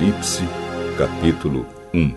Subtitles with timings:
[0.00, 0.48] Apocalipse,
[0.96, 2.14] capítulo 1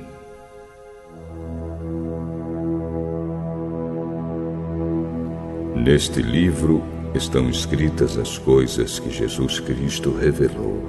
[5.75, 6.81] Neste livro
[7.13, 10.81] estão escritas as coisas que Jesus Cristo revelou.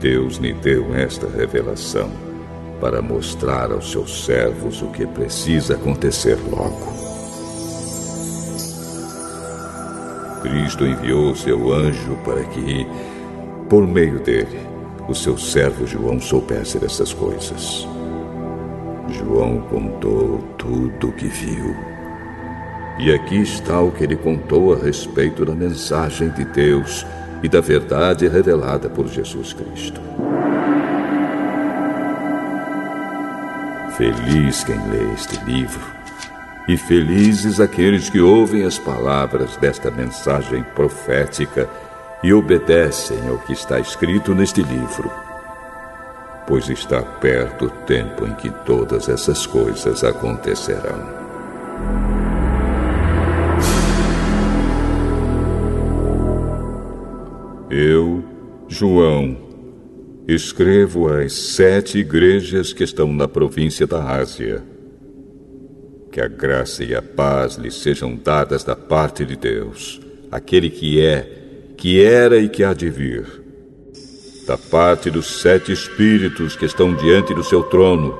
[0.00, 2.10] Deus lhe deu esta revelação
[2.80, 6.90] para mostrar aos seus servos o que precisa acontecer logo.
[10.40, 12.86] Cristo enviou seu anjo para que,
[13.68, 14.69] por meio dele,
[15.10, 17.84] o seu servo João soubesse dessas coisas.
[19.08, 21.74] João contou tudo o que viu.
[22.96, 27.04] E aqui está o que ele contou a respeito da mensagem de Deus
[27.42, 30.00] e da verdade revelada por Jesus Cristo.
[33.96, 35.84] Feliz quem lê este livro,
[36.68, 41.68] e felizes aqueles que ouvem as palavras desta mensagem profética
[42.22, 45.10] e obedecem ao que está escrito neste livro.
[46.46, 51.20] Pois está perto o tempo em que todas essas coisas acontecerão.
[57.70, 58.24] Eu,
[58.68, 59.50] João,
[60.32, 64.62] Escrevo às sete igrejas que estão na província da Ásia.
[66.12, 71.00] Que a graça e a paz lhes sejam dadas da parte de Deus, aquele que
[71.00, 71.39] é,
[71.80, 73.24] que era e que há de vir.
[74.46, 78.14] Da parte dos sete espíritos que estão diante do seu trono.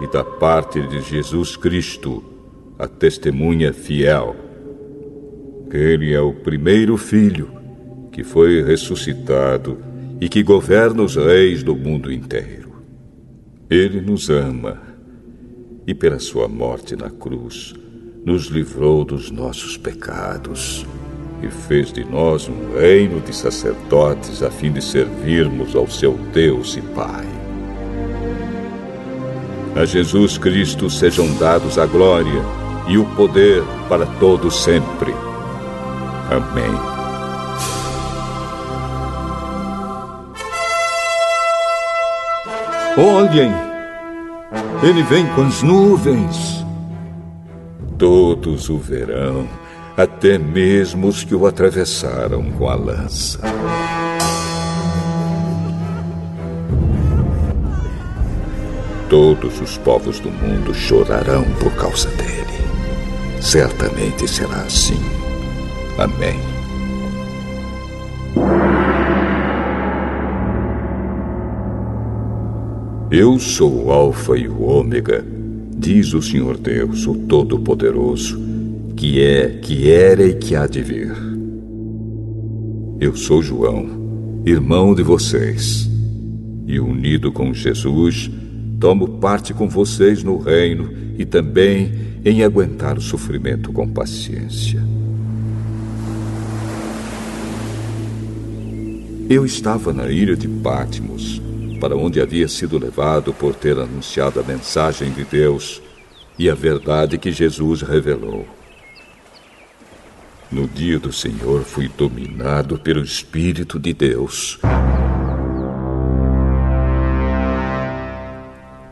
[0.00, 2.24] E da parte de Jesus Cristo,
[2.76, 4.34] a testemunha fiel.
[5.70, 7.48] Ele é o primeiro filho
[8.10, 9.78] que foi ressuscitado
[10.20, 12.82] e que governa os reis do mundo inteiro.
[13.70, 14.82] Ele nos ama
[15.86, 17.74] e, pela sua morte na cruz,
[18.24, 20.84] nos livrou dos nossos pecados
[21.44, 26.76] e fez de nós um reino de sacerdotes a fim de servirmos ao seu Deus
[26.76, 27.26] e Pai.
[29.76, 32.42] A Jesus Cristo sejam dados a glória
[32.88, 35.12] e o poder para todos sempre.
[36.30, 36.94] Amém.
[42.96, 43.52] Olhem!
[44.82, 46.64] Ele vem com as nuvens.
[47.98, 49.48] Todos o verão,
[49.96, 53.38] até mesmo os que o atravessaram com a lança.
[59.08, 62.34] Todos os povos do mundo chorarão por causa dele.
[63.40, 65.00] Certamente será assim.
[65.96, 66.40] Amém.
[73.10, 75.24] Eu sou o Alfa e o Ômega,
[75.76, 78.53] diz o Senhor Deus, o Todo-Poderoso,
[79.04, 81.12] que é, que era e que há de vir.
[82.98, 85.86] Eu sou João, irmão de vocês,
[86.66, 88.30] e unido com Jesus,
[88.80, 91.92] tomo parte com vocês no reino e também
[92.24, 94.82] em aguentar o sofrimento com paciência.
[99.28, 101.42] Eu estava na ilha de Patmos
[101.78, 105.82] para onde havia sido levado por ter anunciado a mensagem de Deus
[106.38, 108.63] e a verdade que Jesus revelou.
[110.50, 114.58] No dia do Senhor fui dominado pelo Espírito de Deus.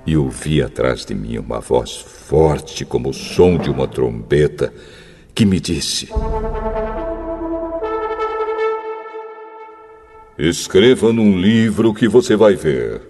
[0.04, 4.72] E ouvi atrás de mim uma voz forte como o som de uma trombeta
[5.34, 6.08] que me disse:
[10.36, 13.00] Escreva num livro que você vai ver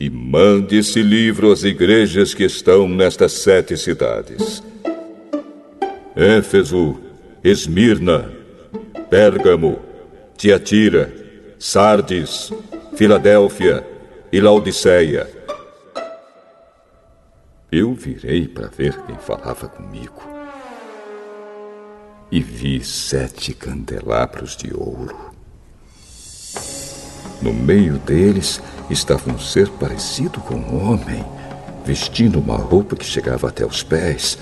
[0.00, 4.62] e mande esse livro às igrejas que estão nestas sete cidades:
[6.16, 7.07] Éfeso,
[7.48, 8.30] Esmirna,
[9.08, 9.78] Pérgamo,
[10.36, 11.12] Tiatira,
[11.58, 12.52] Sardes,
[12.94, 13.86] Filadélfia
[14.32, 15.28] e Laodiceia.
[17.70, 20.22] Eu virei para ver quem falava comigo
[22.30, 25.28] e vi sete candelabros de ouro
[27.40, 28.60] no meio deles
[28.90, 31.24] estava um ser parecido com um homem,
[31.84, 34.36] vestindo uma roupa que chegava até os pés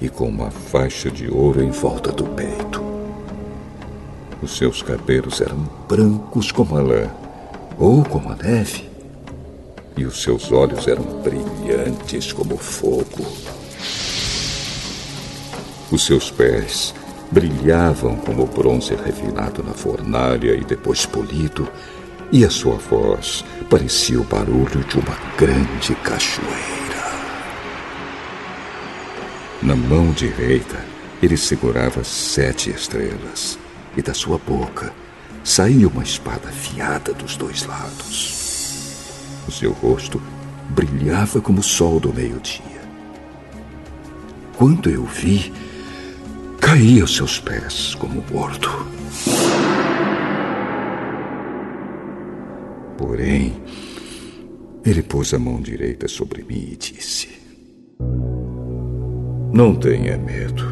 [0.00, 2.82] e com uma faixa de ouro em volta do peito.
[4.42, 7.10] Os seus cabelos eram brancos como a lã,
[7.78, 8.88] ou como a neve,
[9.96, 13.26] e os seus olhos eram brilhantes como fogo.
[15.90, 16.94] Os seus pés
[17.30, 21.68] brilhavam como bronze refinado na fornalha e depois polido,
[22.32, 26.79] e a sua voz parecia o barulho de uma grande cachoeira.
[29.62, 30.82] Na mão direita,
[31.22, 33.58] ele segurava sete estrelas,
[33.94, 34.90] e da sua boca
[35.44, 39.44] saía uma espada afiada dos dois lados.
[39.46, 40.20] O seu rosto
[40.70, 42.80] brilhava como o sol do meio-dia.
[44.56, 45.52] Quando eu vi,
[46.58, 48.70] caí aos seus pés como morto.
[52.96, 53.62] Porém,
[54.86, 57.28] ele pôs a mão direita sobre mim e disse:
[59.52, 60.64] Não tenha medo.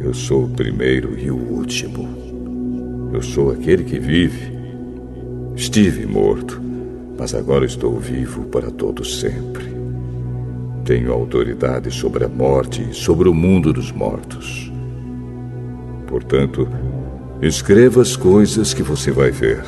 [0.00, 2.08] Eu sou o primeiro e o último.
[3.12, 4.52] Eu sou aquele que vive.
[5.56, 6.60] Estive morto,
[7.18, 9.66] mas agora estou vivo para todo sempre.
[10.84, 14.72] Tenho autoridade sobre a morte e sobre o mundo dos mortos.
[16.06, 16.68] Portanto,
[17.42, 19.62] escreva as coisas que você vai ver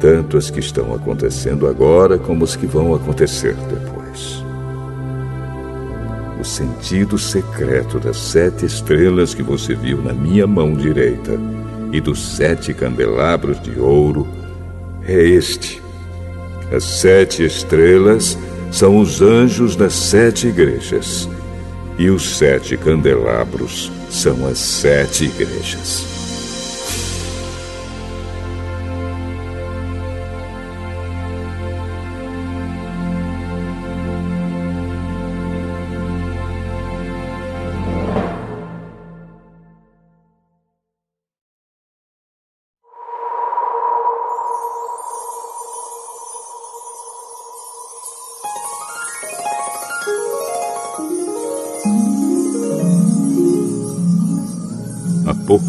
[0.00, 3.95] tanto as que estão acontecendo agora como as que vão acontecer depois.
[6.46, 11.38] Sentido secreto das sete estrelas que você viu na minha mão direita
[11.92, 14.28] e dos sete candelabros de ouro
[15.04, 15.82] é este.
[16.72, 18.38] As sete estrelas
[18.70, 21.28] são os anjos das sete igrejas,
[21.98, 26.15] e os sete candelabros são as sete igrejas.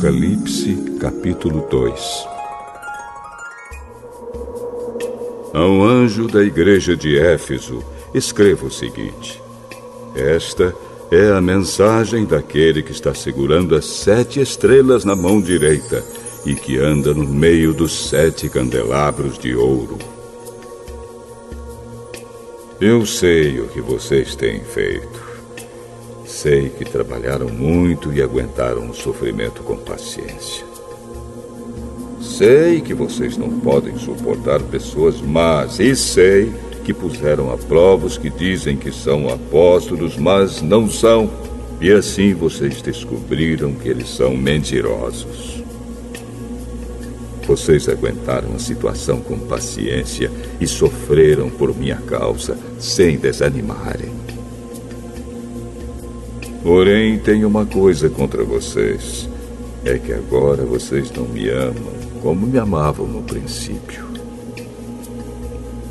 [0.07, 2.27] Apocalipse, capítulo 2
[5.53, 7.83] Ao anjo da igreja de Éfeso,
[8.13, 9.41] escreva o seguinte:
[10.15, 10.73] Esta
[11.11, 16.01] é a mensagem daquele que está segurando as sete estrelas na mão direita
[16.45, 19.97] e que anda no meio dos sete candelabros de ouro.
[22.79, 25.16] Eu sei o que vocês têm feito.
[26.37, 30.63] Sei que trabalharam muito e aguentaram o sofrimento com paciência.
[32.21, 36.53] Sei que vocês não podem suportar pessoas más e sei
[36.85, 41.27] que puseram a prova os que dizem que são apóstolos, mas não são.
[41.81, 45.63] E assim vocês descobriram que eles são mentirosos.
[47.47, 50.29] Vocês aguentaram a situação com paciência
[50.61, 54.36] e sofreram por minha causa, sem desanimarem.
[56.63, 59.29] Porém, tenho uma coisa contra vocês.
[59.85, 64.05] É que agora vocês não me amam como me amavam no princípio.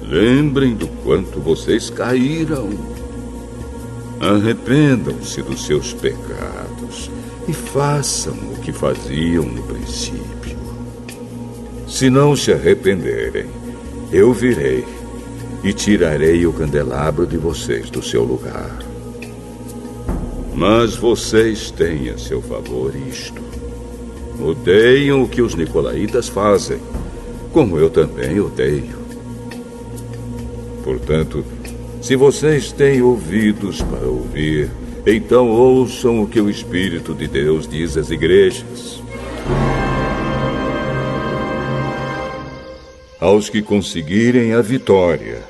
[0.02, 2.68] Lembrem do quanto vocês caíram.
[4.20, 7.10] Arrependam-se dos seus pecados
[7.48, 10.56] e façam o que faziam no princípio.
[11.88, 13.46] Se não se arrependerem,
[14.12, 14.84] eu virei
[15.62, 18.85] e tirarei o candelabro de vocês do seu lugar.
[20.56, 23.42] Mas vocês têm a seu favor isto.
[24.42, 26.78] Odeiam o que os nicolaítas fazem,
[27.52, 28.96] como eu também odeio.
[30.82, 31.44] Portanto,
[32.00, 34.70] se vocês têm ouvidos para ouvir,
[35.06, 39.02] então ouçam o que o Espírito de Deus diz às igrejas.
[43.20, 45.42] Aos que conseguirem a vitória,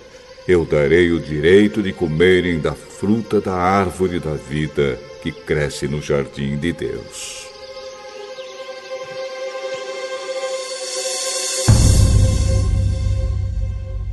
[0.49, 6.01] eu darei o direito de comerem da fruta da árvore da vida que cresce no
[6.01, 7.47] jardim de Deus.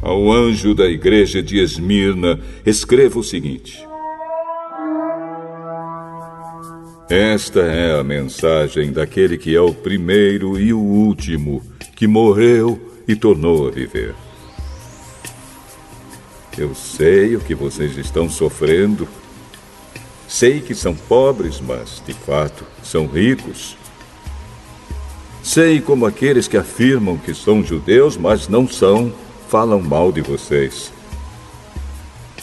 [0.01, 3.87] Ao anjo da igreja de Esmirna, escreva o seguinte:
[7.09, 11.61] Esta é a mensagem daquele que é o primeiro e o último,
[11.95, 14.22] que morreu e tornou a viver.
[16.57, 19.07] Eu sei o que vocês estão sofrendo.
[20.27, 23.75] Sei que são pobres, mas, de fato, são ricos.
[25.43, 29.13] Sei como aqueles que afirmam que são judeus, mas não são,
[29.49, 30.91] falam mal de vocês.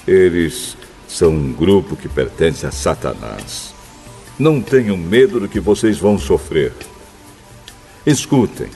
[0.07, 0.77] Eles
[1.09, 3.73] são um grupo que pertence a Satanás.
[4.39, 6.73] Não tenham medo do que vocês vão sofrer.
[8.05, 8.69] Escutem.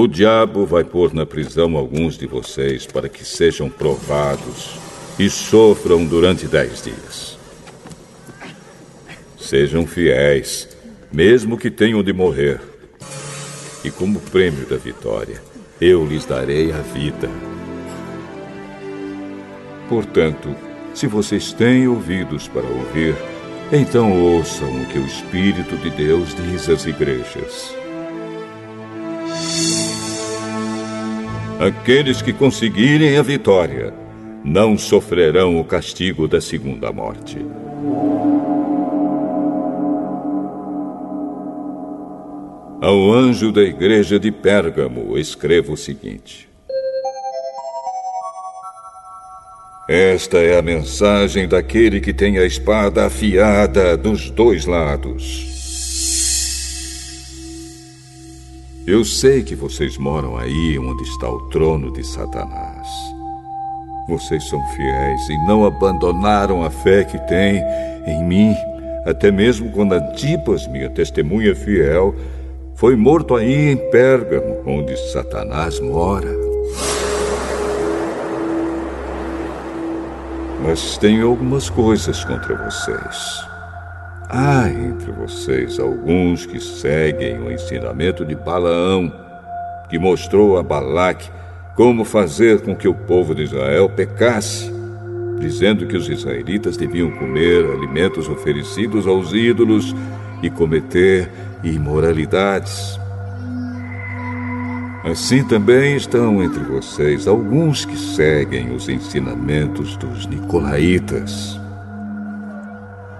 [0.00, 4.78] O diabo vai pôr na prisão alguns de vocês para que sejam provados
[5.18, 7.36] e sofram durante dez dias.
[9.36, 10.68] Sejam fiéis,
[11.10, 12.60] mesmo que tenham de morrer.
[13.82, 15.42] E como prêmio da vitória,
[15.80, 17.28] eu lhes darei a vida.
[19.88, 20.54] Portanto,
[20.94, 23.16] se vocês têm ouvidos para ouvir,
[23.72, 27.77] então ouçam o que o Espírito de Deus diz às igrejas.
[31.58, 33.92] Aqueles que conseguirem a vitória
[34.44, 37.44] não sofrerão o castigo da segunda morte.
[42.80, 46.48] Ao anjo da igreja de Pérgamo, escreva o seguinte:
[49.88, 55.57] Esta é a mensagem daquele que tem a espada afiada dos dois lados.
[58.90, 62.88] Eu sei que vocês moram aí onde está o trono de Satanás.
[64.08, 67.62] Vocês são fiéis e não abandonaram a fé que têm
[68.06, 68.54] em mim,
[69.04, 72.14] até mesmo quando Antipas, minha testemunha fiel,
[72.76, 76.34] foi morto aí em Pérgamo, onde Satanás mora.
[80.64, 83.47] Mas tenho algumas coisas contra vocês.
[84.30, 89.10] Há entre vocês alguns que seguem o ensinamento de Balaão,
[89.88, 91.30] que mostrou a Balaque
[91.74, 94.70] como fazer com que o povo de Israel pecasse,
[95.40, 99.96] dizendo que os israelitas deviam comer alimentos oferecidos aos ídolos
[100.42, 101.30] e cometer
[101.64, 103.00] imoralidades.
[105.04, 111.58] Assim também estão entre vocês alguns que seguem os ensinamentos dos nicolaítas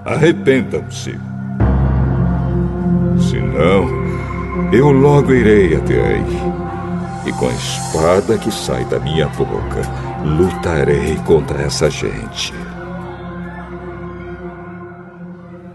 [0.09, 1.15] arrependam-se.
[3.31, 3.89] Senão,
[4.73, 6.39] eu logo irei até aí,
[7.27, 9.83] e com a espada que sai da minha boca,
[10.25, 12.55] lutarei contra essa gente.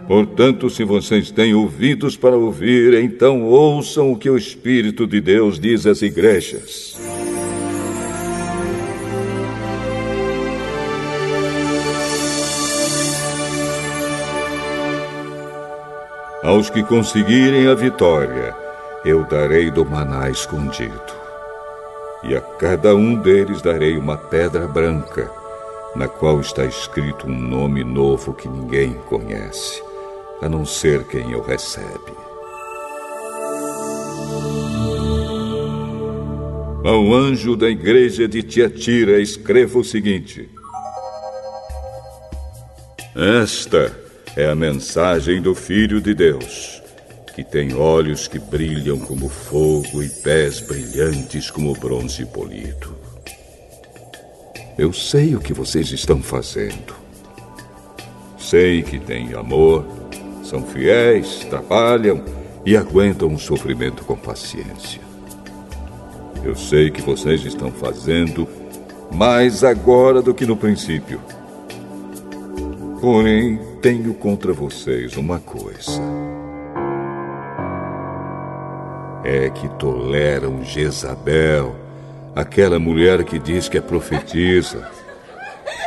[0.07, 5.59] Portanto, se vocês têm ouvidos para ouvir, então ouçam o que o Espírito de Deus
[5.59, 6.99] diz às igrejas.
[16.43, 18.53] Aos que conseguirem a vitória,
[19.05, 21.01] eu darei do maná escondido.
[22.21, 25.31] E a cada um deles darei uma pedra branca,
[25.95, 29.81] na qual está escrito um nome novo que ninguém conhece,
[30.41, 32.11] a não ser quem o recebe.
[36.83, 40.49] Ao anjo da igreja de Tiatira, escreva o seguinte:
[43.15, 44.02] Esta
[44.35, 46.81] é a mensagem do Filho de Deus,
[47.35, 52.95] que tem olhos que brilham como fogo e pés brilhantes como bronze polido.
[54.75, 56.95] Eu sei o que vocês estão fazendo.
[58.39, 59.85] Sei que têm amor,
[60.43, 62.23] são fiéis, trabalham
[62.65, 65.01] e aguentam o sofrimento com paciência.
[66.43, 68.47] Eu sei que vocês estão fazendo
[69.11, 71.21] mais agora do que no princípio.
[73.03, 76.01] Porém, tenho contra vocês uma coisa.
[79.25, 81.75] É que toleram Jezabel,
[82.33, 84.89] aquela mulher que diz que é profetisa.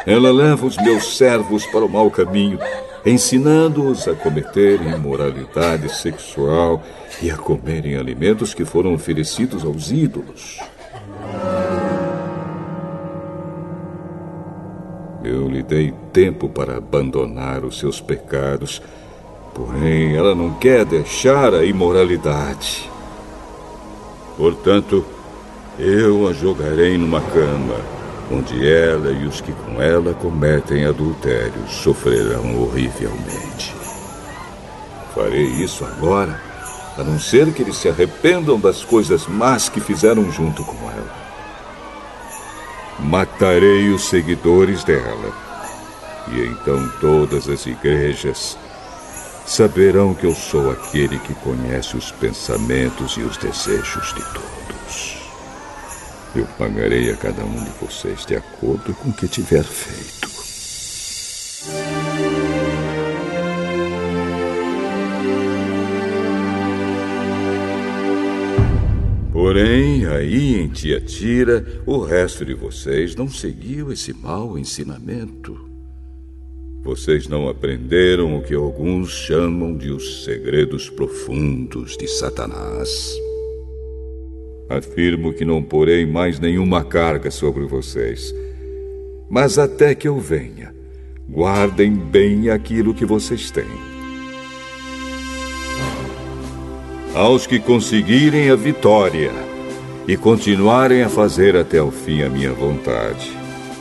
[0.06, 2.58] Ela leva os meus servos para o mau caminho,
[3.06, 6.82] ensinando-os a cometerem imoralidade sexual
[7.22, 10.60] e a comerem alimentos que foram oferecidos aos ídolos.
[15.26, 18.80] Eu lhe dei tempo para abandonar os seus pecados,
[19.52, 22.88] porém ela não quer deixar a imoralidade.
[24.36, 25.04] Portanto,
[25.78, 27.74] eu a jogarei numa cama,
[28.30, 33.74] onde ela e os que com ela cometem adultério sofrerão horrivelmente.
[35.12, 36.40] Farei isso agora,
[36.96, 41.25] a não ser que eles se arrependam das coisas más que fizeram junto com ela.
[42.98, 45.32] Matarei os seguidores dela.
[46.28, 48.58] E então todas as igrejas
[49.46, 55.18] saberão que eu sou aquele que conhece os pensamentos e os desejos de todos.
[56.34, 60.35] Eu pagarei a cada um de vocês de acordo com o que tiver feito.
[69.56, 75.58] Porém, aí em Tiatira, o resto de vocês não seguiu esse mau ensinamento.
[76.82, 83.18] Vocês não aprenderam o que alguns chamam de os segredos profundos de Satanás.
[84.68, 88.34] Afirmo que não porei mais nenhuma carga sobre vocês.
[89.26, 90.74] Mas até que eu venha,
[91.26, 93.95] guardem bem aquilo que vocês têm.
[97.16, 99.32] Aos que conseguirem a vitória
[100.06, 103.32] e continuarem a fazer até o fim a minha vontade,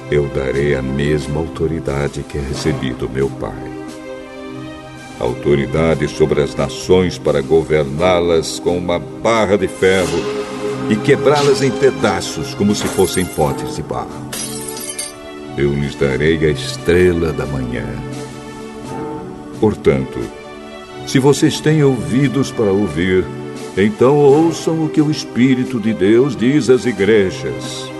[0.09, 3.75] eu darei a mesma autoridade que recebi do meu Pai.
[5.19, 10.19] autoridade sobre as nações para governá-las com uma barra de ferro
[10.89, 14.29] e quebrá-las em pedaços como se fossem potes de barro.
[15.57, 17.85] Eu lhes darei a estrela da manhã.
[19.59, 20.44] Portanto,
[21.07, 23.25] se vocês têm ouvidos para ouvir,
[23.77, 27.94] então ouçam o que o Espírito de Deus diz às igrejas.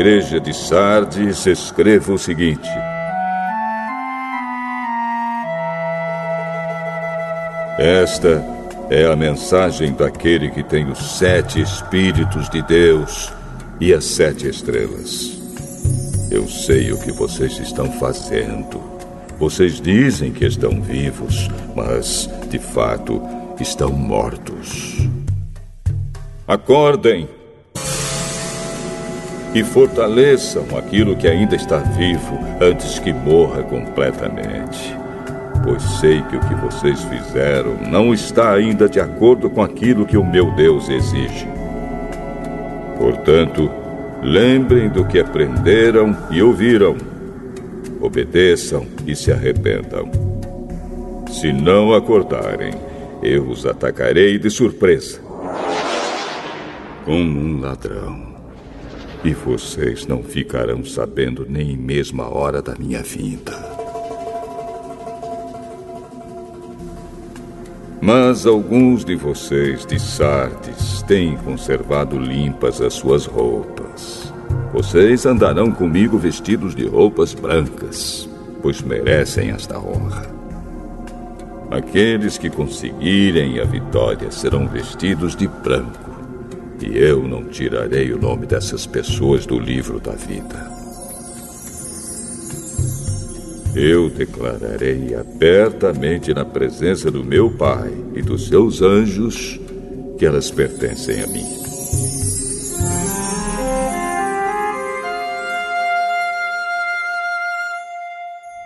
[0.00, 2.68] Igreja de Sardes, escreva o seguinte:
[7.78, 8.42] Esta
[8.88, 13.30] é a mensagem daquele que tem os sete Espíritos de Deus
[13.78, 15.38] e as sete estrelas.
[16.30, 18.80] Eu sei o que vocês estão fazendo
[19.38, 23.22] vocês dizem que estão vivos, mas, de fato,
[23.58, 24.98] estão mortos.
[26.46, 27.26] Acordem
[29.54, 34.94] e fortaleçam aquilo que ainda está vivo antes que morra completamente.
[35.64, 40.16] Pois sei que o que vocês fizeram não está ainda de acordo com aquilo que
[40.16, 41.48] o meu Deus exige.
[42.98, 43.70] Portanto,
[44.22, 46.96] lembrem do que aprenderam e ouviram
[48.00, 50.10] obedeçam e se arrependam.
[51.30, 52.72] Se não acordarem,
[53.22, 55.20] eu os atacarei de surpresa.
[57.04, 58.29] Como um ladrão.
[59.22, 63.52] E vocês não ficarão sabendo nem mesmo a hora da minha vinda.
[68.00, 74.32] Mas alguns de vocês de Sardes têm conservado limpas as suas roupas.
[74.72, 78.26] Vocês andarão comigo vestidos de roupas brancas,
[78.62, 80.30] pois merecem esta honra.
[81.70, 86.09] Aqueles que conseguirem a vitória serão vestidos de branco,
[86.82, 90.70] e eu não tirarei o nome dessas pessoas do livro da vida.
[93.74, 99.60] Eu declararei abertamente na presença do meu Pai e dos seus anjos
[100.18, 101.46] que elas pertencem a mim.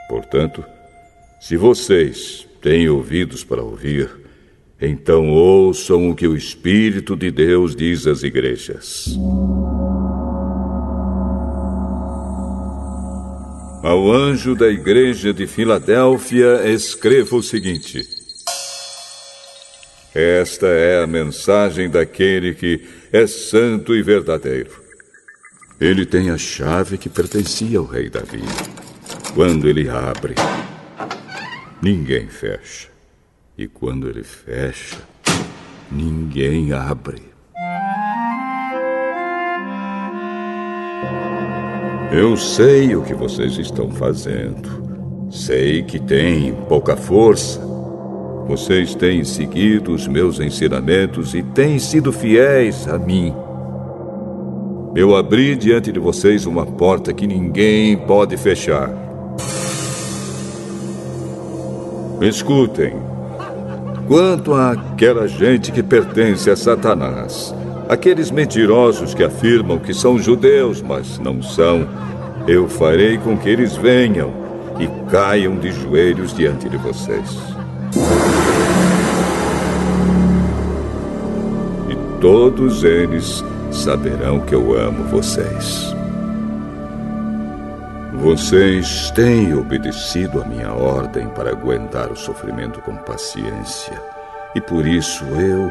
[0.08, 0.64] Portanto,
[1.38, 4.23] se vocês têm ouvidos para ouvir,
[4.80, 9.16] então ouçam o que o Espírito de Deus diz às igrejas.
[13.82, 18.00] Ao anjo da igreja de Filadélfia, escreva o seguinte:
[20.14, 22.80] Esta é a mensagem daquele que
[23.12, 24.82] é santo e verdadeiro.
[25.78, 28.42] Ele tem a chave que pertencia ao rei Davi.
[29.34, 30.34] Quando ele abre,
[31.82, 32.93] ninguém fecha.
[33.56, 34.96] E quando ele fecha,
[35.88, 37.22] ninguém abre.
[42.10, 45.28] Eu sei o que vocês estão fazendo.
[45.30, 47.60] Sei que têm pouca força.
[48.48, 53.32] Vocês têm seguido os meus ensinamentos e têm sido fiéis a mim.
[54.96, 58.90] Eu abri diante de vocês uma porta que ninguém pode fechar.
[62.20, 63.03] Escutem.
[64.06, 67.54] Quanto àquela gente que pertence a Satanás,
[67.88, 71.88] aqueles mentirosos que afirmam que são judeus, mas não são,
[72.46, 74.30] eu farei com que eles venham
[74.78, 77.38] e caiam de joelhos diante de vocês.
[81.88, 85.94] E todos eles saberão que eu amo vocês.
[88.24, 93.92] Vocês têm obedecido a minha ordem para aguentar o sofrimento com paciência,
[94.54, 95.70] e por isso eu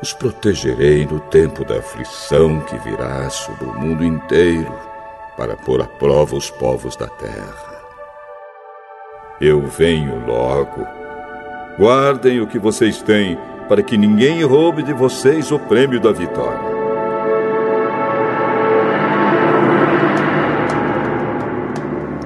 [0.00, 4.74] os protegerei no tempo da aflição que virá sobre o mundo inteiro
[5.36, 7.82] para pôr à prova os povos da terra.
[9.38, 10.86] Eu venho logo.
[11.78, 16.79] Guardem o que vocês têm, para que ninguém roube de vocês o prêmio da vitória.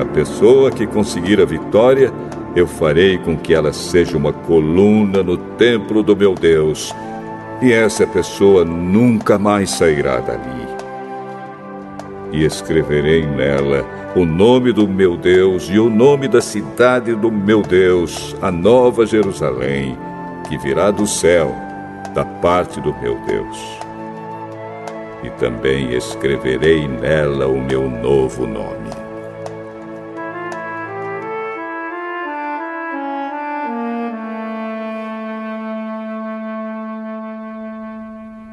[0.03, 2.11] Pessoa que conseguir a vitória,
[2.57, 6.95] eu farei com que ela seja uma coluna no templo do meu Deus,
[7.61, 10.67] e essa pessoa nunca mais sairá dali.
[12.33, 13.85] E escreverei nela
[14.17, 19.05] o nome do meu Deus e o nome da cidade do meu Deus, a Nova
[19.05, 19.99] Jerusalém,
[20.49, 21.55] que virá do céu,
[22.15, 23.59] da parte do meu Deus.
[25.23, 29.04] E também escreverei nela o meu novo nome.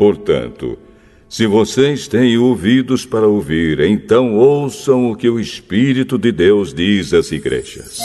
[0.02, 0.80] Portanto,
[1.30, 7.14] se vocês têm ouvidos para ouvir, então ouçam o que o Espírito de Deus diz
[7.14, 8.00] às igrejas.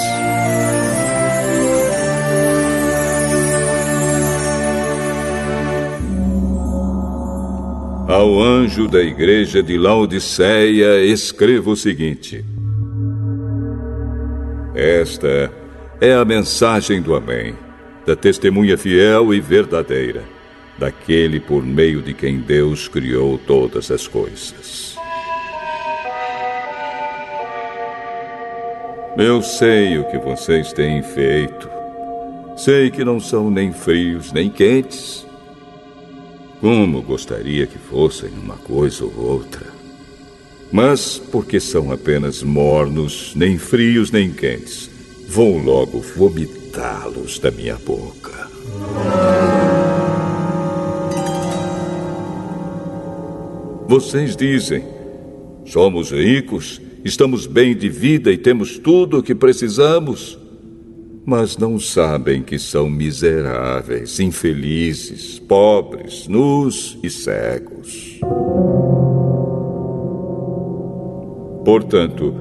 [8.07, 12.45] Ao anjo da igreja de Laodiceia, escreva o seguinte:
[14.75, 15.51] Esta
[15.99, 17.55] é a mensagem do Amém,
[18.07, 20.36] da testemunha fiel e verdadeira,
[20.79, 24.97] daquele por meio de quem Deus criou todas as coisas.
[29.17, 31.69] Eu sei o que vocês têm feito.
[32.57, 35.27] Sei que não são nem frios nem quentes.
[36.61, 39.67] Como gostaria que fossem uma coisa ou outra.
[40.71, 44.91] Mas, porque são apenas mornos, nem frios nem quentes,
[45.29, 48.51] vou logo vomitá-los da minha boca.
[53.88, 54.85] Vocês dizem:
[55.64, 60.38] somos ricos, estamos bem de vida e temos tudo o que precisamos
[61.27, 68.20] mas não sabem que são miseráveis, infelizes, pobres, nus e cegos.
[71.64, 72.33] Portanto,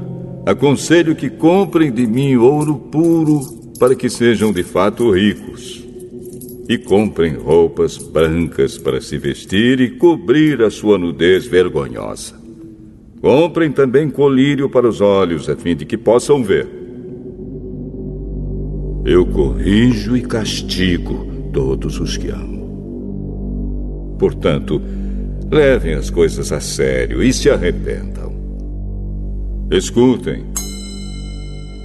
[0.46, 3.42] aconselho que comprem de mim ouro puro
[3.80, 5.84] para que sejam de fato ricos.
[6.68, 12.34] E comprem roupas brancas para se vestir e cobrir a sua nudez vergonhosa.
[13.22, 16.68] Comprem também colírio para os olhos, a fim de que possam ver.
[19.06, 24.16] Eu corrijo e castigo todos os que amo.
[24.20, 24.82] Portanto,
[25.52, 28.34] levem as coisas a sério e se arrependam.
[29.72, 30.46] Escutem.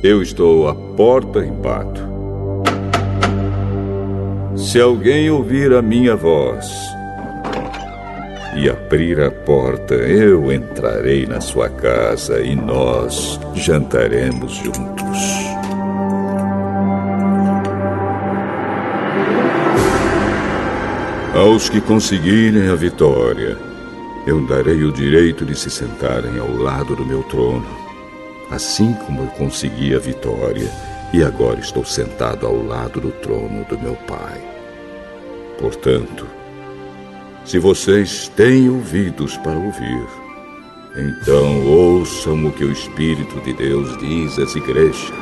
[0.02, 2.09] Eu estou à porta e bato.
[4.60, 6.70] Se alguém ouvir a minha voz
[8.54, 15.18] e abrir a porta, eu entrarei na sua casa e nós jantaremos juntos.
[21.34, 23.56] Aos que conseguirem a vitória,
[24.26, 27.66] eu darei o direito de se sentarem ao lado do meu trono,
[28.50, 30.70] assim como eu consegui a vitória
[31.14, 34.49] e agora estou sentado ao lado do trono do meu Pai.
[35.60, 36.26] Portanto,
[37.44, 40.06] se vocês têm ouvidos para ouvir,
[40.96, 45.12] então ouçam o que o Espírito de Deus diz às igrejas.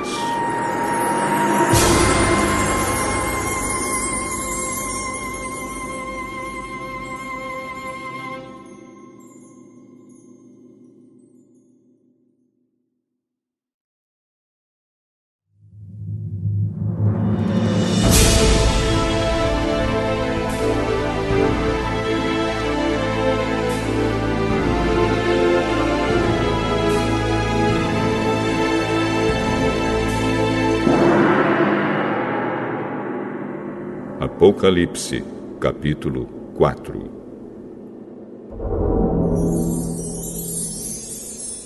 [34.69, 35.25] Apocalipse,
[35.59, 37.11] capítulo 4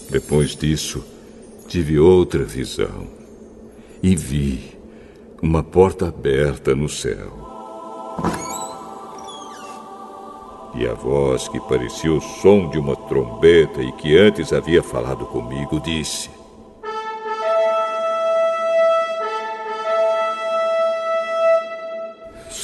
[0.09, 1.05] Depois disso,
[1.67, 3.09] tive outra visão
[4.01, 4.79] e vi
[5.43, 7.33] uma porta aberta no céu.
[10.77, 15.27] E a voz que parecia o som de uma trombeta e que antes havia falado
[15.27, 16.31] comigo disse: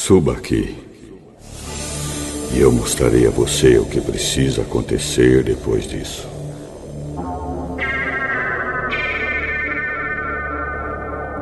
[0.09, 0.75] Suba aqui.
[2.55, 6.27] E eu mostrarei a você o que precisa acontecer depois disso.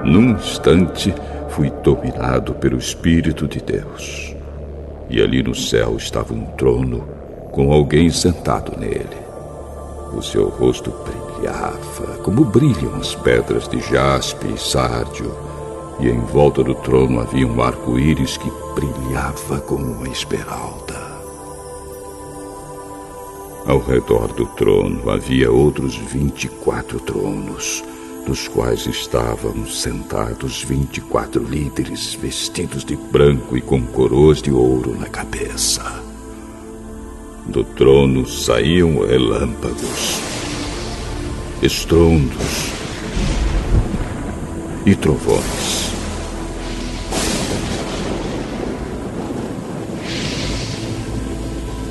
[0.03, 1.15] Num instante,
[1.51, 4.35] fui dominado pelo Espírito de Deus.
[5.09, 7.07] E ali no céu estava um trono
[7.53, 9.17] com alguém sentado nele.
[10.13, 15.46] O seu rosto brilhava como brilham as pedras de jaspe e sárdio
[15.99, 21.17] e em volta do trono havia um arco-íris que brilhava como uma esmeralda.
[23.67, 27.83] Ao redor do trono havia outros vinte e quatro tronos,
[28.27, 34.53] nos quais estavam sentados vinte e quatro líderes vestidos de branco e com coroas de
[34.53, 36.05] ouro na cabeça.
[37.47, 40.21] Do trono saíam relâmpagos,
[41.63, 42.76] estrondos
[44.87, 45.91] e trovões.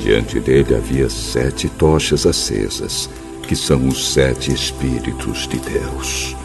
[0.01, 3.09] Diante dele havia sete tochas acesas,
[3.43, 6.35] que são os sete Espíritos de Deus.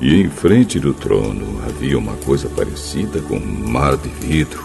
[0.00, 4.64] E em frente do trono havia uma coisa parecida com um mar de vidro,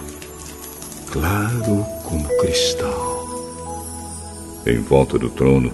[1.12, 3.17] claro como cristal.
[4.65, 5.73] Em volta do trono,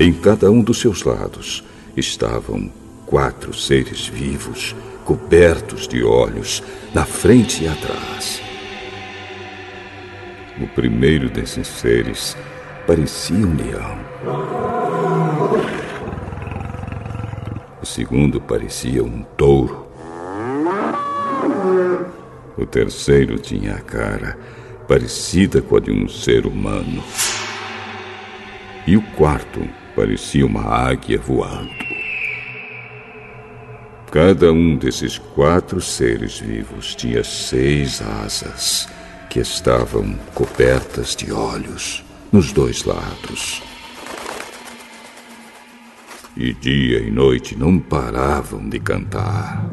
[0.00, 1.62] em cada um dos seus lados,
[1.96, 2.70] estavam
[3.06, 8.42] quatro seres vivos, cobertos de olhos, na frente e atrás.
[10.60, 12.36] O primeiro desses seres
[12.86, 13.98] parecia um leão.
[17.80, 19.86] O segundo parecia um touro.
[22.58, 24.36] O terceiro tinha a cara
[24.88, 27.04] parecida com a de um ser humano.
[28.86, 29.60] E o quarto
[29.94, 31.95] parecia uma águia voando.
[34.10, 38.88] Cada um desses quatro seres vivos tinha seis asas
[39.28, 43.62] que estavam cobertas de olhos nos dois lados.
[46.36, 49.64] E dia e noite não paravam de cantar.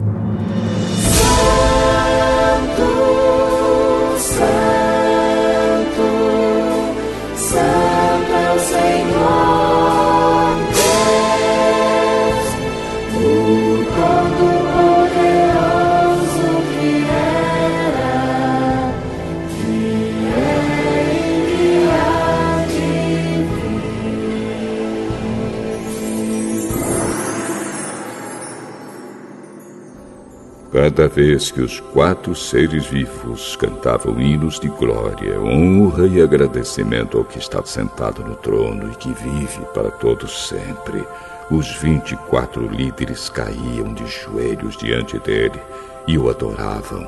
[30.84, 37.24] Cada vez que os quatro seres vivos cantavam hinos de glória, honra e agradecimento ao
[37.24, 41.02] que está sentado no trono e que vive para todos sempre,
[41.50, 45.58] os vinte e quatro líderes caíam de joelhos diante dele
[46.06, 47.08] e o adoravam.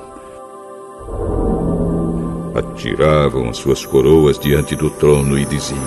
[2.56, 5.82] Atiravam as suas coroas diante do trono e diziam: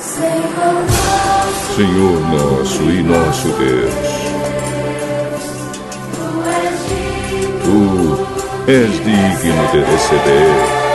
[0.00, 4.25] Senhor nosso, Senhor nosso e nosso Deus.
[8.66, 9.66] És digno.
[9.72, 10.86] De receber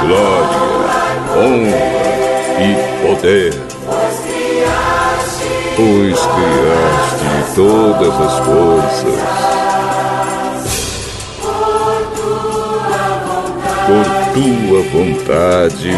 [0.00, 0.58] glória,
[1.36, 1.94] honra
[2.60, 3.52] e poder,
[5.76, 9.20] pois criaste todas as coisas.
[13.86, 15.90] Por tua vontade,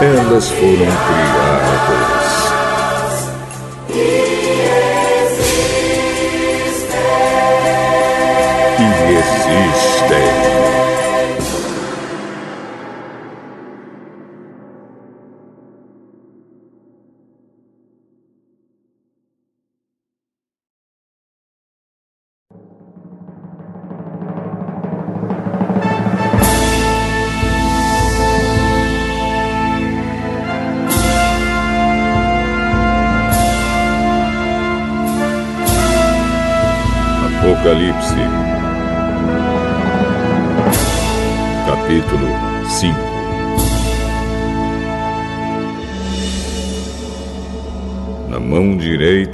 [0.00, 2.17] elas foram criadas.
[9.50, 10.37] E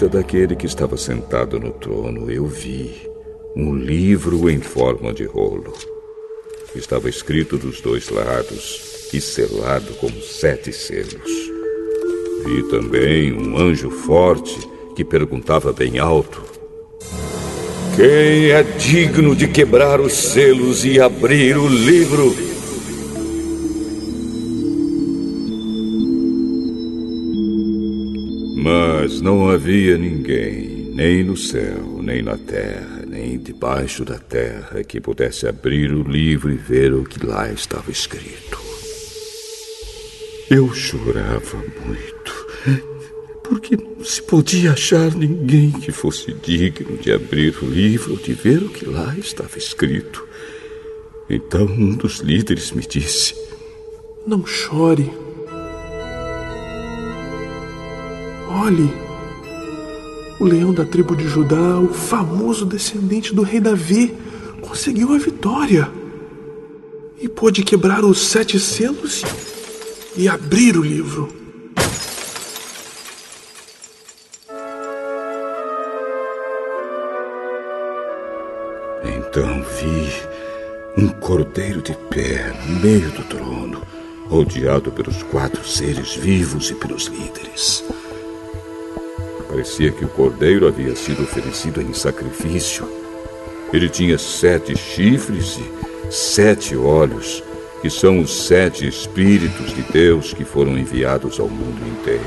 [0.04, 2.90] direita daquele que estava sentado no trono, eu vi
[3.56, 5.72] um livro em forma de rolo.
[6.74, 11.30] Estava escrito dos dois lados e selado com sete selos.
[12.44, 14.56] Vi também um anjo forte
[14.96, 16.42] que perguntava bem alto:
[17.96, 22.53] Quem é digno de quebrar os selos e abrir o livro?
[29.04, 34.98] Mas não havia ninguém, nem no céu, nem na terra, nem debaixo da terra, que
[34.98, 38.58] pudesse abrir o livro e ver o que lá estava escrito.
[40.48, 42.46] Eu chorava muito,
[43.44, 48.62] porque não se podia achar ninguém que fosse digno de abrir o livro, de ver
[48.62, 50.26] o que lá estava escrito.
[51.28, 53.34] Então um dos líderes me disse:
[54.26, 55.23] Não chore.
[58.54, 58.88] Olhe!
[60.38, 64.14] O leão da tribo de Judá, o famoso descendente do rei Davi,
[64.60, 65.90] conseguiu a vitória
[67.20, 69.22] e pôde quebrar os sete selos
[70.16, 71.28] e abrir o livro.
[79.04, 83.82] Então vi um cordeiro de pé no meio do trono,
[84.28, 87.82] rodeado pelos quatro seres vivos e pelos líderes.
[89.54, 92.88] Parecia que o cordeiro havia sido oferecido em sacrifício.
[93.72, 97.40] Ele tinha sete chifres e sete olhos,
[97.80, 102.24] que são os sete Espíritos de Deus que foram enviados ao mundo inteiro.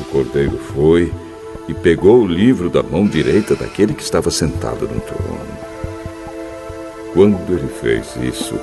[0.00, 1.12] O cordeiro foi
[1.68, 5.58] e pegou o livro da mão direita daquele que estava sentado no trono.
[7.14, 8.58] Quando ele fez isso,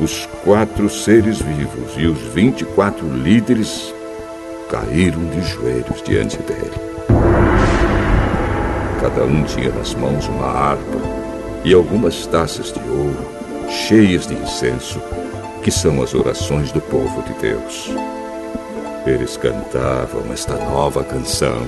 [0.00, 3.94] os quatro seres vivos e os vinte e quatro líderes
[4.72, 6.72] caíram de joelhos diante dele.
[9.02, 10.98] Cada um tinha nas mãos uma harpa
[11.62, 13.32] e algumas taças de ouro
[13.68, 14.98] cheias de incenso,
[15.62, 17.90] que são as orações do povo de Deus.
[19.06, 21.66] Eles cantavam esta nova canção.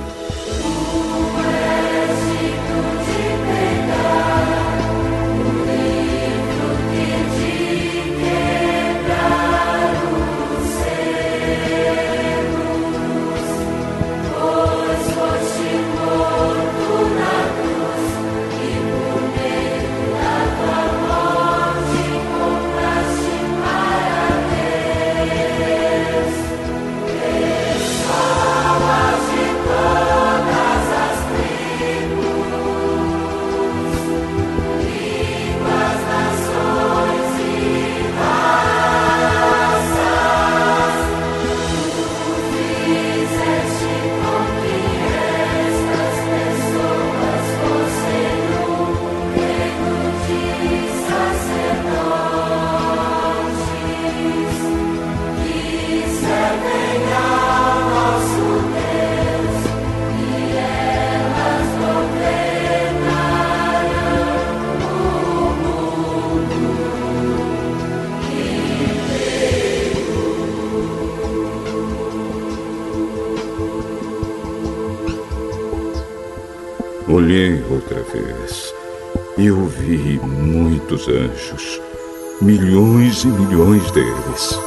[83.94, 84.59] Deles.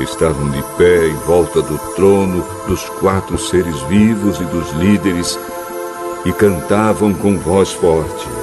[0.00, 5.38] Estavam de pé em volta do trono dos quatro seres vivos e dos líderes
[6.24, 8.33] e cantavam com voz forte.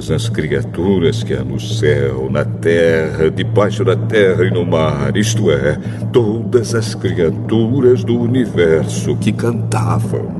[0.00, 5.14] Todas as criaturas que há no céu, na terra, debaixo da terra e no mar,
[5.14, 5.76] isto é,
[6.10, 10.39] todas as criaturas do universo que cantavam.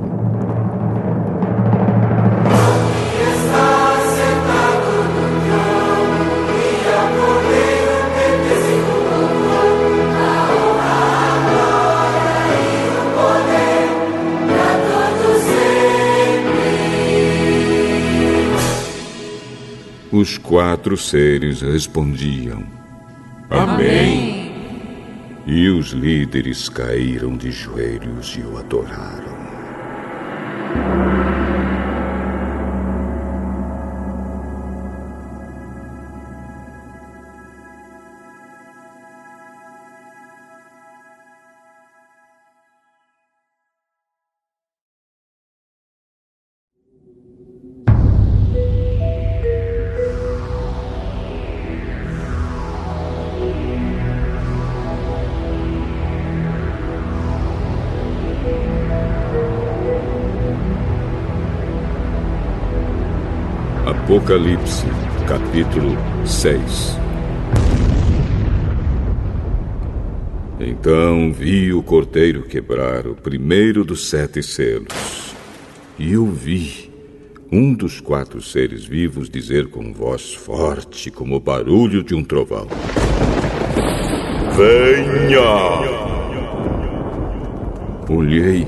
[20.20, 22.62] Os quatro seres respondiam:
[23.48, 24.52] Amém.
[25.46, 29.19] E os líderes caíram de joelhos e o adoraram.
[64.30, 64.84] Apocalipse,
[65.26, 66.96] capítulo 6
[70.60, 75.34] Então vi o cordeiro quebrar o primeiro dos sete selos.
[75.98, 76.92] E eu vi
[77.50, 82.68] um dos quatro seres vivos dizer com voz forte, como o barulho de um trovão:
[84.56, 85.40] Venha!
[88.08, 88.64] Olhei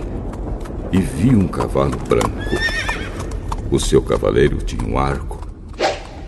[0.91, 2.57] e vi um cavalo branco.
[3.71, 5.32] O seu cavaleiro tinha um arco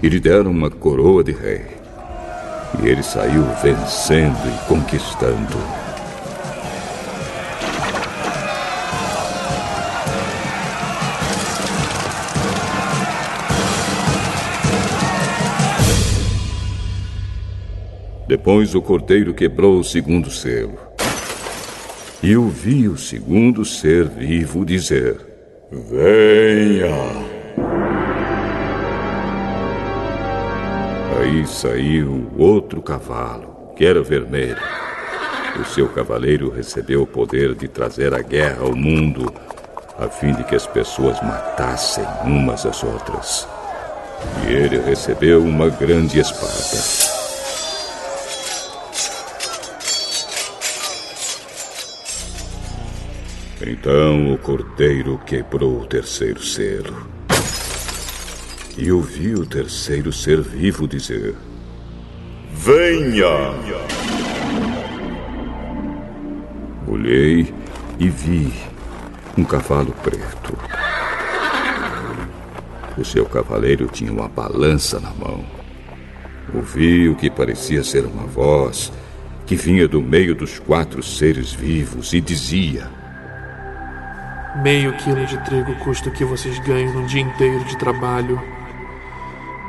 [0.04, 1.64] e lhe deram uma coroa de rei.
[2.78, 5.56] E ele saiu vencendo e conquistando.
[18.28, 20.76] Depois o cordeiro quebrou o segundo selo.
[22.22, 25.16] E ouvi o segundo ser vivo dizer:
[25.72, 27.23] Venha!
[31.44, 34.56] Aí saiu outro cavalo, que era vermelho.
[35.60, 39.30] O seu cavaleiro recebeu o poder de trazer a guerra ao mundo,
[39.98, 43.46] a fim de que as pessoas matassem umas às outras.
[44.48, 46.82] E ele recebeu uma grande espada.
[53.60, 57.13] Então o cordeiro quebrou o terceiro selo.
[58.76, 61.34] E ouvi o terceiro ser vivo dizer:
[62.52, 63.54] Venha!
[66.88, 67.54] Olhei
[68.00, 68.52] e vi
[69.38, 70.58] um cavalo preto.
[72.98, 75.44] O seu cavaleiro tinha uma balança na mão.
[76.52, 78.92] Ouvi o que parecia ser uma voz
[79.46, 82.90] que vinha do meio dos quatro seres vivos e dizia:
[84.62, 88.53] Meio quilo de trigo custa o que vocês ganham num dia inteiro de trabalho.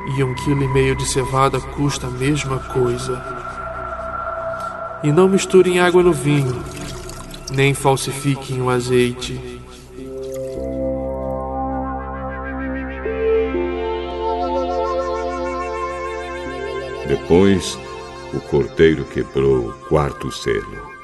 [0.08, 3.22] E um quilo e meio de cevada custa a mesma coisa.
[5.04, 6.64] E não misturem água no vinho,
[7.52, 9.56] nem falsifiquem o azeite.
[17.08, 17.78] Depois,
[18.34, 20.96] o cordeiro quebrou o quarto selo.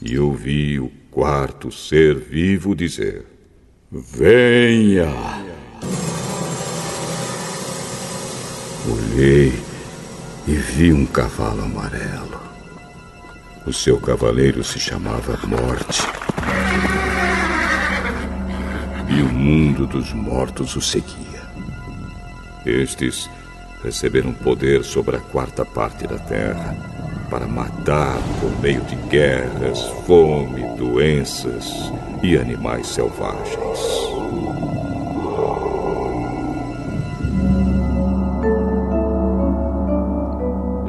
[0.00, 3.26] E ouvi o quarto ser vivo dizer:
[3.90, 5.57] Venha!
[8.90, 9.52] Olhei
[10.46, 12.40] e vi um cavalo amarelo.
[13.66, 16.02] O seu cavaleiro se chamava Morte.
[19.10, 21.42] E o mundo dos mortos o seguia.
[22.64, 23.28] Estes
[23.84, 26.74] receberam poder sobre a quarta parte da terra
[27.28, 34.57] para matar por meio de guerras, fome, doenças e animais selvagens.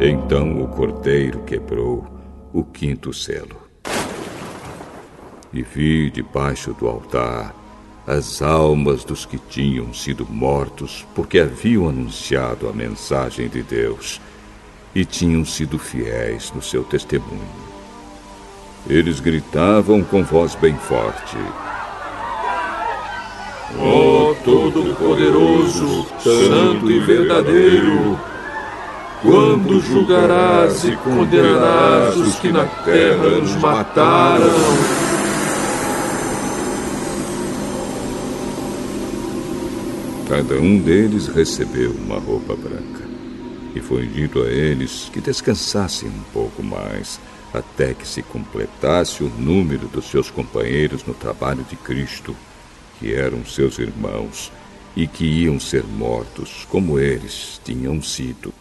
[0.09, 2.03] Então o cordeiro quebrou
[2.51, 3.61] o quinto selo.
[5.53, 7.53] E vi debaixo do altar
[8.07, 14.19] as almas dos que tinham sido mortos porque haviam anunciado a mensagem de Deus
[14.95, 17.69] e tinham sido fiéis no seu testemunho.
[18.87, 21.37] Eles gritavam com voz bem forte:
[23.77, 28.19] oh, Todo-Poderoso, Santo e Verdadeiro,
[29.21, 34.45] quando julgarás e condenarás os que na terra nos mataram?
[40.27, 43.09] Cada um deles recebeu uma roupa branca.
[43.75, 47.19] E foi dito a eles que descansassem um pouco mais,
[47.53, 52.35] até que se completasse o número dos seus companheiros no trabalho de Cristo,
[52.99, 54.51] que eram seus irmãos
[54.95, 58.53] e que iam ser mortos como eles tinham sido.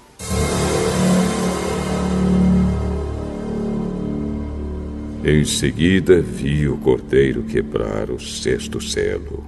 [5.24, 9.44] Em seguida, vi o cordeiro quebrar o sexto selo.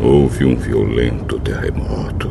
[0.00, 2.30] Houve um violento terremoto.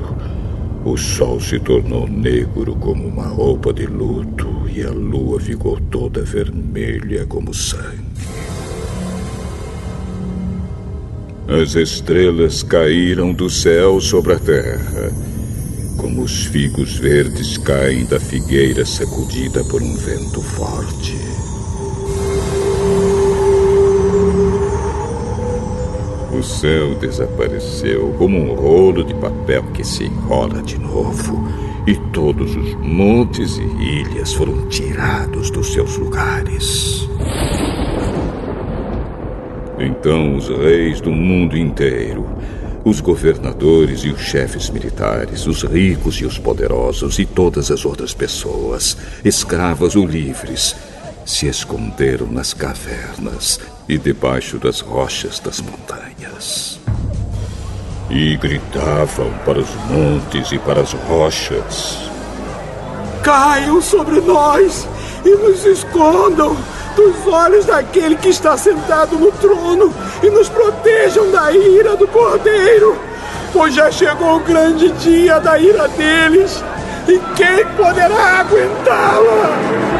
[0.84, 6.24] O sol se tornou negro como uma roupa de luto e a lua ficou toda
[6.24, 8.07] vermelha como sangue.
[11.50, 15.10] As estrelas caíram do céu sobre a terra,
[15.96, 21.16] como os figos verdes caem da figueira sacudida por um vento forte.
[26.38, 31.48] O céu desapareceu como um rolo de papel que se enrola de novo,
[31.88, 37.08] e todos os montes e ilhas foram tirados dos seus lugares.
[39.80, 42.28] Então os reis do mundo inteiro,
[42.84, 48.14] os governadores e os chefes militares, os ricos e os poderosos e todas as outras
[48.14, 50.76] pessoas, escravas ou livres,
[51.26, 56.80] se esconderam nas cavernas e debaixo das rochas das montanhas.
[58.10, 62.10] E gritavam para os montes e para as rochas:
[63.22, 64.88] Caiam sobre nós
[65.26, 66.56] e nos escondam
[66.98, 69.94] dos olhos daquele que está sentado no trono
[70.24, 72.98] e nos protejam da ira do cordeiro,
[73.54, 76.64] pois já chegou o grande dia da ira deles.
[77.08, 79.97] E quem poderá aguentá-la?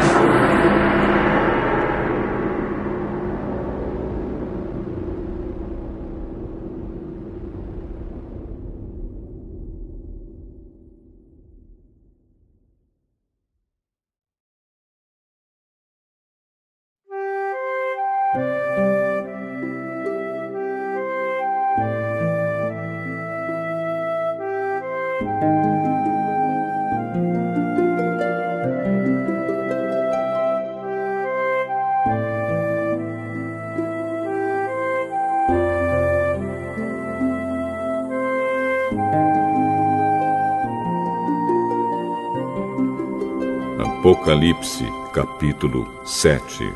[44.28, 46.70] Apocalipse, capítulo 7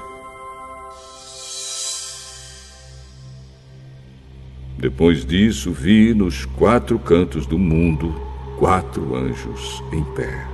[4.78, 8.14] Depois disso, vi nos quatro cantos do mundo
[8.58, 10.46] quatro anjos em pé.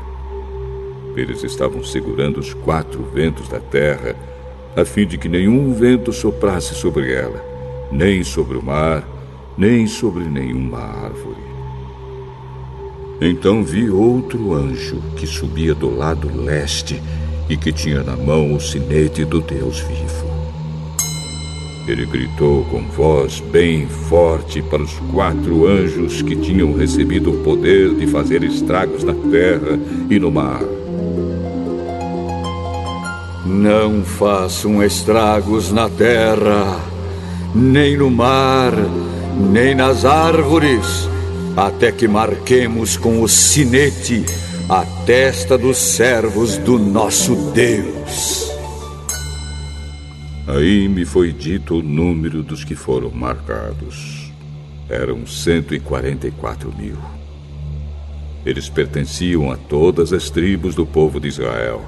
[1.14, 4.16] Eles estavam segurando os quatro ventos da terra,
[4.74, 7.40] a fim de que nenhum vento soprasse sobre ela,
[7.92, 9.06] nem sobre o mar,
[9.56, 11.47] nem sobre nenhuma árvore.
[13.20, 17.02] Então vi outro anjo que subia do lado leste
[17.48, 20.28] e que tinha na mão o sinete do Deus vivo.
[21.88, 27.92] Ele gritou com voz bem forte para os quatro anjos que tinham recebido o poder
[27.96, 29.76] de fazer estragos na terra
[30.08, 30.62] e no mar.
[33.44, 36.78] Não façam estragos na terra,
[37.52, 38.72] nem no mar,
[39.50, 41.08] nem nas árvores
[41.66, 44.24] até que marquemos com o sinete
[44.68, 48.48] a testa dos servos do nosso Deus.
[50.46, 54.30] Aí me foi dito o número dos que foram marcados.
[54.88, 56.96] Eram 144 mil.
[58.46, 61.82] Eles pertenciam a todas as tribos do povo de Israel,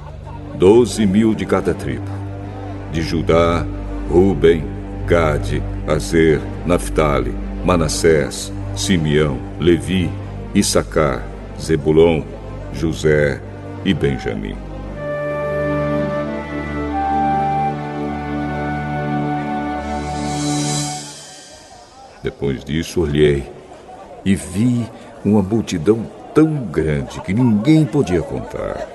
[0.59, 2.11] doze mil de cada tribo.
[2.91, 3.65] De Judá,
[4.09, 4.65] Ruben,
[5.07, 10.09] Gade, Azer, Naphtali, Manassés, Simeão, Levi,
[10.55, 11.23] Issacar,
[11.59, 12.23] Zebulon,
[12.73, 13.41] José
[13.85, 14.55] e Benjamim.
[22.23, 23.43] Depois disso, olhei
[24.23, 24.85] e vi
[25.25, 28.87] uma multidão tão grande que ninguém podia contar.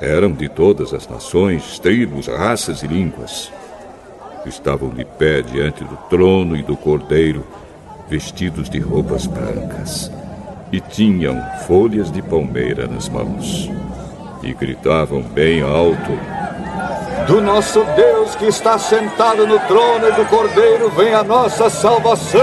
[0.00, 3.50] Eram de todas as nações, tribos, raças e línguas.
[4.44, 7.44] Estavam de pé diante do trono e do cordeiro
[8.08, 10.10] vestidos de roupas brancas,
[10.72, 13.70] e tinham folhas de palmeira nas mãos.
[14.42, 16.12] E gritavam bem alto:
[17.26, 22.40] Do nosso Deus que está sentado no trono e do Cordeiro vem a nossa salvação.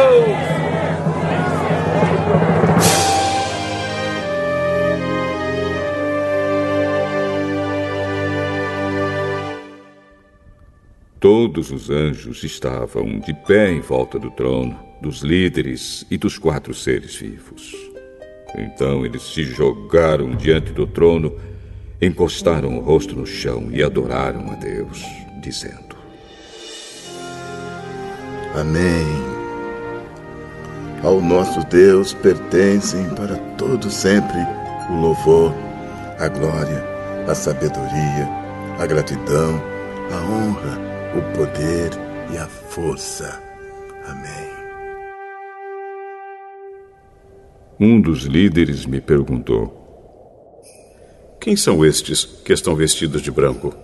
[11.20, 16.74] Todos os anjos estavam de pé em volta do trono dos líderes e dos quatro
[16.74, 17.76] seres vivos.
[18.58, 21.38] Então eles se jogaram diante do trono,
[22.02, 25.04] encostaram o rosto no chão e adoraram a Deus,
[25.42, 25.98] dizendo:
[28.56, 29.06] Amém.
[31.04, 34.38] Ao nosso Deus pertencem para todo sempre
[34.90, 35.54] o louvor,
[36.18, 36.82] a glória,
[37.28, 38.30] a sabedoria,
[38.80, 39.62] a gratidão,
[40.14, 40.80] a honra,
[41.18, 41.92] o poder
[42.32, 43.44] e a força.
[44.08, 44.43] Amém.
[47.86, 49.70] Um dos líderes me perguntou:
[51.38, 53.76] Quem são estes que estão vestidos de branco?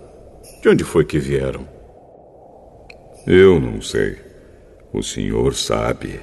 [0.62, 1.68] De onde foi que vieram?
[3.26, 4.16] Eu não sei.
[4.90, 6.18] O senhor sabe,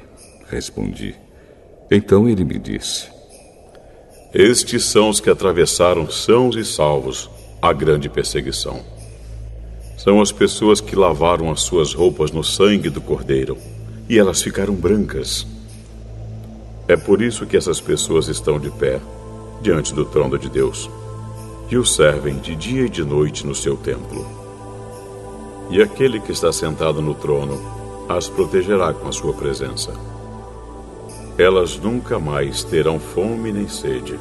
[0.49, 1.13] respondi.
[1.91, 3.09] Então ele me disse:
[4.33, 7.29] Estes são os que atravessaram sãos e salvos
[7.61, 8.81] a grande perseguição.
[9.95, 13.55] São as pessoas que lavaram as suas roupas no sangue do Cordeiro
[14.09, 15.45] e elas ficaram brancas
[16.87, 19.01] é por isso que essas pessoas estão de pé,
[19.61, 20.89] diante do trono de Deus,
[21.69, 24.25] e o servem de dia e de noite no seu templo.
[25.69, 27.59] E aquele que está sentado no trono
[28.07, 29.91] as protegerá com a sua presença.
[31.37, 34.17] Elas nunca mais terão fome nem sede.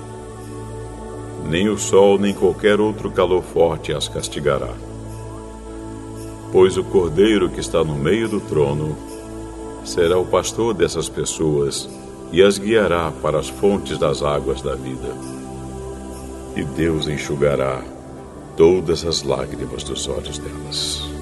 [1.49, 4.75] Nem o sol nem qualquer outro calor forte as castigará.
[6.51, 8.97] Pois o cordeiro que está no meio do trono
[9.85, 11.89] será o pastor dessas pessoas
[12.33, 15.14] e as guiará para as fontes das águas da vida.
[16.57, 17.83] E Deus enxugará
[18.57, 21.16] todas as lágrimas dos olhos delas.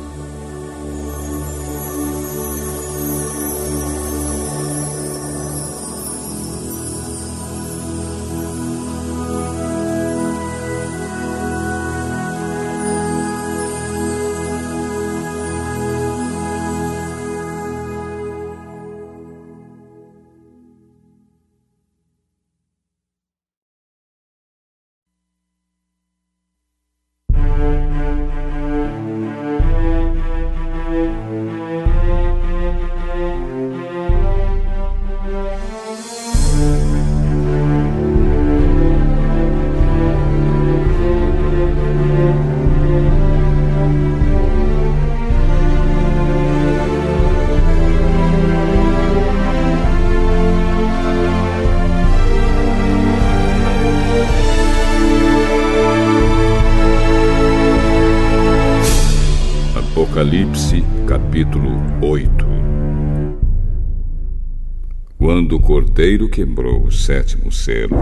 [67.05, 67.98] Sétimo selo,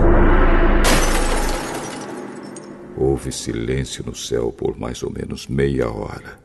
[2.96, 6.38] houve silêncio no céu por mais ou menos meia hora.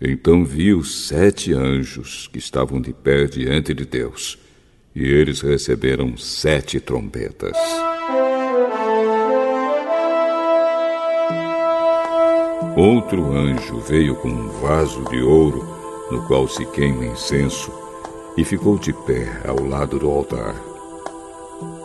[0.00, 4.38] Então vi os sete anjos que estavam de pé diante de Deus,
[4.94, 7.58] e eles receberam sete trombetas.
[12.74, 15.62] Outro anjo veio com um vaso de ouro
[16.10, 17.87] no qual se queima incenso
[18.38, 20.54] e ficou de pé ao lado do altar.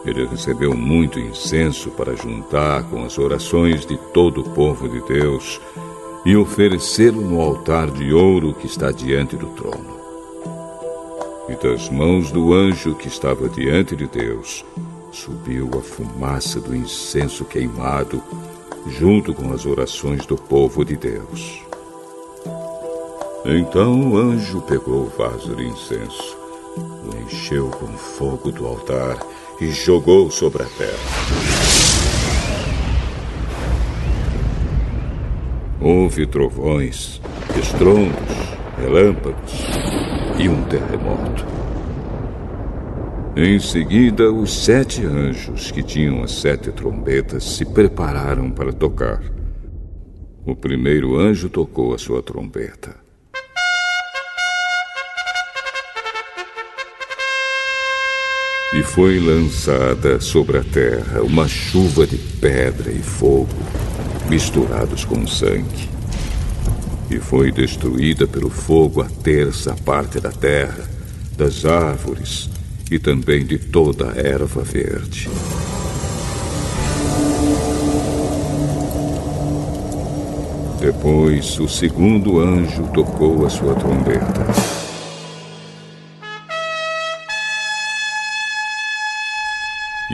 [0.06, 5.60] Ele recebeu muito incenso para juntar com as orações de todo o povo de Deus
[6.24, 9.97] e oferecê-lo no altar de ouro que está diante do trono.
[11.49, 14.64] E das mãos do anjo que estava diante de Deus
[15.12, 18.22] subiu a fumaça do incenso queimado
[18.86, 21.64] junto com as orações do povo de Deus.
[23.43, 26.43] Então o anjo pegou o vaso de incenso,
[26.78, 29.17] o encheu com fogo do altar
[29.59, 31.74] e jogou sobre a terra.
[35.80, 37.21] Houve trovões,
[37.59, 38.38] estrondos,
[38.78, 39.51] relâmpagos
[40.39, 41.45] e um terremoto.
[43.36, 49.21] Em seguida, os sete anjos que tinham as sete trombetas se prepararam para tocar.
[50.45, 53.03] O primeiro anjo tocou a sua trombeta.
[58.76, 63.47] E foi lançada sobre a terra uma chuva de pedra e fogo,
[64.28, 65.88] misturados com sangue.
[67.07, 70.89] E foi destruída pelo fogo a terça parte da terra,
[71.38, 72.49] das árvores,
[72.89, 75.30] e também de toda a erva verde.
[80.80, 84.72] Depois, o segundo anjo tocou a sua trombeta.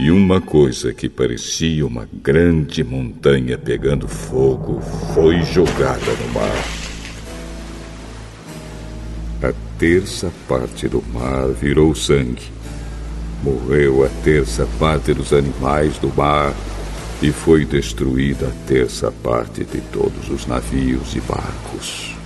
[0.01, 4.79] E uma coisa que parecia uma grande montanha pegando fogo
[5.13, 6.79] foi jogada no mar
[9.41, 12.59] a terça parte do mar virou sangue
[13.41, 16.53] Morreu a terça parte dos animais do mar
[17.21, 22.18] e foi destruída a terça parte de todos os navios e barcos.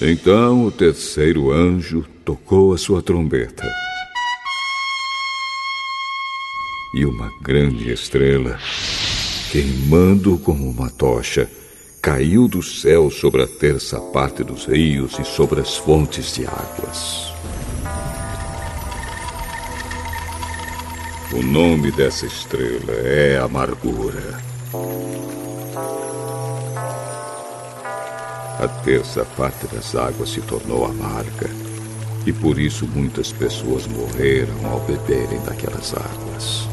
[0.00, 3.64] Então o terceiro anjo tocou a sua trombeta.
[6.94, 8.58] E uma grande estrela,
[9.50, 11.48] queimando como uma tocha,
[12.02, 17.32] caiu do céu sobre a terça parte dos rios e sobre as fontes de águas.
[21.32, 24.38] O nome dessa estrela é Amargura.
[28.58, 31.50] A terça parte das águas se tornou amarga,
[32.24, 36.68] e por isso muitas pessoas morreram ao beberem daquelas águas.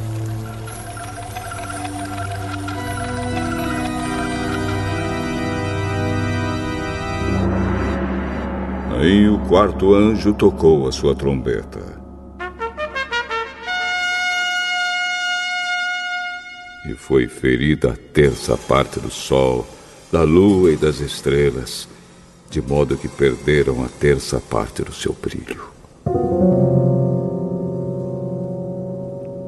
[8.99, 11.99] Aí o quarto anjo tocou a sua trombeta.
[16.87, 19.67] E foi ferida a terça parte do sol,
[20.11, 21.87] da lua e das estrelas,
[22.49, 25.71] de modo que perderam a terça parte do seu brilho.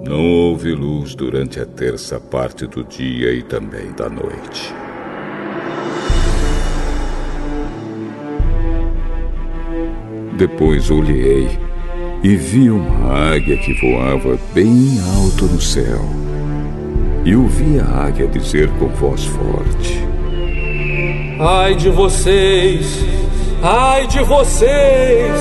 [0.06, 4.74] Não houve luz durante a terça parte do dia e também da noite.
[10.38, 11.60] Depois olhei
[12.24, 16.02] e vi uma águia que voava bem alto no céu.
[17.26, 20.13] E ouvi a águia dizer com voz forte:
[21.40, 23.04] Ai de vocês!
[23.62, 25.32] Ai de vocês!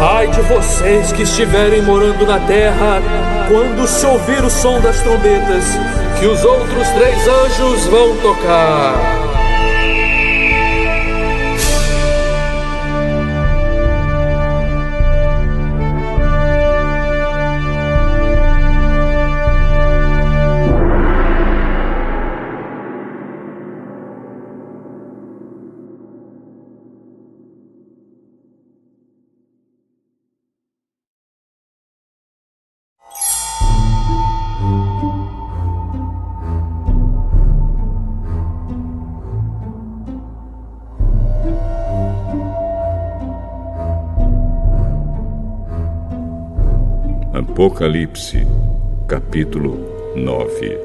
[0.00, 3.02] Ai de vocês que estiverem morando na terra
[3.48, 5.64] quando se ouvir o som das trombetas,
[6.18, 9.27] que os outros três anjos vão tocar.
[47.58, 48.46] Apocalipse,
[49.08, 49.80] Capítulo
[50.14, 50.78] 9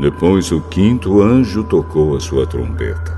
[0.00, 3.17] Depois o quinto anjo tocou a sua trombeta.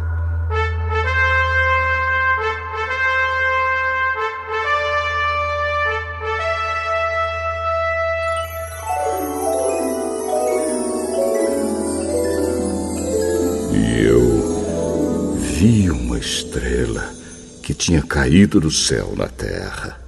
[17.80, 19.98] Tinha caído do céu na terra.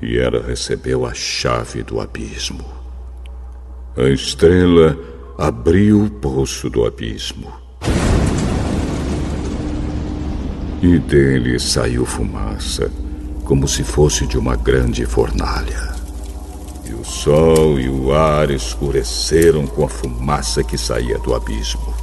[0.00, 2.64] E ela recebeu a chave do abismo.
[3.94, 4.98] A estrela
[5.36, 7.52] abriu o poço do abismo.
[10.80, 12.90] E dele saiu fumaça,
[13.44, 15.94] como se fosse de uma grande fornalha.
[16.88, 21.94] E o sol e o ar escureceram com a fumaça que saía do abismo.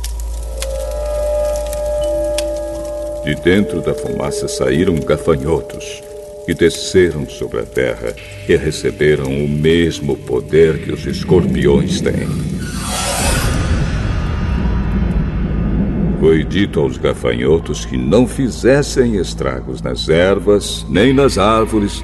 [3.26, 6.04] De dentro da fumaça saíram gafanhotos,
[6.46, 8.14] que desceram sobre a terra
[8.48, 12.28] e receberam o mesmo poder que os escorpiões têm.
[16.20, 22.04] Foi dito aos gafanhotos que não fizessem estragos nas ervas, nem nas árvores,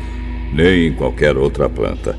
[0.51, 2.17] nem em qualquer outra planta.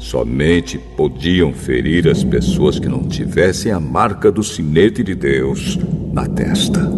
[0.00, 5.78] Somente podiam ferir as pessoas que não tivessem a marca do sinete de Deus
[6.12, 6.90] na testa.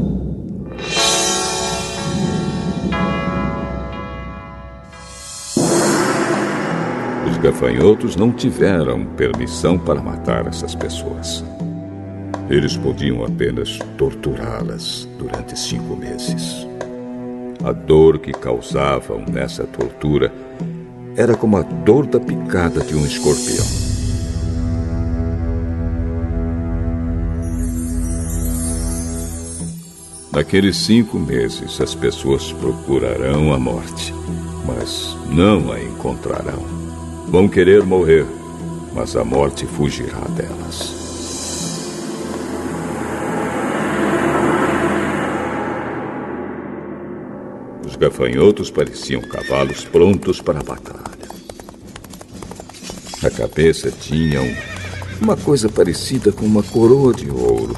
[7.44, 11.44] Gafanhotos não tiveram permissão para matar essas pessoas.
[12.48, 16.66] Eles podiam apenas torturá-las durante cinco meses.
[17.62, 20.32] A dor que causavam nessa tortura
[21.18, 23.66] era como a dor da picada de um escorpião.
[30.32, 34.14] Naqueles cinco meses, as pessoas procurarão a morte,
[34.66, 36.73] mas não a encontrarão.
[37.34, 38.24] Vão querer morrer,
[38.94, 40.94] mas a morte fugirá delas.
[47.84, 51.28] Os gafanhotos pareciam cavalos prontos para a batalha.
[53.20, 54.40] A cabeça tinha
[55.20, 57.76] uma coisa parecida com uma coroa de ouro,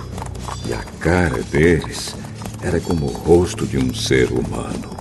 [0.69, 2.15] e a cara deles
[2.61, 4.95] era como o rosto de um ser humano.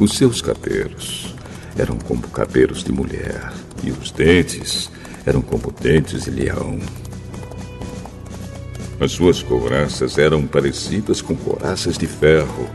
[0.00, 1.37] Os seus cabelos
[1.78, 3.52] eram como cabelos de mulher,
[3.84, 4.90] e os dentes
[5.24, 6.78] eram como dentes de leão.
[9.00, 12.68] As suas couraças eram parecidas com couraças de ferro,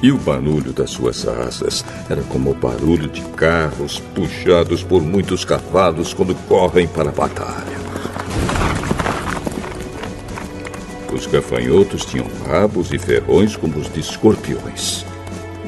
[0.00, 5.44] e o barulho das suas asas era como o barulho de carros puxados por muitos
[5.44, 7.76] cavalos quando correm para a batalha.
[11.12, 15.04] Os gafanhotos tinham rabos e ferrões como os de escorpiões.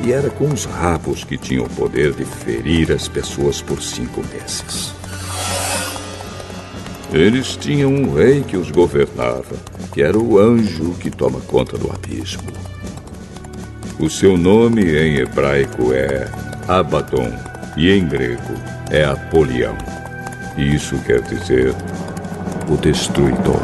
[0.09, 4.24] E era com os rabos que tinham o poder de ferir as pessoas por cinco
[4.32, 4.94] meses.
[7.12, 9.54] Eles tinham um rei que os governava,
[9.92, 12.50] que era o anjo que toma conta do abismo.
[13.98, 16.26] O seu nome em hebraico é
[16.66, 17.30] Abaddon
[17.76, 18.54] e em grego
[18.90, 19.76] é Apolião.
[20.56, 21.74] Isso quer dizer
[22.66, 23.61] o destruidor.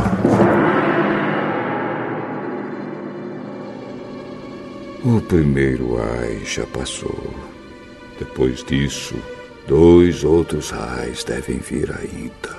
[5.06, 7.34] O primeiro ai já passou.
[8.18, 9.14] Depois disso,
[9.68, 12.56] dois outros ais devem vir ainda.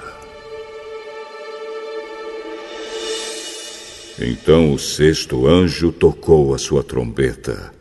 [4.20, 7.74] Então o sexto anjo tocou a sua trombeta.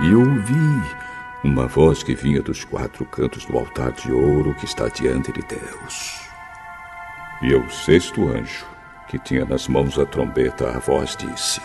[0.00, 0.94] E ouvi
[1.42, 5.42] uma voz que vinha dos quatro cantos do altar de ouro que está diante de
[5.42, 6.33] Deus.
[7.42, 8.66] E ao sexto anjo,
[9.08, 11.60] que tinha nas mãos a trombeta, a voz disse: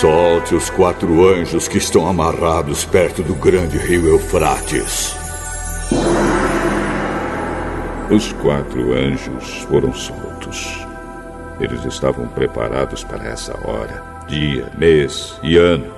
[0.00, 5.16] Solte os quatro anjos que estão amarrados perto do grande rio Eufrates.
[8.10, 10.86] Os quatro anjos foram soltos.
[11.58, 15.92] Eles estavam preparados para essa hora, dia, mês e ano,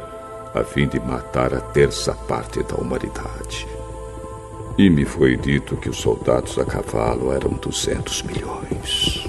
[0.55, 3.78] a fim de matar a terça parte da humanidade.
[4.79, 9.27] E me foi dito que os soldados a cavalo eram 200 milhões.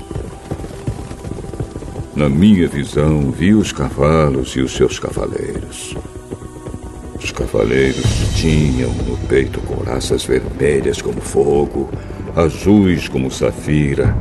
[2.15, 5.95] Na minha visão, vi os cavalos e os seus cavaleiros.
[7.19, 11.89] Os cavaleiros tinham no peito coraças vermelhas como fogo,
[12.35, 14.15] azuis como safira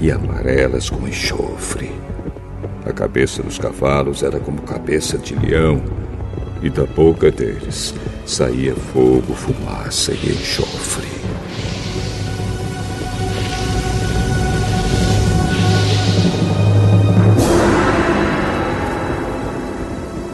[0.00, 1.92] e amarelas como enxofre.
[2.84, 5.80] A cabeça dos cavalos era como cabeça de leão,
[6.60, 7.94] e da boca deles
[8.26, 11.08] saía fogo, fumaça e enxofre.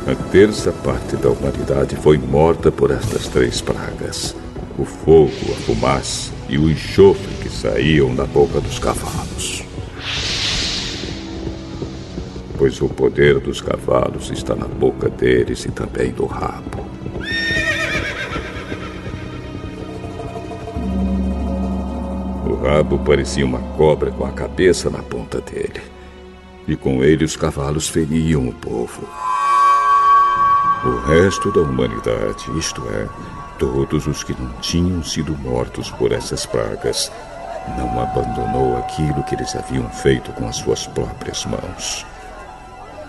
[0.06, 4.34] A terça parte da humanidade foi morta por estas três pragas:
[4.78, 9.64] o fogo, a fumaça e o enxofre que saíam da boca dos cavalos.
[12.56, 16.88] Pois o poder dos cavalos está na boca deles e também no rabo.
[22.62, 25.80] Rabo parecia uma cobra com a cabeça na ponta dele.
[26.66, 29.08] E com ele os cavalos feriam o povo.
[30.84, 33.08] O resto da humanidade, isto é,
[33.58, 37.10] todos os que não tinham sido mortos por essas pragas,
[37.76, 42.06] não abandonou aquilo que eles haviam feito com as suas próprias mãos.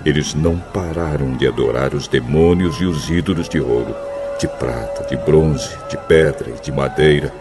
[0.06, 3.96] Eles não pararam de adorar os demônios e os ídolos de ouro,
[4.40, 7.34] de prata, de bronze, de pedra e de madeira,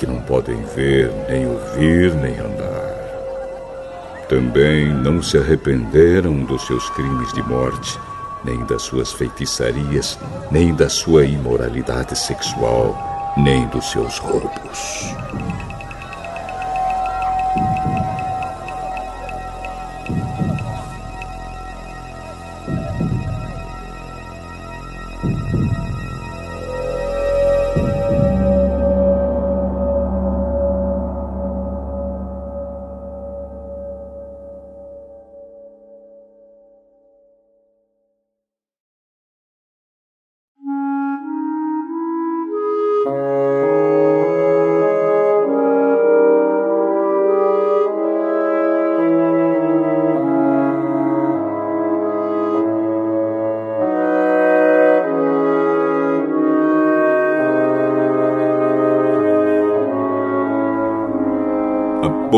[0.00, 2.90] que não podem ver, nem ouvir, nem andar.
[4.30, 7.98] Também não se arrependeram dos seus crimes de morte,
[8.42, 10.18] nem das suas feitiçarias,
[10.50, 15.14] nem da sua imoralidade sexual, nem dos seus roubos.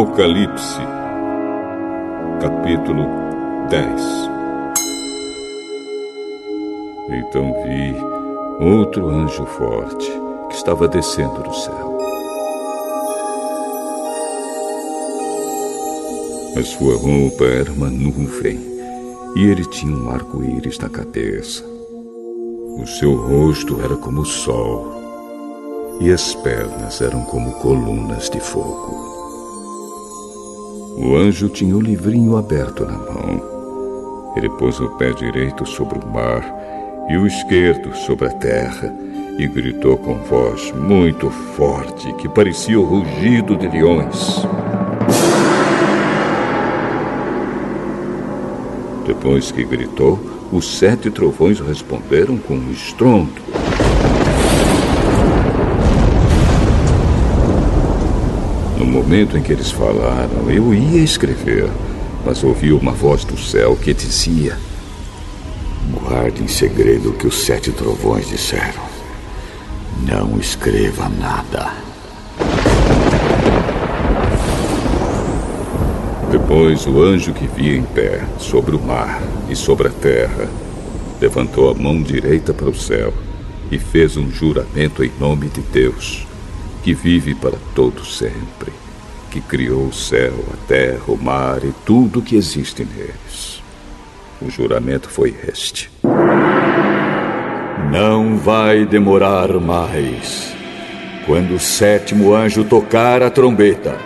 [0.03, 0.80] Apocalipse,
[2.40, 3.07] capítulo
[3.70, 4.03] 10
[7.09, 7.94] Então vi
[8.66, 10.11] outro anjo forte
[10.48, 11.98] que estava descendo do céu.
[16.57, 18.59] A sua roupa era uma nuvem
[19.36, 21.64] e ele tinha um arco-íris na cabeça.
[22.76, 25.00] O seu rosto era como o sol
[26.00, 29.11] e as pernas eram como colunas de fogo.
[31.05, 34.32] O anjo tinha o livrinho aberto na mão.
[34.36, 36.44] Ele pôs o pé direito sobre o mar
[37.11, 38.94] e o esquerdo sobre a terra
[39.36, 44.46] e gritou com voz muito forte que parecia o rugido de leões.
[49.05, 50.20] Depois que gritou,
[50.53, 53.42] os sete trovões responderam com um estrondo.
[58.83, 61.70] No momento em que eles falaram, eu ia escrever,
[62.26, 64.59] mas ouvi uma voz do céu que dizia:
[65.89, 68.83] Guarde em segredo o que os sete trovões disseram.
[70.05, 71.70] Não escreva nada.
[76.33, 80.49] Depois o anjo que via em pé, sobre o mar e sobre a terra,
[81.20, 83.14] levantou a mão direita para o céu
[83.70, 86.32] e fez um juramento em nome de Deus
[86.83, 88.72] que vive para todo sempre,
[89.30, 93.62] que criou o céu, a terra, o mar e tudo que existe neles.
[94.41, 95.91] O juramento foi este:
[97.91, 100.53] Não vai demorar mais.
[101.24, 103.97] Quando o sétimo anjo tocar a trombeta,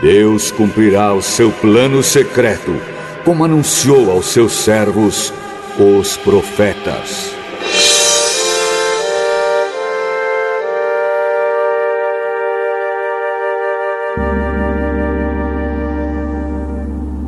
[0.00, 2.80] Deus cumprirá o seu plano secreto,
[3.24, 5.32] como anunciou aos seus servos,
[5.76, 7.39] os profetas.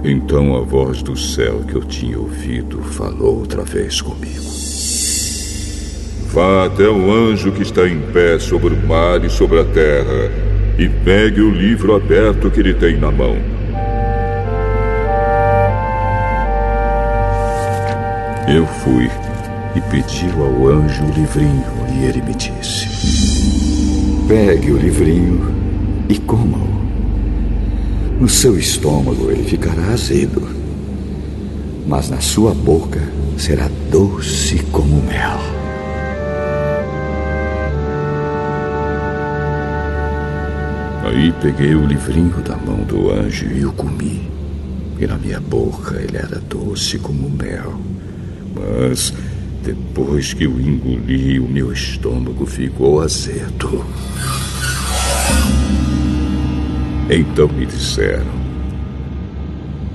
[0.05, 4.43] Então a voz do céu que eu tinha ouvido falou outra vez comigo.
[6.33, 10.29] Vá até o anjo que está em pé sobre o mar e sobre a terra
[10.77, 13.37] e pegue o livro aberto que ele tem na mão.
[18.49, 19.09] Eu fui
[19.77, 22.89] e pedi ao anjo o livrinho e ele me disse:
[24.27, 25.55] Pegue o livrinho
[26.09, 26.92] e coma-o.
[28.23, 30.49] No seu estômago ele ficará azedo,
[31.89, 33.03] mas na sua boca
[33.37, 35.41] será doce como mel.
[41.05, 44.31] Aí peguei o livrinho da mão do anjo e o comi.
[45.01, 47.75] E na minha boca ele era doce como mel.
[48.55, 49.13] Mas
[49.65, 53.85] depois que o engoli, o meu estômago ficou azedo.
[57.15, 58.33] Então me disseram: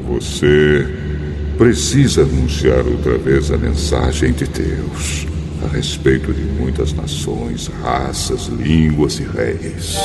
[0.07, 0.87] Você
[1.57, 5.25] precisa anunciar outra vez a mensagem de Deus
[5.65, 9.97] a respeito de muitas nações, raças, línguas e reis.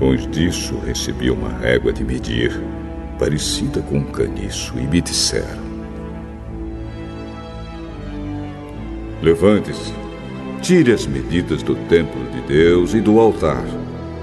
[0.00, 2.58] Depois disso, recebi uma régua de medir,
[3.18, 5.62] parecida com um caniço, e me disseram:
[9.20, 9.92] Levante-se,
[10.62, 13.62] tire as medidas do templo de Deus e do altar,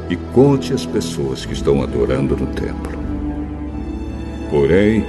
[0.10, 2.98] e conte as pessoas que estão adorando no templo.
[4.50, 5.06] Porém,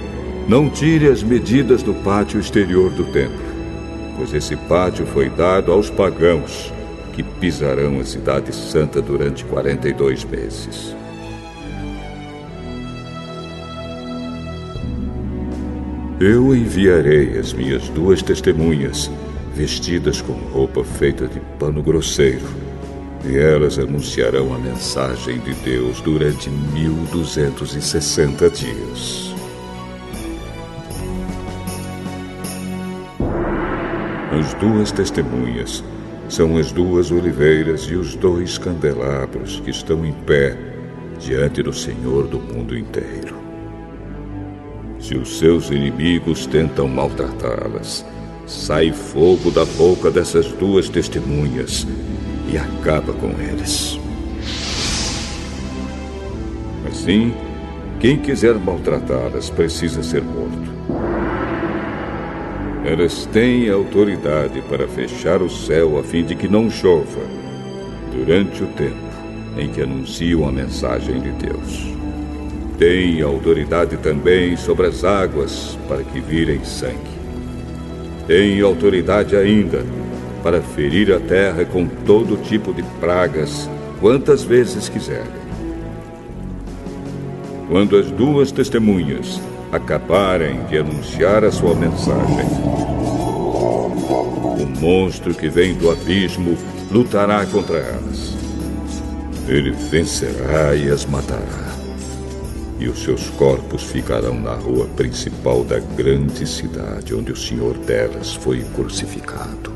[0.46, 3.48] não tire as medidas do pátio exterior do templo
[4.18, 6.72] pois esse pátio foi dado aos pagãos,
[7.18, 10.94] que pisarão a cidade santa durante 42 meses.
[16.20, 19.10] Eu enviarei as minhas duas testemunhas,
[19.52, 22.46] vestidas com roupa feita de pano grosseiro,
[23.24, 29.34] e elas anunciarão a mensagem de Deus durante 1260 dias.
[34.38, 35.82] As duas testemunhas
[36.28, 40.56] são as duas oliveiras e os dois candelabros que estão em pé
[41.18, 43.36] diante do Senhor do mundo inteiro.
[45.00, 48.04] Se os seus inimigos tentam maltratá-las,
[48.46, 51.86] sai fogo da boca dessas duas testemunhas
[52.52, 53.98] e acaba com eles.
[56.86, 57.32] Assim,
[58.00, 60.77] quem quiser maltratá-las precisa ser morto.
[62.90, 67.20] Elas têm autoridade para fechar o céu a fim de que não chova
[68.10, 68.96] durante o tempo
[69.58, 71.92] em que anunciam a mensagem de Deus.
[72.78, 76.96] Têm autoridade também sobre as águas para que virem sangue.
[78.26, 79.84] Têm autoridade ainda
[80.42, 83.68] para ferir a terra com todo tipo de pragas
[84.00, 85.26] quantas vezes quiserem.
[87.68, 89.38] Quando as duas testemunhas
[89.70, 92.46] acabarem de anunciar a sua mensagem.
[94.60, 96.56] O monstro que vem do abismo
[96.90, 98.36] lutará contra elas.
[99.46, 101.68] Ele vencerá e as matará.
[102.78, 108.34] E os seus corpos ficarão na rua principal da grande cidade onde o senhor delas
[108.34, 109.72] foi crucificado.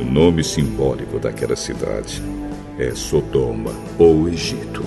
[0.00, 2.22] O nome simbólico daquela cidade
[2.78, 4.82] é Sodoma ou Egito.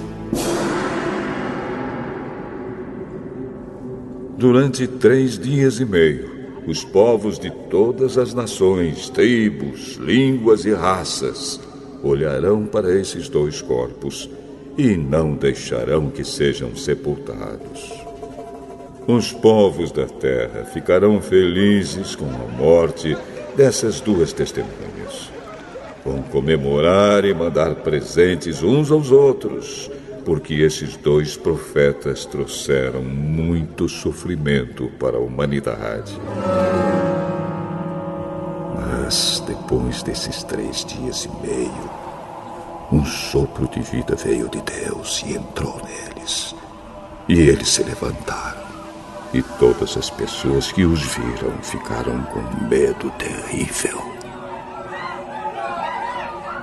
[4.43, 6.29] Durante três dias e meio,
[6.67, 11.61] os povos de todas as nações, tribos, línguas e raças
[12.03, 14.29] olharão para esses dois corpos
[14.77, 17.89] e não deixarão que sejam sepultados.
[19.07, 23.15] Os povos da terra ficarão felizes com a morte
[23.55, 25.31] dessas duas testemunhas.
[26.03, 29.89] Vão comemorar e mandar presentes uns aos outros
[30.26, 36.17] porque esses dois profetas trouxeram muito sofrimento para a humanidade.
[38.76, 41.91] Mas depois desses três dias e meio,
[42.91, 46.55] um sopro de vida veio de Deus e entrou neles.
[47.28, 48.63] E eles se levantaram.
[49.34, 54.12] E todas as pessoas que os viram ficaram com medo terrível.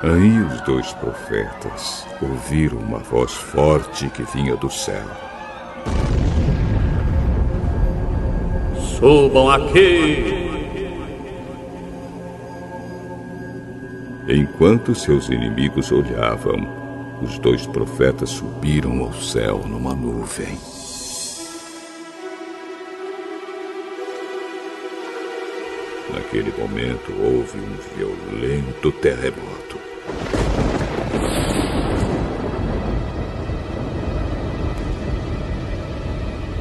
[0.03, 5.05] Aí os dois profetas ouviram uma voz forte que vinha do céu.
[8.99, 10.41] Subam aqui!
[14.27, 16.67] Enquanto seus inimigos olhavam,
[17.21, 20.59] os dois profetas subiram ao céu numa nuvem.
[26.15, 29.60] Naquele momento houve um violento terremoto.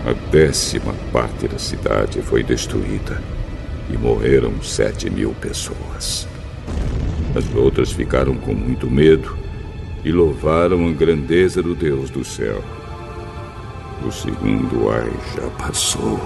[0.06, 3.22] A décima parte da cidade foi destruída
[3.91, 6.28] e morreram sete mil pessoas.
[7.36, 9.38] As outras ficaram com muito medo
[10.04, 12.64] e louvaram a grandeza do Deus do céu.
[14.04, 16.20] O segundo ai já passou,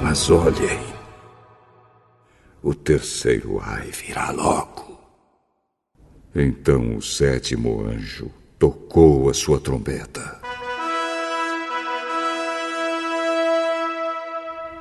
[0.00, 0.80] mas olhem,
[2.62, 4.91] o terceiro ai virá logo.
[6.34, 10.40] Então o sétimo anjo tocou a sua trombeta.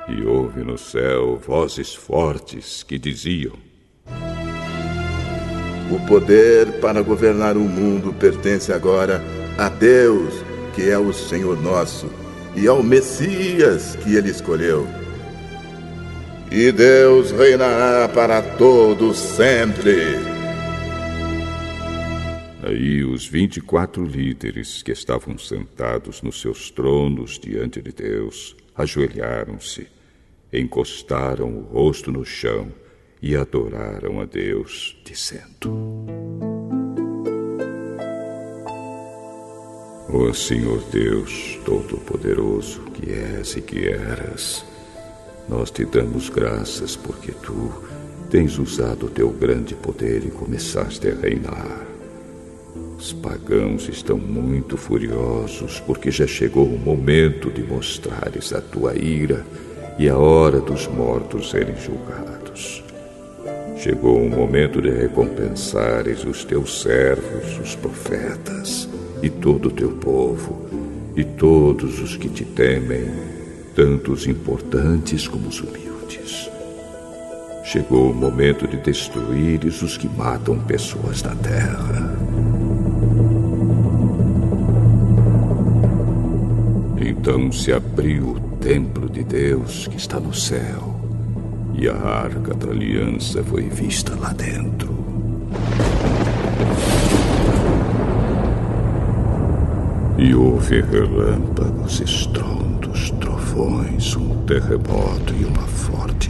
[0.08, 3.54] E houve no céu vozes fortes que diziam:
[5.92, 9.22] O poder para governar o mundo pertence agora
[9.58, 10.34] a Deus,
[10.74, 12.10] que é o Senhor nosso,
[12.56, 14.88] e ao Messias que ele escolheu.
[16.50, 20.31] E Deus reinará para todos sempre.
[22.64, 28.56] Aí os vinte e quatro líderes que estavam sentados nos seus tronos diante de Deus
[28.76, 29.88] ajoelharam-se,
[30.54, 32.72] encostaram o rosto no chão
[33.20, 35.72] e adoraram a Deus, dizendo:
[40.08, 44.64] Ó oh, Senhor Deus Todo-Poderoso, que és e que eras,
[45.50, 47.74] nós te damos graças porque tu
[48.30, 52.01] tens usado o teu grande poder e começaste a reinar.
[52.98, 59.46] Os pagãos estão muito furiosos porque já chegou o momento de mostrares a tua ira
[59.98, 62.84] e a hora dos mortos serem julgados.
[63.78, 68.88] Chegou o momento de recompensares os teus servos, os profetas,
[69.24, 70.68] e todo o teu povo,
[71.16, 73.12] e todos os que te temem,
[73.76, 76.50] tanto os importantes como os humildes.
[77.64, 82.51] Chegou o momento de destruires os que matam pessoas na terra.
[87.22, 91.00] Então se abriu o templo de Deus que está no céu,
[91.76, 94.92] e a arca da aliança foi vista lá dentro.
[100.18, 106.21] E houve relâmpagos, estrondos, trovões, um terremoto e uma forte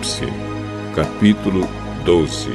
[0.00, 0.26] Apocalipse,
[0.94, 1.68] capítulo
[2.04, 2.50] 12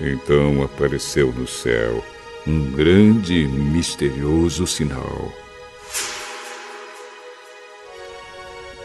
[0.00, 2.04] Então apareceu no céu
[2.46, 5.32] um grande e misterioso sinal.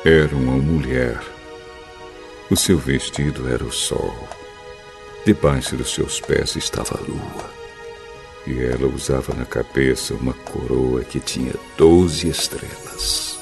[0.05, 1.19] Era uma mulher.
[2.49, 4.15] O seu vestido era o sol.
[5.25, 7.49] Debaixo dos seus pés estava a lua.
[8.47, 13.34] E ela usava na cabeça uma coroa que tinha doze estrelas.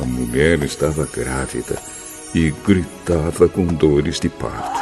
[0.00, 1.76] A mulher estava grávida
[2.34, 4.80] e gritava com dores de parto.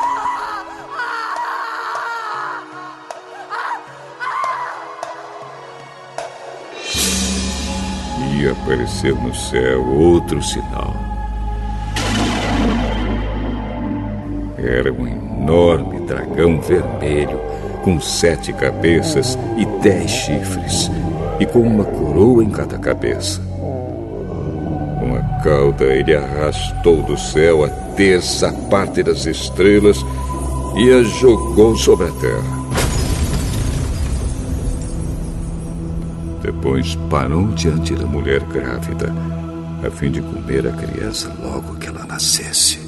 [8.32, 10.94] E apareceu no céu outro sinal.
[14.56, 17.40] Era um enorme dragão vermelho
[17.82, 20.88] com sete cabeças e dez chifres,
[21.40, 23.47] e com uma coroa em cada cabeça
[25.42, 30.04] cauda, ele arrastou do céu a terça parte das estrelas
[30.76, 32.58] e a jogou sobre a terra.
[36.42, 39.12] Depois parou diante da mulher grávida,
[39.86, 42.78] a fim de comer a criança logo que ela nascesse.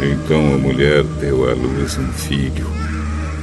[0.00, 2.83] Então a mulher deu à luz um filho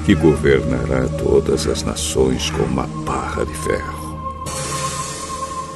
[0.06, 4.02] que governará todas as nações com uma barra de ferro.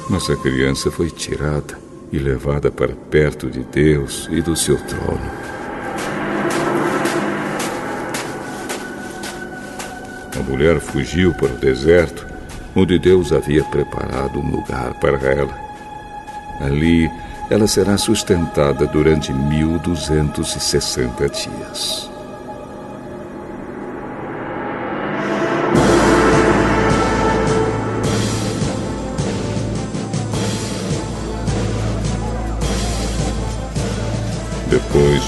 [0.08, 1.78] Mas a criança foi tirada
[2.12, 5.30] e levada para perto de Deus e do seu trono.
[10.38, 12.26] A mulher fugiu para o deserto,
[12.74, 15.58] onde Deus havia preparado um lugar para ela.
[16.60, 17.10] Ali,
[17.50, 22.15] ela será sustentada durante 1260 dias.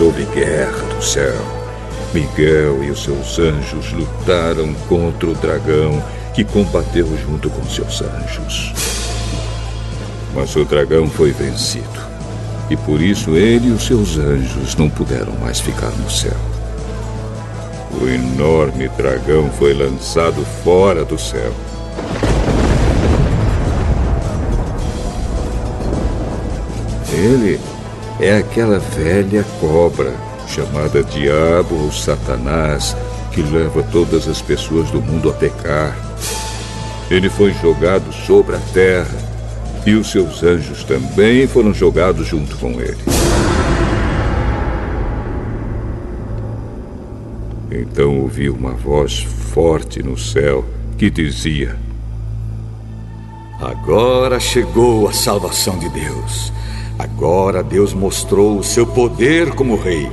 [0.00, 1.34] Houve guerra do céu.
[2.14, 6.00] Miguel e os seus anjos lutaram contra o dragão
[6.32, 8.72] que combateu junto com seus anjos.
[10.32, 12.00] Mas o dragão foi vencido.
[12.70, 16.36] E por isso ele e os seus anjos não puderam mais ficar no céu.
[18.00, 21.52] O enorme dragão foi lançado fora do céu.
[27.12, 27.58] Ele
[28.20, 30.12] é aquela velha cobra
[30.48, 32.96] chamada Diabo ou Satanás
[33.32, 35.96] que leva todas as pessoas do mundo a pecar.
[37.10, 39.28] Ele foi jogado sobre a terra
[39.86, 42.98] e os seus anjos também foram jogados junto com ele.
[47.70, 50.64] Então ouvi uma voz forte no céu
[50.96, 51.76] que dizia:
[53.60, 56.52] Agora chegou a salvação de Deus.
[56.98, 60.10] Agora Deus mostrou o seu poder como rei.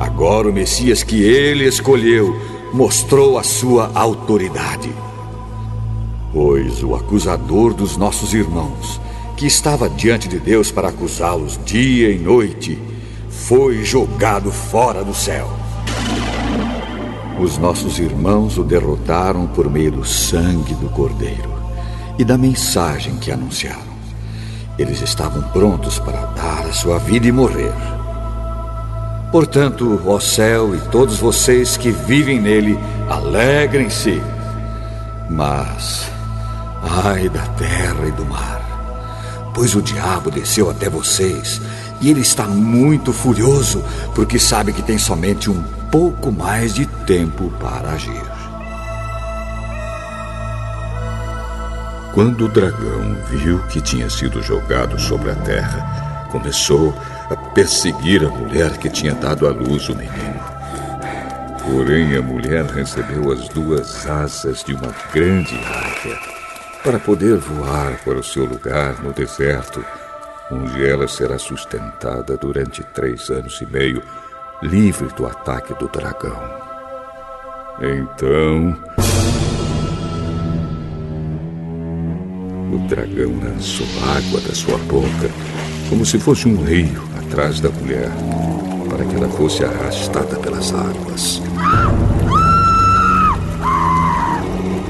[0.00, 2.36] Agora o Messias que ele escolheu
[2.72, 4.90] mostrou a sua autoridade.
[6.32, 9.00] Pois o acusador dos nossos irmãos,
[9.36, 12.78] que estava diante de Deus para acusá-los dia e noite,
[13.28, 15.48] foi jogado fora do céu.
[17.40, 21.52] Os nossos irmãos o derrotaram por meio do sangue do Cordeiro
[22.18, 23.91] e da mensagem que anunciaram.
[24.78, 27.72] Eles estavam prontos para dar a sua vida e morrer.
[29.30, 32.78] Portanto, ó céu e todos vocês que vivem nele,
[33.08, 34.22] alegrem-se.
[35.28, 36.12] Mas
[36.84, 38.60] Ai da terra e do mar,
[39.54, 41.60] pois o diabo desceu até vocês
[42.00, 43.84] e ele está muito furioso
[44.16, 45.62] porque sabe que tem somente um
[45.92, 48.20] pouco mais de tempo para agir.
[52.12, 56.94] Quando o dragão viu que tinha sido jogado sobre a terra, começou
[57.30, 60.40] a perseguir a mulher que tinha dado à luz o menino.
[61.64, 66.18] Porém, a mulher recebeu as duas asas de uma grande águia
[66.84, 69.82] para poder voar para o seu lugar no deserto,
[70.50, 74.02] onde ela será sustentada durante três anos e meio,
[74.62, 76.38] livre do ataque do dragão.
[77.80, 79.31] Então.
[82.72, 83.86] O dragão lançou
[84.16, 85.30] água da sua boca,
[85.90, 88.08] como se fosse um rio atrás da mulher,
[88.88, 91.42] para que ela fosse arrastada pelas águas.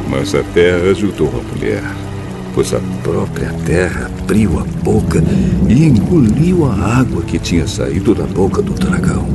[0.08, 1.82] Mas a terra ajudou a mulher,
[2.54, 5.20] pois a própria terra abriu a boca
[5.68, 9.26] e engoliu a água que tinha saído da boca do dragão.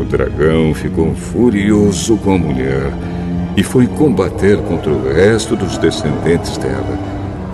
[0.00, 2.90] O dragão ficou furioso com a mulher
[3.56, 6.98] e foi combater contra o resto dos descendentes dela,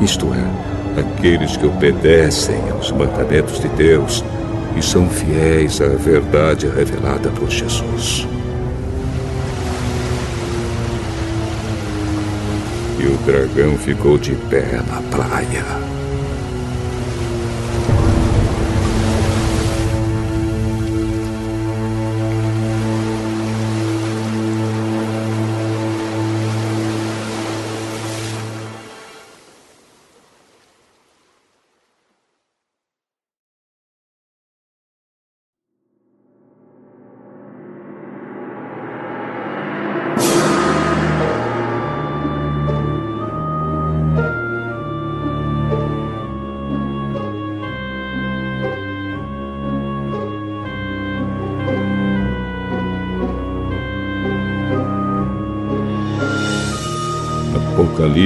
[0.00, 4.24] isto é, aqueles que obedecem aos mandamentos de Deus
[4.76, 8.26] e são fiéis à verdade revelada por Jesus.
[12.98, 15.91] E o dragão ficou de pé na praia.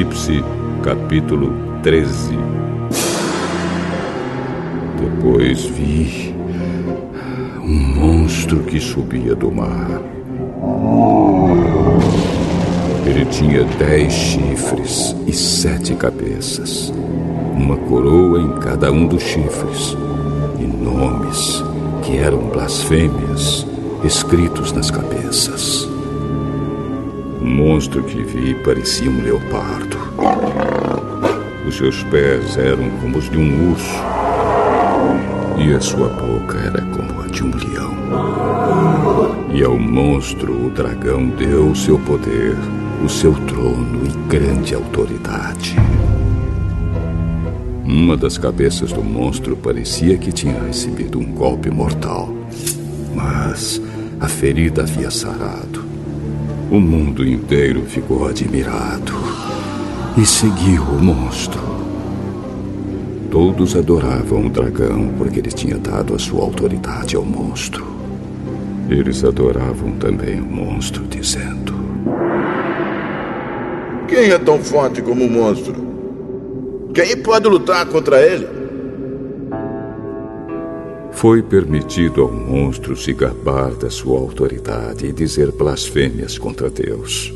[0.06, 0.44] Apocalipse,
[0.82, 1.52] capítulo
[1.82, 2.38] 13.
[5.00, 6.34] Depois vi
[7.62, 10.00] um monstro que subia do mar.
[13.04, 16.92] Ele tinha dez chifres e sete cabeças,
[17.56, 19.96] uma coroa em cada um dos chifres,
[20.60, 21.62] e nomes
[22.02, 23.66] que eram blasfêmias
[24.04, 25.88] escritos nas cabeças.
[27.40, 29.95] O monstro que vi parecia um leopardo.
[31.66, 33.94] Os seus pés eram como os de um urso.
[35.59, 37.94] E a sua boca era como a de um leão.
[39.53, 42.57] E ao monstro o dragão deu o seu poder,
[43.05, 45.77] o seu trono e grande autoridade.
[47.85, 52.28] Uma das cabeças do monstro parecia que tinha recebido um golpe mortal,
[53.15, 53.81] mas
[54.20, 55.97] a ferida havia sarado
[56.70, 59.15] o mundo inteiro ficou admirado
[60.16, 61.60] e seguiu o monstro.
[63.30, 67.86] Todos adoravam o dragão porque ele tinha dado a sua autoridade ao monstro.
[68.88, 71.74] Eles adoravam também o monstro, dizendo:
[74.09, 75.74] Quem é tão forte como o monstro?
[76.94, 78.48] Quem pode lutar contra ele?
[81.12, 87.34] Foi permitido ao monstro se gabar da sua autoridade e dizer blasfêmias contra Deus.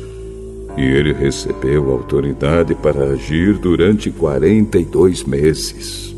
[0.77, 6.15] E ele recebeu autoridade para agir durante 42 meses.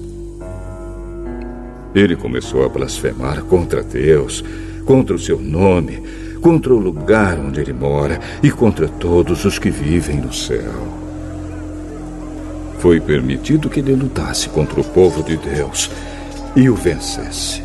[1.95, 4.43] Ele começou a blasfemar contra Deus,
[4.85, 6.01] contra o seu nome,
[6.41, 11.03] contra o lugar onde ele mora e contra todos os que vivem no céu.
[12.79, 15.89] Foi permitido que ele lutasse contra o povo de Deus
[16.53, 17.62] e o vencesse.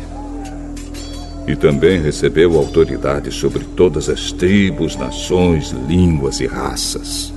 [1.49, 7.33] E também recebeu autoridade sobre todas as tribos, nações, línguas e raças.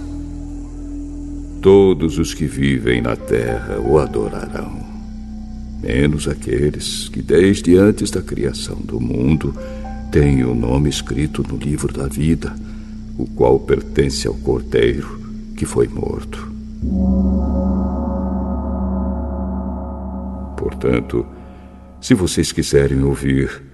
[1.63, 4.85] Todos os que vivem na terra o adorarão,
[5.81, 9.55] menos aqueles que, desde antes da criação do mundo,
[10.11, 12.55] têm o nome escrito no livro da vida,
[13.17, 15.23] o qual pertence ao cordeiro
[15.57, 16.53] que foi morto.
[20.59, 21.25] Portanto,
[21.99, 23.72] se vocês quiserem ouvir,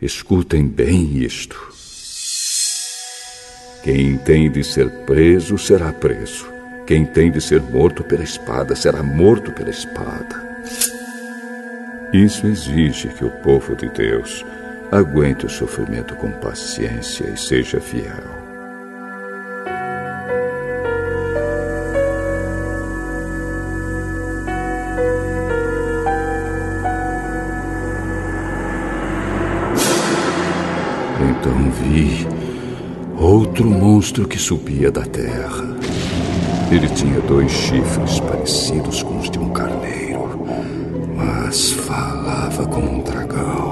[0.00, 1.70] escutem bem isto.
[3.82, 6.48] Quem tem de ser preso será preso.
[6.86, 10.50] Quem tem de ser morto pela espada será morto pela espada.
[12.12, 14.44] Isso exige que o povo de Deus
[14.90, 18.39] aguente o sofrimento com paciência e seja fiel.
[31.40, 32.28] Então vi
[33.18, 35.74] outro monstro que subia da terra.
[36.70, 40.38] Ele tinha dois chifres parecidos com os de um carneiro,
[41.16, 43.70] mas falava como um dragão.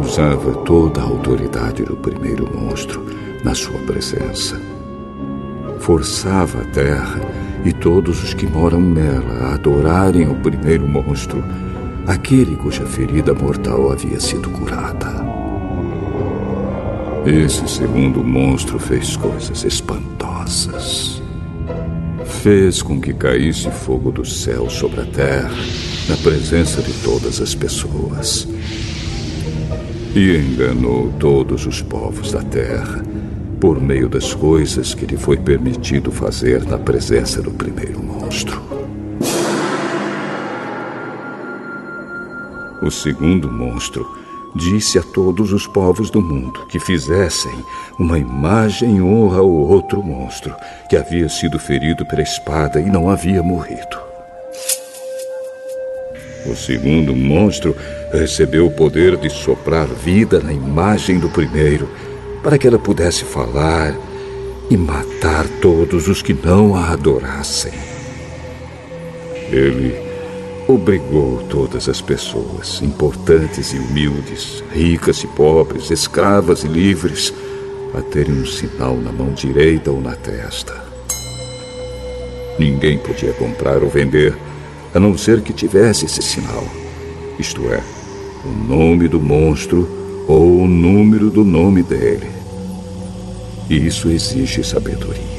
[0.00, 3.04] Usava toda a autoridade do primeiro monstro
[3.44, 4.58] na sua presença.
[5.80, 7.20] Forçava a terra
[7.62, 11.44] e todos os que moram nela a adorarem o primeiro monstro,
[12.06, 15.25] aquele cuja ferida mortal havia sido curada.
[17.26, 21.20] Esse segundo monstro fez coisas espantosas.
[22.24, 25.50] Fez com que caísse fogo do céu sobre a terra,
[26.08, 28.46] na presença de todas as pessoas.
[30.14, 33.02] E enganou todos os povos da terra,
[33.60, 38.62] por meio das coisas que lhe foi permitido fazer na presença do primeiro monstro.
[42.80, 44.25] O segundo monstro
[44.56, 47.52] disse a todos os povos do mundo que fizessem
[47.98, 50.54] uma imagem em honra ao outro monstro
[50.88, 54.06] que havia sido ferido pela espada e não havia morrido.
[56.50, 57.76] O segundo monstro
[58.12, 61.88] recebeu o poder de soprar vida na imagem do primeiro,
[62.42, 63.94] para que ela pudesse falar
[64.70, 67.72] e matar todos os que não a adorassem.
[69.50, 70.05] Ele
[70.68, 77.32] obrigou todas as pessoas, importantes e humildes, ricas e pobres, escravas e livres,
[77.94, 80.84] a terem um sinal na mão direita ou na testa.
[82.58, 84.34] Ninguém podia comprar ou vender,
[84.94, 86.66] a não ser que tivesse esse sinal,
[87.38, 87.82] isto é,
[88.44, 89.88] o nome do monstro
[90.26, 92.28] ou o número do nome dele.
[93.68, 95.35] Isso exige sabedoria.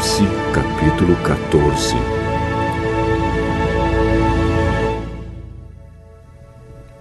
[0.00, 0.22] Apocalipse,
[0.54, 1.94] capítulo 14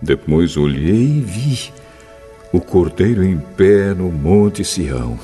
[0.02, 1.72] Depois olhei e vi
[2.52, 5.18] o cordeiro em pé no Monte Sião.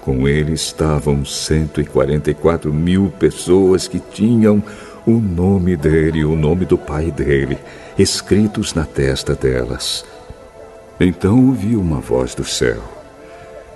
[0.00, 4.62] Com ele estavam 144 mil pessoas que tinham
[5.06, 7.58] o nome dele e o nome do pai dele
[7.98, 10.04] escritos na testa delas.
[10.98, 12.93] Então ouvi uma voz do céu,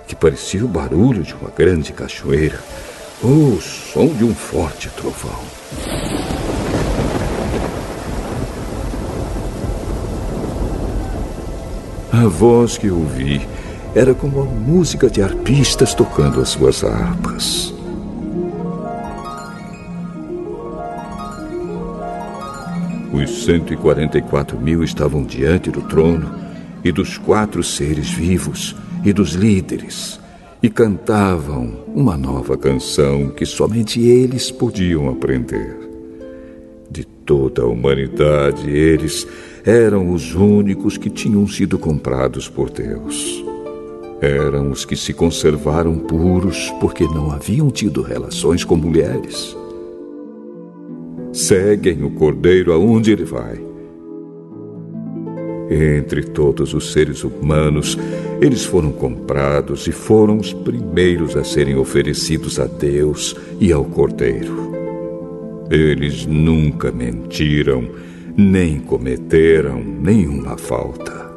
[0.09, 2.59] que parecia o barulho de uma grande cachoeira
[3.21, 5.39] ou o som de um forte trovão.
[12.11, 13.47] A voz que ouvi
[13.93, 17.71] era como a música de arpistas tocando as suas harpas.
[23.13, 26.33] Os 144 mil estavam diante do trono
[26.83, 30.19] e dos quatro seres vivos e dos líderes
[30.61, 35.77] e cantavam uma nova canção que somente eles podiam aprender.
[36.91, 39.27] De toda a humanidade, eles
[39.63, 43.43] eram os únicos que tinham sido comprados por Deus.
[44.21, 49.55] Eram os que se conservaram puros porque não haviam tido relações com mulheres.
[51.31, 53.68] Seguem o cordeiro aonde ele vai.
[55.69, 57.95] Entre todos os seres humanos,
[58.41, 64.71] eles foram comprados e foram os primeiros a serem oferecidos a Deus e ao cordeiro.
[65.69, 67.87] Eles nunca mentiram,
[68.35, 71.29] nem cometeram nenhuma falta.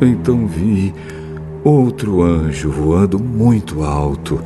[0.00, 0.94] Então vi
[1.66, 4.40] outro anjo voando muito alto,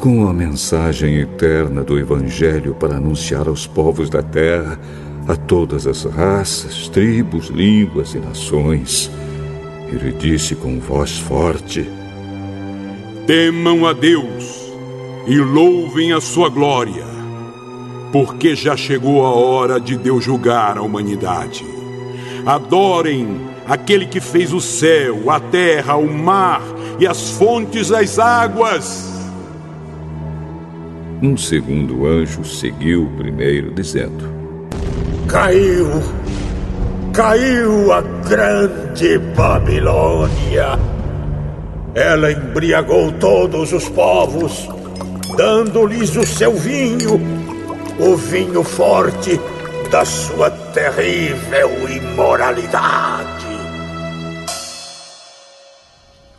[0.00, 4.78] com a mensagem eterna do Evangelho para anunciar aos povos da terra,
[5.28, 9.08] a todas as raças, tribos, línguas e nações.
[9.86, 11.88] Ele disse com voz forte:
[13.24, 14.72] Temam a Deus
[15.28, 17.04] e louvem a sua glória,
[18.10, 21.64] porque já chegou a hora de Deus julgar a humanidade.
[22.44, 26.62] Adorem aquele que fez o céu, a terra, o mar
[26.98, 29.06] e as fontes das águas.
[31.22, 34.32] Um segundo anjo seguiu o primeiro, dizendo:
[35.26, 36.02] Caiu,
[37.12, 40.78] caiu a grande Babilônia.
[41.94, 44.68] Ela embriagou todos os povos,
[45.36, 47.20] dando-lhes o seu vinho,
[47.98, 49.40] o vinho forte
[49.90, 53.37] da sua terrível imoralidade.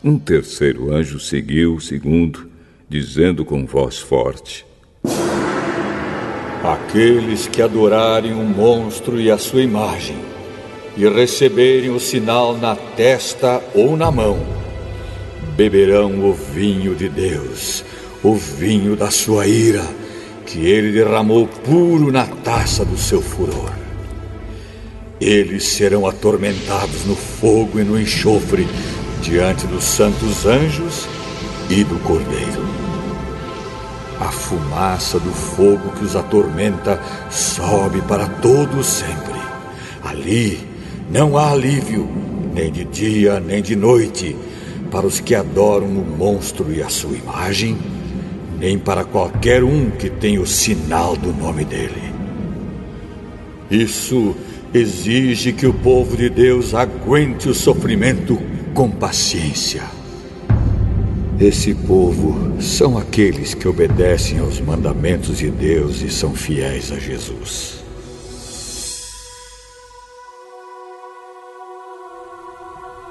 [0.02, 2.48] Um terceiro anjo seguiu o segundo,
[2.88, 4.64] dizendo com voz forte:
[6.64, 10.16] Aqueles que adorarem o monstro e a sua imagem,
[10.96, 14.38] e receberem o sinal na testa ou na mão,
[15.54, 17.84] beberão o vinho de Deus,
[18.22, 19.84] o vinho da sua ira,
[20.46, 23.70] que ele derramou puro na taça do seu furor.
[25.20, 28.66] Eles serão atormentados no fogo e no enxofre
[29.20, 31.06] diante dos santos anjos
[31.68, 32.64] e do Cordeiro.
[34.18, 39.38] A fumaça do fogo que os atormenta sobe para todo sempre.
[40.02, 40.58] Ali
[41.10, 42.08] não há alívio,
[42.54, 44.36] nem de dia nem de noite,
[44.90, 47.78] para os que adoram o monstro e a sua imagem,
[48.58, 52.10] nem para qualquer um que tem o sinal do nome dele.
[53.70, 54.34] Isso
[54.74, 58.38] exige que o povo de Deus aguente o sofrimento
[58.74, 59.82] com paciência.
[61.38, 67.82] Esse povo são aqueles que obedecem aos mandamentos de Deus e são fiéis a Jesus.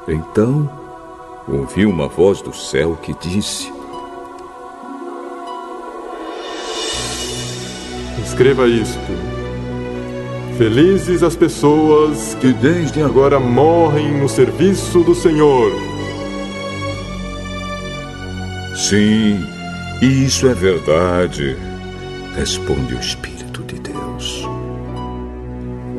[0.07, 0.69] Então
[1.47, 3.71] ouvi uma voz do céu que disse:
[8.23, 9.38] Escreva isto
[10.59, 15.71] Felizes as pessoas que desde agora morrem no serviço do Senhor.
[18.75, 19.39] Sim,
[20.01, 21.55] isso é verdade,
[22.35, 24.45] responde o Espírito de Deus.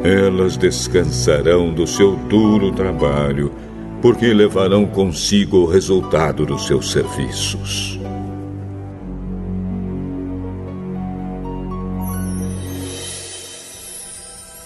[0.05, 3.51] Elas descansarão do seu duro trabalho,
[4.03, 7.99] porque levarão consigo o resultado dos seus serviços.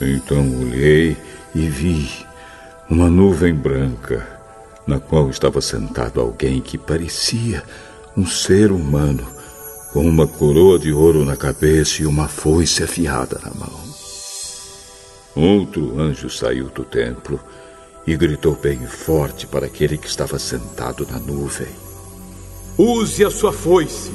[0.06, 1.16] Então olhei
[1.54, 2.10] e vi
[2.90, 4.26] uma nuvem branca,
[4.86, 7.62] na qual estava sentado alguém que parecia
[8.14, 9.26] um ser humano,
[9.92, 13.84] com uma coroa de ouro na cabeça e uma foice afiada na mão.
[15.34, 17.40] Outro anjo saiu do templo
[18.06, 21.68] e gritou bem forte para aquele que estava sentado na nuvem:
[22.76, 24.12] Use a sua foice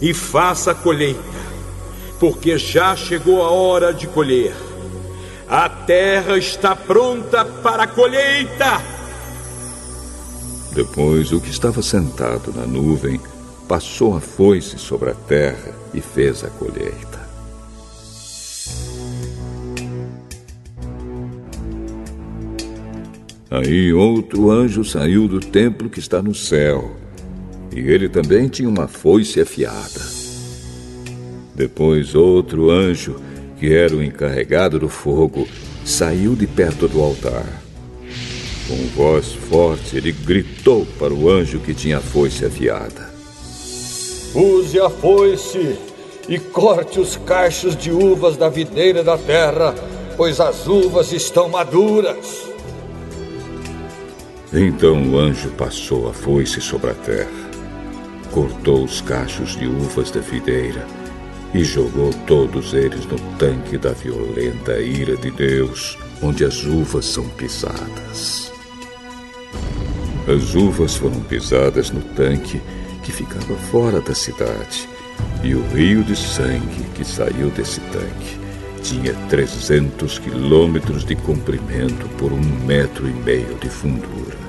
[0.00, 1.20] e faça a colheita,
[2.20, 4.54] porque já chegou a hora de colher.
[5.54, 8.80] A terra está pronta para a colheita.
[10.74, 13.20] Depois, o que estava sentado na nuvem
[13.68, 17.20] passou a foice sobre a terra e fez a colheita.
[23.50, 26.96] Aí outro anjo saiu do templo que está no céu,
[27.70, 30.00] e ele também tinha uma foice afiada.
[31.54, 33.20] Depois outro anjo,
[33.62, 35.46] que era o encarregado do fogo,
[35.84, 37.46] saiu de perto do altar.
[38.66, 43.08] Com voz forte, ele gritou para o anjo que tinha a foice afiada:
[44.34, 45.78] Use a foice
[46.28, 49.76] e corte os cachos de uvas da videira da terra,
[50.16, 52.48] pois as uvas estão maduras.
[54.52, 57.50] Então o anjo passou a foice sobre a terra,
[58.32, 60.84] cortou os cachos de uvas da videira
[61.54, 67.28] e jogou todos eles no tanque da violenta ira de Deus, onde as uvas são
[67.30, 68.50] pisadas.
[70.26, 72.60] As uvas foram pisadas no tanque
[73.02, 74.88] que ficava fora da cidade,
[75.42, 78.40] e o rio de sangue que saiu desse tanque
[78.82, 84.41] tinha 300 quilômetros de comprimento por um metro e meio de fundura.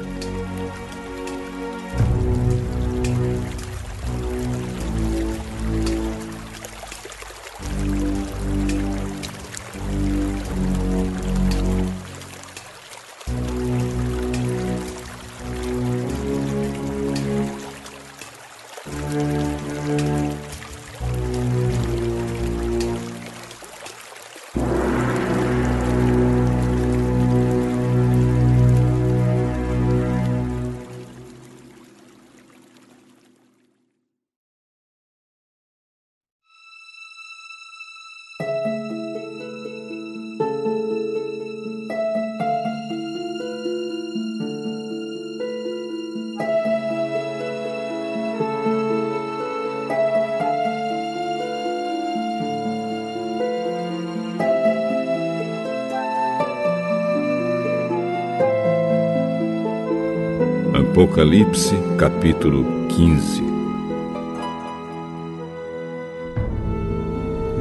[61.24, 63.42] Apocalipse, capítulo 15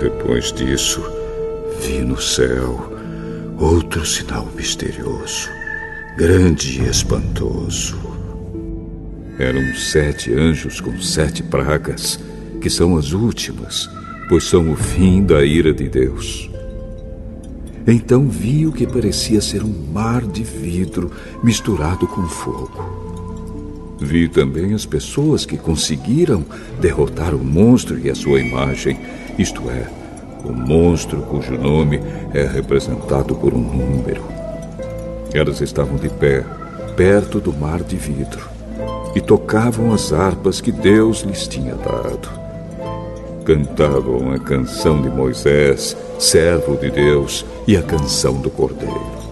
[0.00, 1.00] Depois disso,
[1.80, 2.92] vi no céu
[3.60, 5.48] outro sinal misterioso,
[6.16, 7.96] grande e espantoso.
[9.38, 12.18] Eram sete anjos com sete pragas,
[12.60, 13.88] que são as últimas,
[14.28, 16.50] pois são o fim da ira de Deus.
[17.86, 21.12] Então vi o que parecia ser um mar de vidro
[21.44, 23.11] misturado com fogo.
[24.02, 26.44] Vi também as pessoas que conseguiram
[26.80, 28.98] derrotar o monstro e a sua imagem,
[29.38, 29.86] isto é,
[30.44, 32.00] o monstro cujo nome
[32.34, 34.22] é representado por um número.
[35.32, 36.44] Elas estavam de pé,
[36.96, 38.48] perto do mar de vidro,
[39.14, 42.28] e tocavam as harpas que Deus lhes tinha dado.
[43.44, 49.22] Cantavam a canção de Moisés, servo de Deus, e a canção do Cordeiro.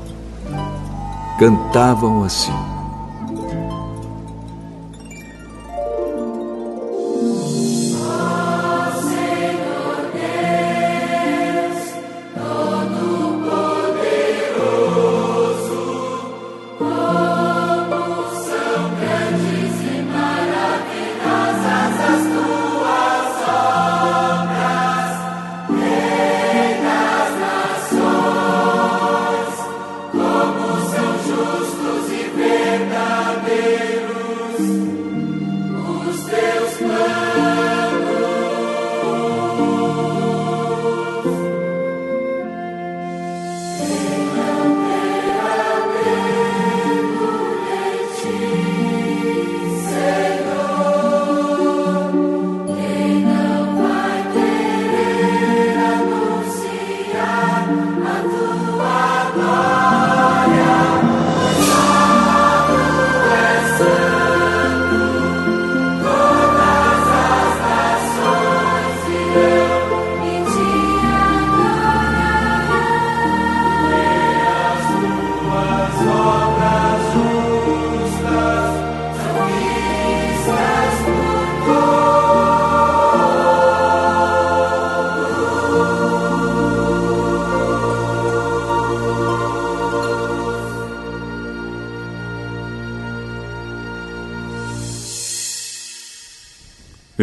[1.41, 2.80] Cantavam assim.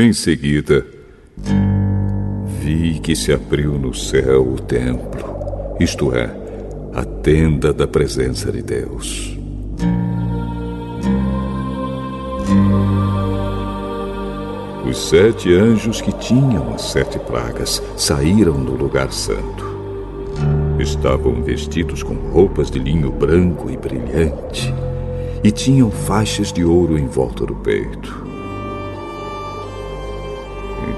[0.08, 0.86] Em seguida,
[2.62, 6.34] Vi que se abriu no céu o templo, isto é,
[6.94, 9.38] a tenda da presença de Deus.
[14.90, 19.66] Os sete anjos que tinham as sete pragas saíram do lugar santo.
[20.80, 24.74] Estavam vestidos com roupas de linho branco e brilhante
[25.44, 27.97] e tinham faixas de ouro em volta do peito.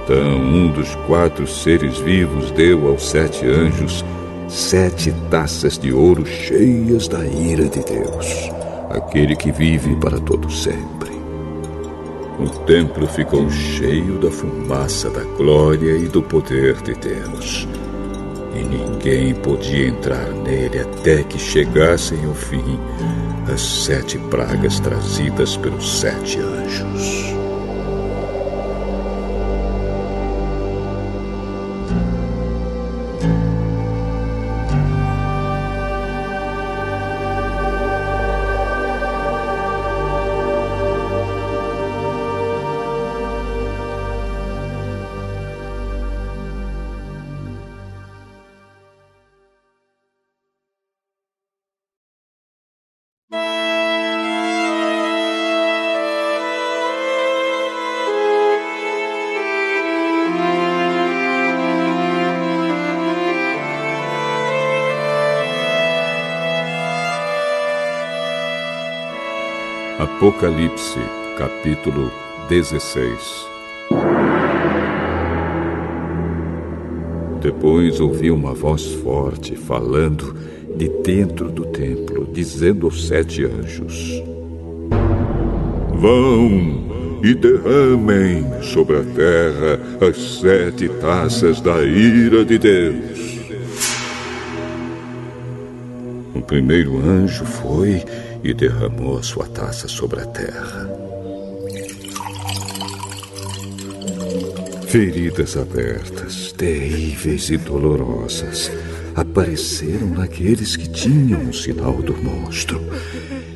[0.10, 4.04] Então um dos quatro seres vivos deu aos sete anjos
[4.48, 8.50] sete taças de ouro cheias da ira de Deus,
[8.90, 11.12] aquele que vive para todo sempre.
[12.40, 17.68] O templo ficou cheio da fumaça da glória e do poder de Deus.
[18.56, 22.80] E ninguém podia entrar nele até que chegassem ao fim
[23.54, 27.29] as sete pragas trazidas pelos sete anjos.
[70.30, 71.00] Apocalipse,
[71.40, 72.12] capítulo
[72.50, 73.48] 16
[77.42, 80.36] Depois ouvi uma voz forte falando
[80.78, 84.22] de dentro do templo, dizendo aos sete anjos:
[85.96, 93.40] Vão e derramem sobre a terra as sete taças da ira de Deus.
[96.36, 98.04] O primeiro anjo foi
[98.44, 100.90] e derramou a sua taça sobre a terra.
[104.88, 108.72] Feridas abertas, terríveis e dolorosas,
[109.16, 112.82] apareceram naqueles que tinham o sinal do monstro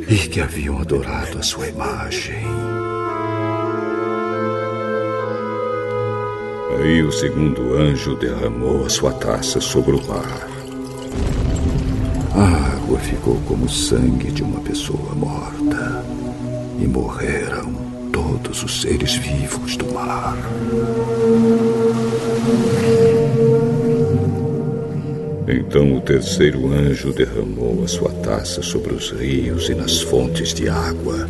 [0.07, 2.43] e que haviam adorado a sua imagem.
[6.80, 10.53] Aí o segundo anjo derramou a sua taça sobre o mar.
[13.04, 16.04] Ficou como sangue de uma pessoa morta.
[16.80, 17.74] E morreram
[18.12, 20.38] todos os seres vivos do mar.
[25.48, 30.70] Então o terceiro anjo derramou a sua taça sobre os rios e nas fontes de
[30.70, 31.28] água,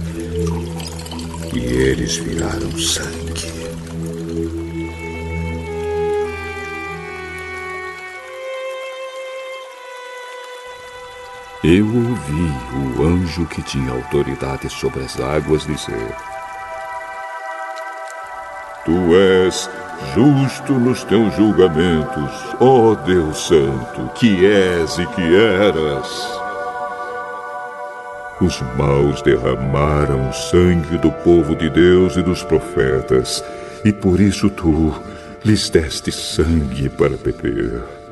[1.53, 3.22] e eles viraram sangue.
[11.63, 16.13] Eu ouvi o anjo que tinha autoridade sobre as águas dizer:
[18.83, 19.69] Tu és
[20.13, 26.27] justo nos teus julgamentos, ó Deus Santo, que és e que eras.
[28.41, 33.41] Os maus derramaram sangue do povo de Deus e dos profetas,
[33.85, 34.93] e por isso tu
[35.45, 38.02] lhes deste sangue para beber.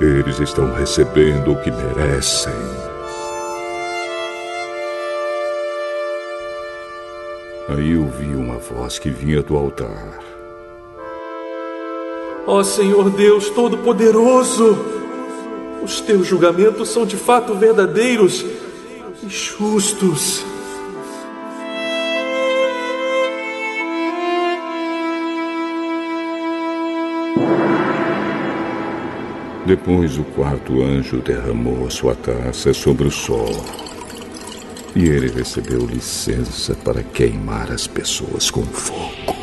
[0.00, 2.52] Eles estão recebendo o que merecem.
[7.68, 10.18] Aí ouvi uma voz que vinha do altar.
[12.46, 14.76] Ó oh, Senhor Deus Todo-Poderoso,
[15.82, 18.44] os teus julgamentos são de fato verdadeiros
[19.22, 20.44] e justos.
[29.66, 33.64] Depois o quarto anjo derramou a sua taça sobre o sol
[34.94, 39.34] e ele recebeu licença para queimar as pessoas com fogo.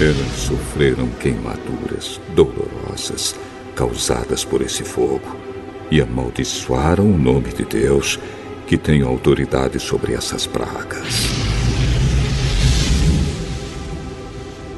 [0.00, 3.36] Elas sofreram queimaduras dolorosas
[3.76, 5.36] causadas por esse fogo
[5.90, 8.18] e amaldiçoaram o nome de Deus,
[8.66, 11.33] que tem autoridade sobre essas pragas.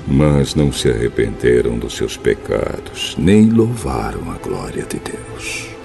[0.06, 5.76] Mas não se arrependeram dos seus pecados, nem louvaram a glória de Deus.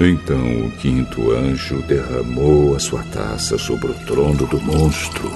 [0.00, 5.30] Então o quinto anjo derramou a sua taça sobre o trono do monstro,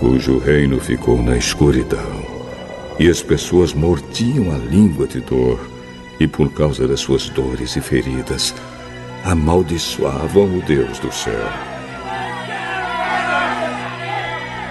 [0.00, 2.24] cujo reino ficou na escuridão,
[2.98, 5.60] e as pessoas mordiam a língua de dor
[6.18, 8.52] e por causa das suas dores e feridas,
[9.24, 11.48] amaldiçoavam o Deus do céu.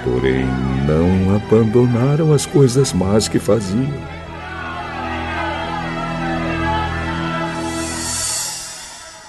[0.04, 0.46] Porém,
[0.86, 3.92] não abandonaram as coisas más que faziam.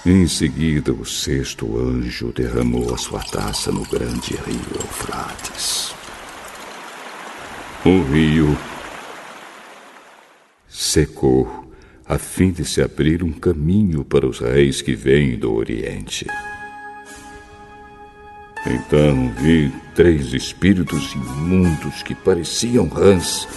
[0.05, 5.95] Em seguida, o sexto anjo derramou a sua taça no grande rio Eufrates.
[7.83, 8.55] O rio
[10.67, 11.64] secou
[12.07, 16.27] a fim de se abrir um caminho para os reis que vêm do Oriente.
[18.67, 23.47] Então vi três espíritos imundos que pareciam rãs,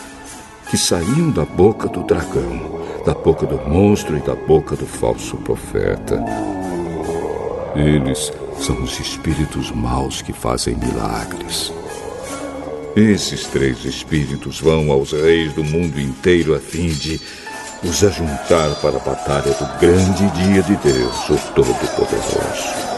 [0.70, 5.36] que saíam da boca do dragão, da boca do monstro e da boca do falso
[5.38, 6.22] profeta.
[7.74, 11.72] Eles são os espíritos maus que fazem milagres.
[12.96, 17.20] Esses três espíritos vão aos reis do mundo inteiro a fim de
[17.82, 22.88] os ajuntar para a batalha do grande dia de Deus, o Todo-Poderoso.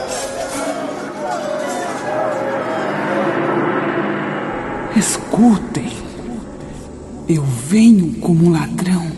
[4.97, 5.93] Escutem,
[7.28, 9.11] eu venho como um ladrão.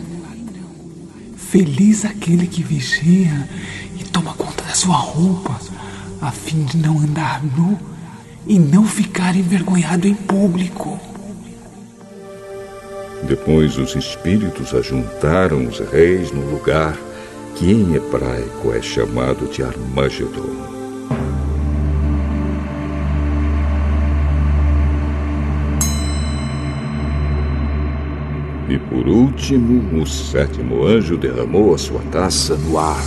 [1.35, 3.47] Feliz aquele que vigia
[3.97, 5.59] e toma conta da sua roupa,
[6.21, 7.77] a fim de não andar nu
[8.45, 10.99] e não ficar envergonhado em público.
[13.27, 16.97] Depois os espíritos ajuntaram os reis no lugar
[17.55, 20.73] que em hebraico é chamado de Armagedon.
[28.67, 33.03] E por último, o sétimo anjo derramou a sua taça no ar.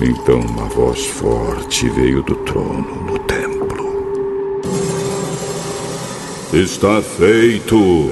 [0.00, 3.17] Então uma voz forte veio do trono
[6.58, 8.10] Está feito!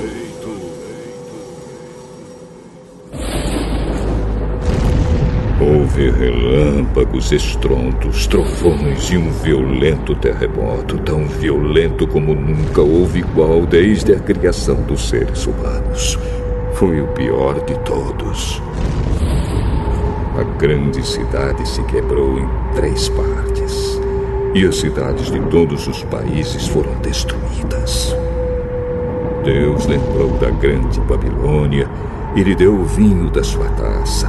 [5.60, 14.12] Houve relâmpagos, estrondos, trovões e um violento terremoto, tão violento como nunca houve igual desde
[14.12, 16.16] a criação dos seres humanos.
[16.74, 18.62] Foi o pior de todos.
[20.39, 24.01] A grande cidade se quebrou em três partes.
[24.55, 28.14] E as cidades de todos os países foram destruídas.
[29.47, 31.89] Deus lembrou da grande Babilônia
[32.35, 34.28] e lhe deu o vinho da sua taça,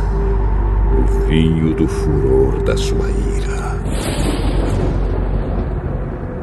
[0.96, 3.82] o vinho do furor da sua ira.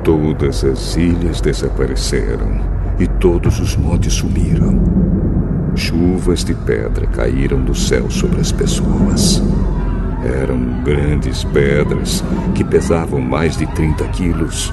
[0.03, 2.61] Todas as ilhas desapareceram
[2.99, 4.83] e todos os montes sumiram.
[5.77, 9.41] Chuvas de pedra caíram do céu sobre as pessoas.
[10.25, 12.25] Eram grandes pedras
[12.57, 14.73] que pesavam mais de 30 quilos.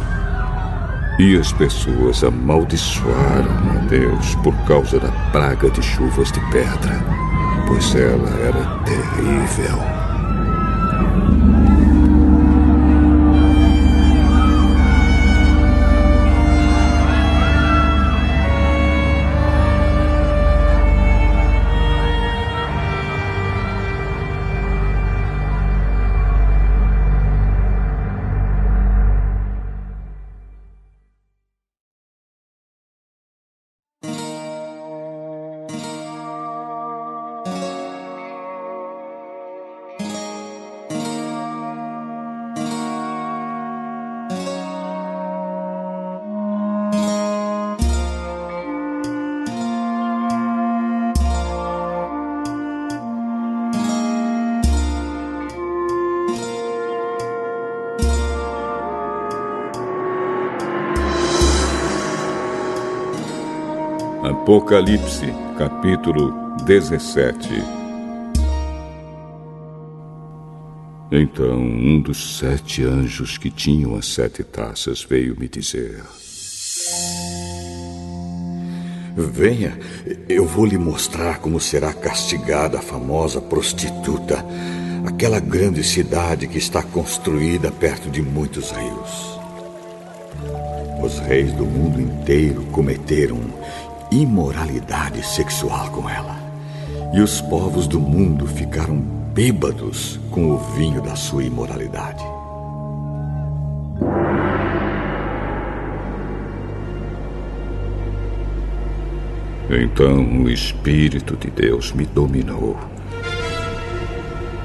[1.19, 7.05] E as pessoas amaldiçoaram a Deus por causa da praga de chuvas de pedra,
[7.67, 10.00] pois ela era terrível.
[64.51, 66.33] Apocalipse, capítulo
[66.65, 67.47] 17
[71.09, 76.03] Então um dos sete anjos que tinham as sete taças veio me dizer:
[79.15, 79.79] Venha,
[80.27, 84.45] eu vou lhe mostrar como será castigada a famosa prostituta,
[85.05, 89.39] aquela grande cidade que está construída perto de muitos rios.
[91.01, 93.60] Os reis do mundo inteiro cometeram
[94.11, 96.35] imoralidade sexual com ela.
[97.13, 98.97] E os povos do mundo ficaram
[99.33, 102.23] bêbados com o vinho da sua imoralidade.
[109.69, 112.77] Então o Espírito de Deus me dominou.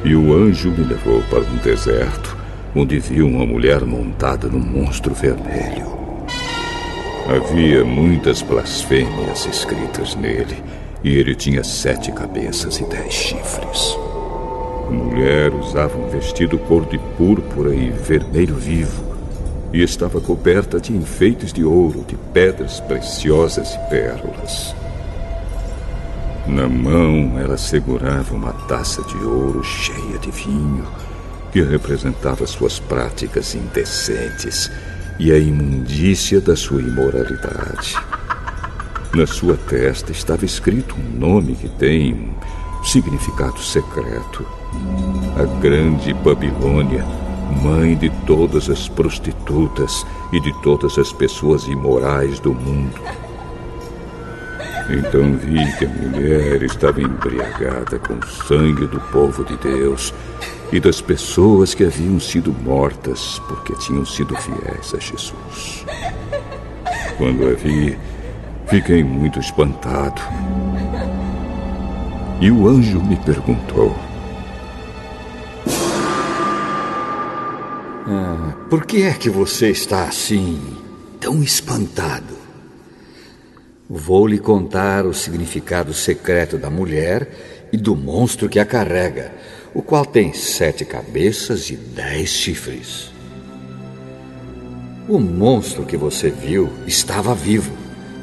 [0.04, 2.36] E o anjo me levou para um deserto,
[2.74, 5.95] onde vi uma mulher montada num monstro vermelho.
[7.28, 10.62] Havia muitas blasfêmias escritas nele,
[11.02, 13.98] e ele tinha sete cabeças e dez chifres.
[14.86, 19.16] A mulher usava um vestido cor de púrpura e vermelho vivo
[19.72, 24.74] e estava coberta de enfeites de ouro, de pedras preciosas e pérolas.
[26.46, 30.86] Na mão, ela segurava uma taça de ouro cheia de vinho,
[31.50, 34.70] que representava suas práticas indecentes
[35.18, 37.96] e a imundícia da sua imoralidade.
[39.14, 44.46] Na sua testa estava escrito um nome que tem um significado secreto:
[45.36, 47.04] a Grande Babilônia
[47.62, 53.00] mãe de todas as prostitutas e de todas as pessoas imorais do mundo.
[54.88, 60.14] Então vi que a mulher estava embriagada com o sangue do povo de Deus
[60.72, 65.84] e das pessoas que haviam sido mortas porque tinham sido fiéis a Jesus.
[67.16, 67.96] Quando a vi,
[68.66, 70.20] fiquei muito espantado.
[72.40, 73.96] E o anjo me perguntou:
[78.06, 80.60] Ah, por que é que você está assim,
[81.18, 82.36] tão espantado?
[83.88, 89.32] Vou lhe contar o significado secreto da mulher e do monstro que a carrega,
[89.76, 93.10] o qual tem sete cabeças e dez chifres.
[95.06, 97.74] O monstro que você viu estava vivo,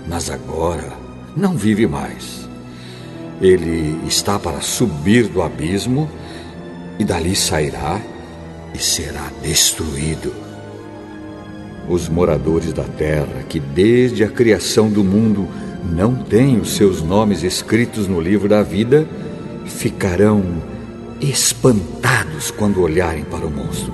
[0.08, 0.92] mas agora
[1.38, 2.50] não vive mais.
[3.40, 6.10] Ele está para subir do abismo
[6.98, 8.02] e dali sairá
[8.74, 10.34] e será destruído.
[11.88, 15.48] Os moradores da terra, que desde a criação do mundo
[15.84, 19.08] não têm os seus nomes escritos no livro da vida,
[19.68, 20.73] ficarão
[21.30, 23.94] espantados quando olharem para o monstro.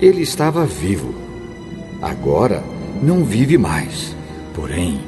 [0.00, 1.14] Ele estava vivo.
[2.02, 2.62] Agora
[3.02, 4.14] não vive mais,
[4.54, 5.00] porém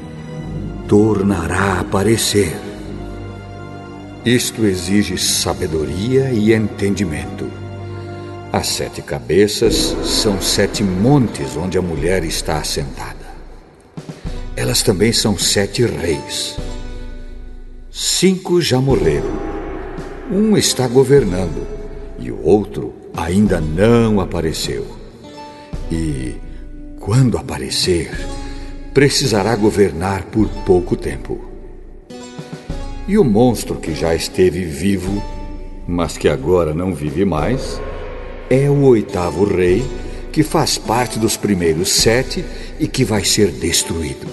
[0.89, 2.57] tornará a aparecer.
[4.25, 7.49] Isto exige sabedoria e entendimento.
[8.53, 13.27] As sete cabeças são sete montes onde a mulher está assentada.
[14.57, 16.57] Elas também são sete reis.
[17.91, 19.46] Cinco já morreram.
[20.29, 21.65] Um está governando
[22.19, 24.85] e o outro ainda não apareceu.
[25.91, 26.35] E,
[26.99, 28.11] quando aparecer,
[28.93, 31.45] precisará governar por pouco tempo.
[33.07, 35.23] E o monstro que já esteve vivo,
[35.87, 37.81] mas que agora não vive mais,
[38.51, 39.85] é o oitavo rei
[40.33, 42.45] que faz parte dos primeiros sete
[42.81, 44.27] e que vai ser destruído.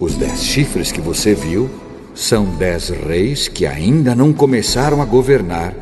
[0.00, 1.68] Os dez chifres que você viu
[2.16, 5.74] são dez reis que ainda não começaram a governar,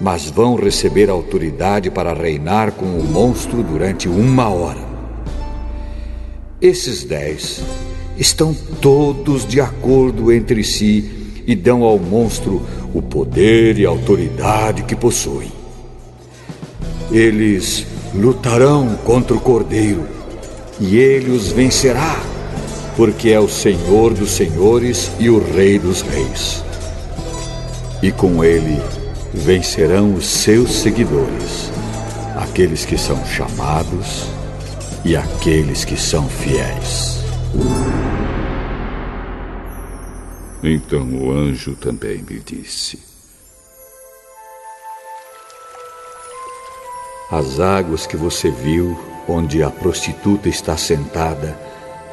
[0.00, 4.80] mas vão receber autoridade para reinar com o monstro durante uma hora.
[6.60, 7.60] Esses dez
[8.16, 12.62] estão todos de acordo entre si e dão ao monstro
[12.94, 15.50] o poder e autoridade que possuem.
[17.10, 17.84] Eles
[18.14, 20.06] lutarão contra o Cordeiro
[20.80, 22.20] e ele os vencerá,
[22.96, 26.62] porque é o Senhor dos Senhores e o Rei dos Reis.
[28.02, 28.80] E com ele
[29.32, 31.70] vencerão os seus seguidores,
[32.36, 34.26] aqueles que são chamados
[35.04, 37.20] e aqueles que são fiéis.
[40.62, 42.98] Então o anjo também me disse:
[47.30, 51.58] As águas que você viu, onde a prostituta está sentada,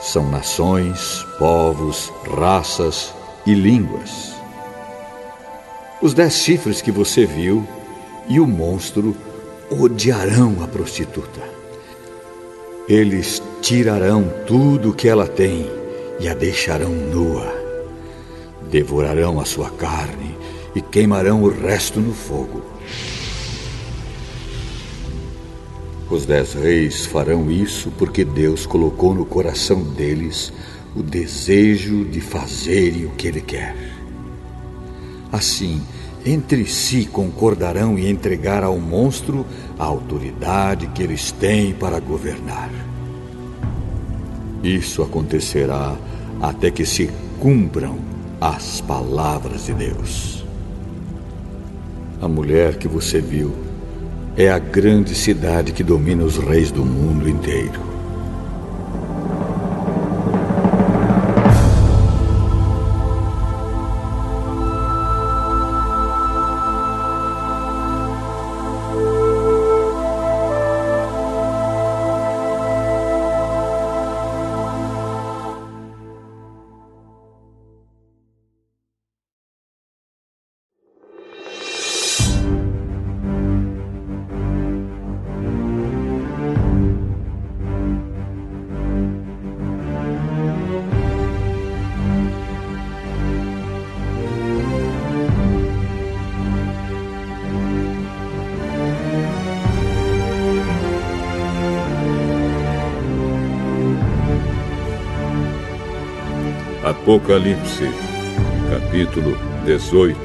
[0.01, 3.13] são nações, povos, raças
[3.45, 4.33] e línguas.
[6.01, 7.67] Os dez chifres que você viu
[8.27, 9.15] e o monstro
[9.69, 11.41] odiarão a prostituta.
[12.87, 15.69] Eles tirarão tudo o que ela tem
[16.19, 17.59] e a deixarão nua
[18.69, 20.37] devorarão a sua carne
[20.75, 22.61] e queimarão o resto no fogo.
[26.09, 30.51] Os dez reis farão isso porque Deus colocou no coração deles
[30.95, 33.75] o desejo de fazerem o que Ele quer.
[35.31, 35.79] Assim,
[36.25, 39.45] entre si concordarão em entregar ao monstro
[39.77, 42.69] a autoridade que eles têm para governar.
[44.63, 45.95] Isso acontecerá
[46.41, 47.09] até que se
[47.39, 47.99] cumpram
[48.41, 50.43] as palavras de Deus.
[52.21, 53.68] A mulher que você viu
[54.37, 57.88] é a grande cidade que domina os reis do mundo inteiro.
[107.09, 107.89] Apocalipse,
[108.69, 110.15] capítulo 18.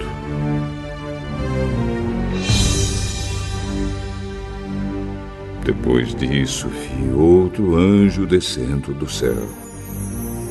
[5.64, 9.48] Depois disso, vi outro anjo descendo do céu.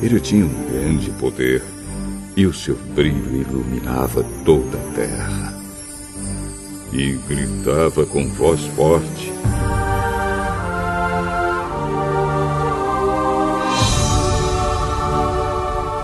[0.02, 1.62] Ele tinha um grande poder
[2.36, 5.54] e o seu brilho iluminava toda a terra.
[6.92, 9.32] E gritava com voz forte: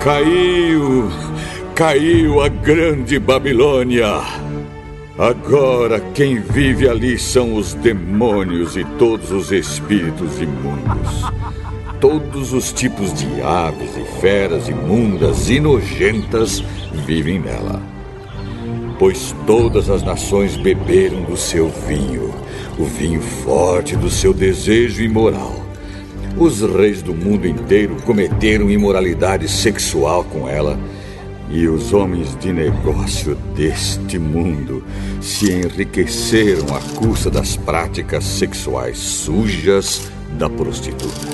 [0.01, 1.10] Caiu,
[1.74, 4.22] caiu a grande Babilônia.
[5.18, 11.22] Agora quem vive ali são os demônios e todos os espíritos imundos.
[12.01, 16.64] Todos os tipos de aves e feras imundas e nojentas
[17.05, 17.82] vivem nela.
[18.98, 22.35] Pois todas as nações beberam do seu vinho,
[22.78, 25.60] o vinho forte do seu desejo imoral.
[26.41, 30.81] Os reis do mundo inteiro cometeram imoralidade sexual com ela.
[31.51, 34.83] E os homens de negócio deste mundo
[35.21, 41.29] se enriqueceram à custa das práticas sexuais sujas da prostituta.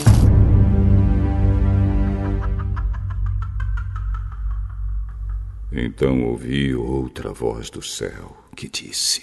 [5.71, 9.23] Então ouvi outra voz do céu que disse: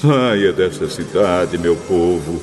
[0.00, 2.40] Saia desta cidade, meu povo.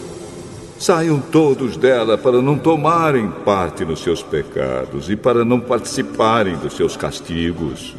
[0.78, 6.76] Saiam todos dela para não tomarem parte nos seus pecados e para não participarem dos
[6.76, 7.96] seus castigos.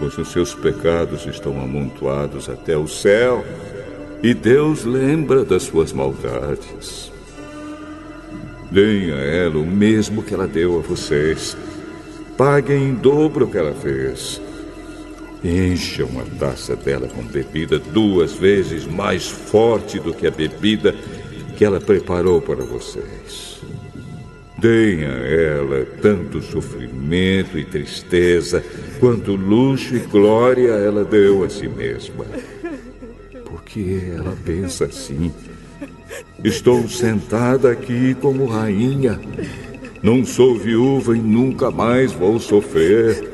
[0.00, 3.44] Pois os seus pecados estão amontoados até o céu
[4.20, 7.12] e Deus lembra das suas maldades.
[8.68, 11.56] Deem a ela o mesmo que ela deu a vocês.
[12.36, 14.40] Paguem em dobro o que ela fez.
[15.44, 20.94] Encham a taça dela com bebida duas vezes mais forte do que a bebida
[21.56, 23.60] que ela preparou para vocês.
[24.58, 28.62] Deem a ela tanto sofrimento e tristeza
[29.00, 32.24] quanto luxo e glória ela deu a si mesma.
[33.44, 35.32] Porque ela pensa assim.
[36.44, 39.20] Estou sentada aqui como rainha.
[40.00, 43.31] Não sou viúva e nunca mais vou sofrer.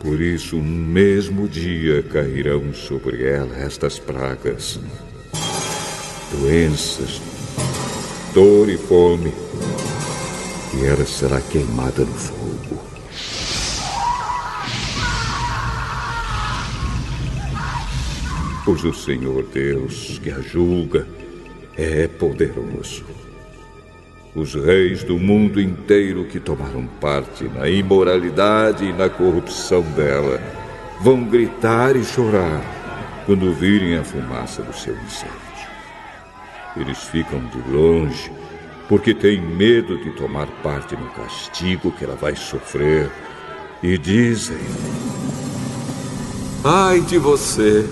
[0.00, 4.80] Por isso, um mesmo dia cairão sobre ela estas pragas:
[6.32, 7.20] doenças,
[8.32, 9.30] dor e fome,
[10.74, 12.80] e ela será queimada no fogo.
[18.64, 21.06] Pois o Senhor Deus que a julga
[21.76, 23.04] é poderoso.
[24.34, 30.40] Os reis do mundo inteiro que tomaram parte na imoralidade e na corrupção dela
[31.00, 32.62] vão gritar e chorar
[33.26, 35.34] quando virem a fumaça do seu incêndio.
[36.76, 38.30] Eles ficam de longe
[38.88, 43.10] porque têm medo de tomar parte no castigo que ela vai sofrer
[43.82, 44.58] e dizem:
[46.62, 47.84] Ai de você!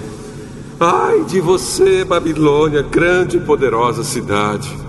[0.78, 4.87] Ai de você, Babilônia, grande e poderosa cidade!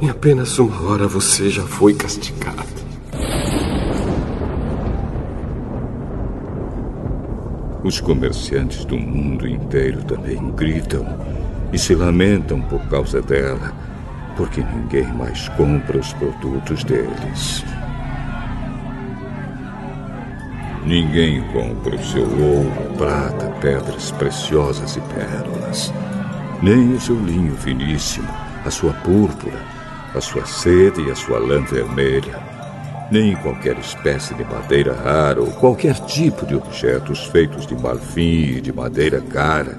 [0.00, 2.84] Em apenas uma hora você já foi castigado.
[7.84, 11.06] Os comerciantes do mundo inteiro também gritam
[11.72, 13.72] e se lamentam por causa dela,
[14.36, 17.64] porque ninguém mais compra os produtos deles.
[20.84, 25.92] Ninguém compra o seu ouro, prata, pedras preciosas e pérolas,
[26.62, 28.28] nem o seu linho finíssimo,
[28.64, 29.73] a sua púrpura
[30.14, 32.38] a sua sede e a sua lã vermelha,
[33.10, 38.60] nem qualquer espécie de madeira rara ou qualquer tipo de objetos feitos de marfim e
[38.60, 39.76] de madeira cara,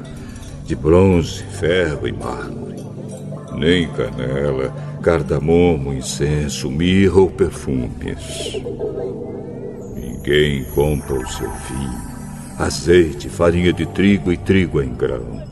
[0.66, 2.84] de bronze, ferro e mármore,
[3.54, 8.58] nem canela, cardamomo, incenso, mirra ou perfumes.
[9.96, 12.02] Ninguém compra o seu vinho,
[12.60, 15.44] azeite, farinha de trigo e trigo em grão,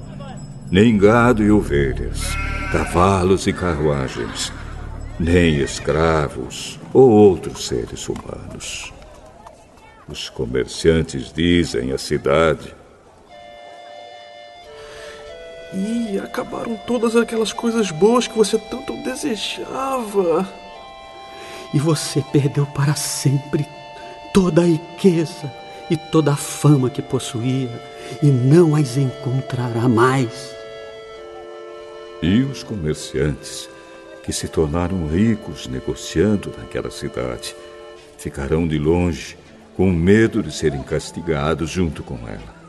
[0.69, 2.35] nem gado e ovelhas,
[2.71, 4.51] cavalos e carruagens
[5.23, 8.91] nem escravos ou outros seres humanos.
[10.07, 12.75] Os comerciantes dizem à cidade.
[15.73, 20.45] E acabaram todas aquelas coisas boas que você tanto desejava.
[21.73, 23.65] E você perdeu para sempre
[24.33, 25.51] toda a riqueza
[25.89, 27.81] e toda a fama que possuía,
[28.21, 30.53] e não as encontrará mais.
[32.21, 33.69] E os comerciantes
[34.23, 37.53] que se tornaram ricos negociando naquela cidade,
[38.17, 39.37] ficarão de longe,
[39.75, 42.63] com medo de serem castigados junto com ela.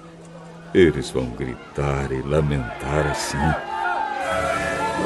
[0.74, 3.38] Eles vão gritar e lamentar assim.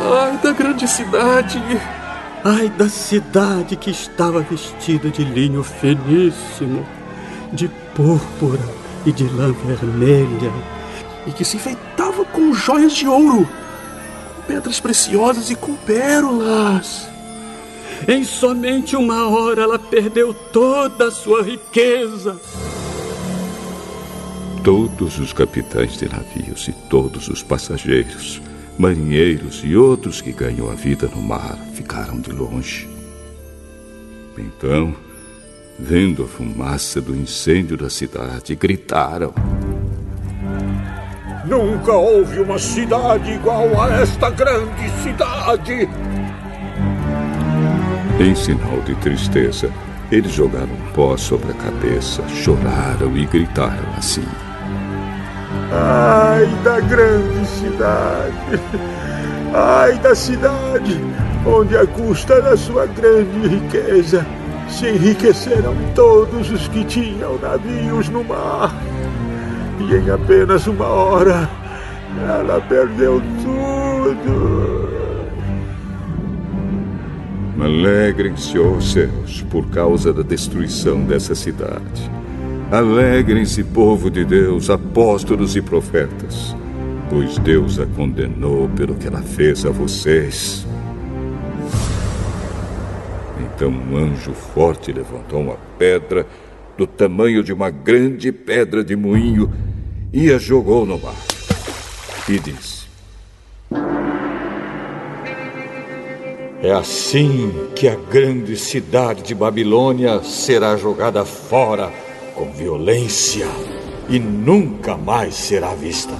[0.01, 1.61] Ai da grande cidade!
[2.45, 6.87] Ai da cidade que estava vestida de linho finíssimo,
[7.53, 8.62] de púrpura
[9.05, 10.53] e de lã vermelha,
[11.27, 13.47] e que se enfeitava com joias de ouro,
[14.49, 17.09] pedras preciosas e com pérolas.
[18.09, 22.41] Em somente uma hora ela perdeu toda a sua riqueza.
[24.65, 28.41] Todos os capitães de navios e todos os passageiros
[28.79, 32.89] marinheiros e outros que ganham a vida no mar ficaram de longe.
[34.39, 34.95] Então,
[35.77, 39.35] vendo a fumaça do incêndio da cidade, gritaram:
[41.49, 45.89] Nunca houve uma cidade igual a esta grande cidade!
[48.20, 49.70] Em sinal de tristeza,
[50.12, 54.27] eles jogaram pó sobre a cabeça, choraram e gritaram assim.
[55.73, 58.61] Ai da grande cidade!
[59.55, 61.01] Ai da cidade
[61.47, 64.27] onde, à custa da sua grande riqueza,
[64.69, 68.75] se enriqueceram todos os que tinham navios no mar.
[69.80, 71.48] Em apenas uma hora,
[72.28, 74.88] ela perdeu tudo.
[77.60, 82.10] Alegrem-se, ó céus, por causa da destruição dessa cidade.
[82.70, 86.55] Alegrem-se, povo de Deus, apóstolos e profetas,
[87.09, 90.66] pois Deus a condenou pelo que ela fez a vocês.
[93.40, 96.26] Então um anjo forte levantou uma pedra
[96.78, 99.52] do tamanho de uma grande pedra de moinho
[100.12, 101.16] e a jogou no mar.
[102.28, 102.86] E disse:
[106.62, 111.92] É assim que a grande cidade de Babilônia será jogada fora
[112.36, 113.48] com violência
[114.09, 116.14] e nunca mais será vista.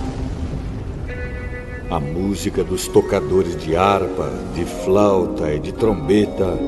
[1.89, 6.59] A música dos tocadores de harpa, de flauta e de trombeta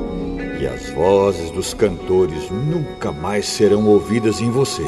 [0.61, 4.87] e as vozes dos cantores nunca mais serão ouvidas em você.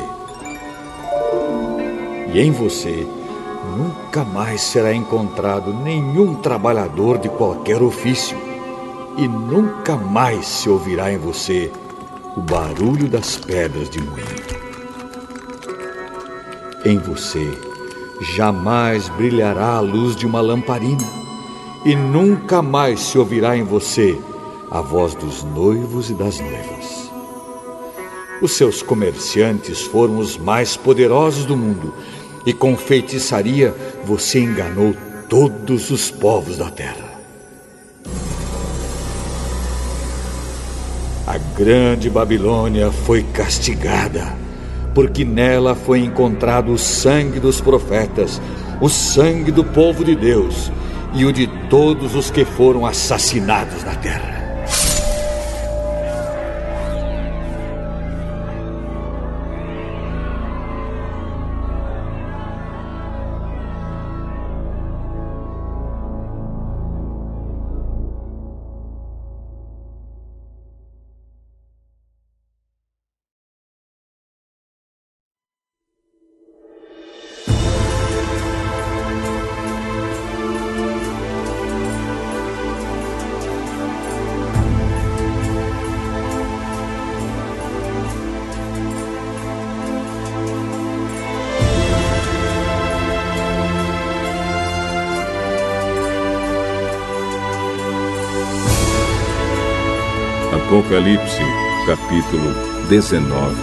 [2.32, 3.06] E em você
[3.76, 8.36] nunca mais será encontrado nenhum trabalhador de qualquer ofício,
[9.16, 11.72] e nunca mais se ouvirá em você
[12.36, 14.62] o barulho das pedras de moinho.
[16.84, 17.50] Em você
[18.36, 21.08] jamais brilhará a luz de uma lamparina,
[21.84, 24.18] e nunca mais se ouvirá em você
[24.72, 27.12] a voz dos noivos e das noivas.
[28.40, 31.94] Os seus comerciantes foram os mais poderosos do mundo,
[32.46, 33.74] e com feitiçaria
[34.06, 34.96] você enganou
[35.28, 37.12] todos os povos da terra.
[41.26, 44.34] A grande Babilônia foi castigada,
[44.94, 48.40] porque nela foi encontrado o sangue dos profetas,
[48.80, 50.72] o sangue do povo de Deus
[51.12, 54.41] e o de todos os que foram assassinados na terra.
[101.92, 102.54] Capítulo
[102.88, 103.54] 19.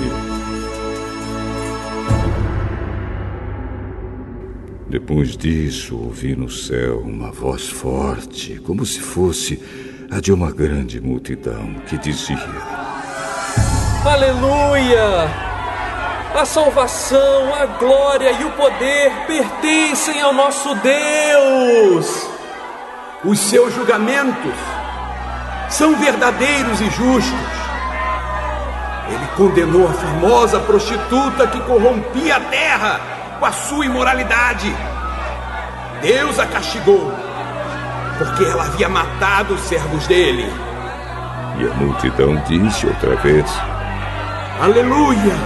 [4.87, 9.59] Depois disso, ouvi no céu uma voz forte, como se fosse
[10.11, 12.37] a de uma grande multidão, que dizia:
[14.05, 15.27] Aleluia!
[16.35, 22.27] A salvação, a glória e o poder pertencem ao nosso Deus.
[23.25, 24.53] Os seus julgamentos
[25.67, 27.58] são verdadeiros e justos.
[29.39, 32.99] Condenou a famosa prostituta que corrompia a terra
[33.39, 34.75] com a sua imoralidade.
[36.01, 37.09] Deus a castigou,
[38.17, 40.45] porque ela havia matado os servos dele.
[41.57, 43.49] E a multidão disse outra vez:
[44.61, 45.37] Aleluia!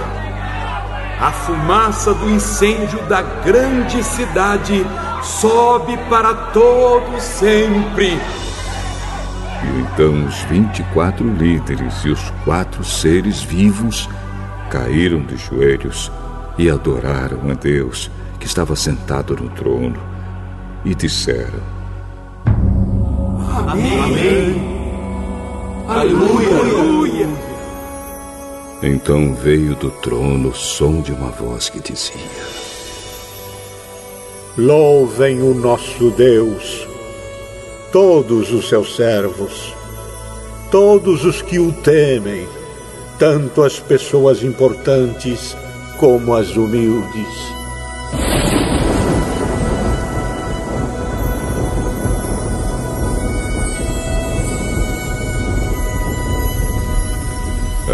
[1.20, 4.84] A fumaça do incêndio da grande cidade
[5.22, 8.20] sobe para todo sempre.
[9.62, 14.08] E então os vinte e quatro líderes e os quatro seres vivos
[14.70, 16.10] caíram de joelhos
[16.58, 20.00] e adoraram a Deus que estava sentado no trono
[20.84, 21.60] e disseram:
[23.68, 24.00] Amém.
[24.00, 24.74] Amém.
[25.88, 26.58] Aleluia!
[26.58, 27.28] Aleluia!
[28.82, 32.14] Então veio do trono o som de uma voz que dizia:
[34.58, 36.86] Louvem o nosso Deus,
[37.94, 39.72] todos os seus servos,
[40.68, 42.44] todos os que o temem,
[43.20, 45.56] tanto as pessoas importantes
[45.96, 47.28] como as humildes.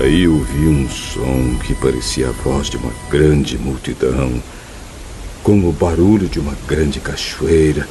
[0.02, 4.42] Aí ouvi um som que parecia a voz de uma grande multidão,
[5.42, 7.86] como o barulho de uma grande cachoeira,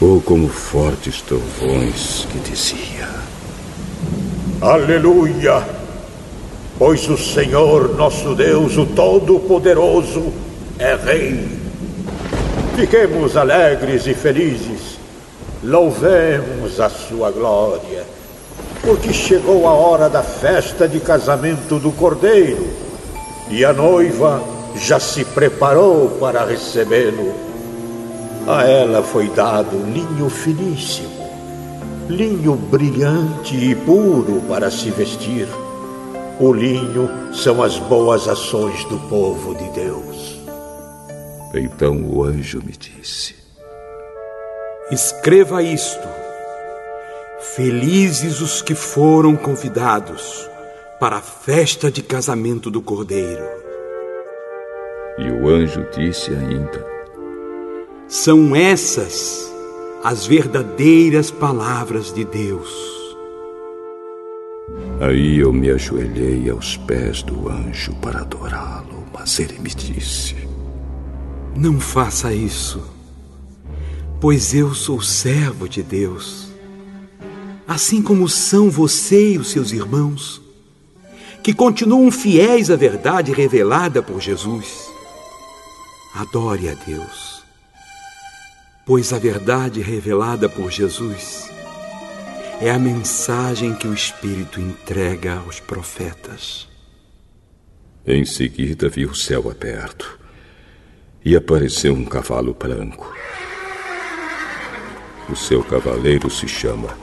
[0.00, 3.08] ou como fortes trovões que dizia:
[4.60, 5.64] Aleluia!
[6.78, 10.32] Pois o Senhor nosso Deus, o Todo-Poderoso,
[10.78, 11.58] é Rei.
[12.76, 14.98] Fiquemos alegres e felizes,
[15.62, 18.18] louvemos a sua glória
[18.82, 22.66] porque chegou a hora da festa de casamento do cordeiro
[23.50, 24.42] e a noiva
[24.76, 27.47] já se preparou para recebê-lo.
[28.48, 31.28] A ela foi dado linho finíssimo,
[32.08, 35.46] linho brilhante e puro para se vestir.
[36.40, 40.40] O linho são as boas ações do povo de Deus.
[41.54, 43.34] Então o anjo me disse:
[44.90, 46.08] Escreva isto
[47.40, 50.50] Felizes os que foram convidados
[50.98, 53.44] para a festa de casamento do Cordeiro.
[55.18, 56.97] E o anjo disse ainda:
[58.08, 59.52] São essas
[60.02, 62.72] as verdadeiras palavras de Deus.
[65.00, 70.34] Aí eu me ajoelhei aos pés do anjo para adorá-lo, mas ele me disse:
[71.56, 72.82] Não faça isso,
[74.20, 76.48] pois eu sou servo de Deus
[77.68, 80.40] assim como são você e os seus irmãos,
[81.42, 84.88] que continuam fiéis à verdade revelada por Jesus.
[86.14, 87.27] Adore a Deus,
[88.88, 91.52] pois a verdade revelada por Jesus
[92.58, 96.66] é a mensagem que o Espírito entrega aos profetas.
[98.06, 100.18] Em seguida vi o céu aberto
[101.22, 103.14] e apareceu um cavalo branco.
[105.28, 106.96] O seu cavaleiro se chama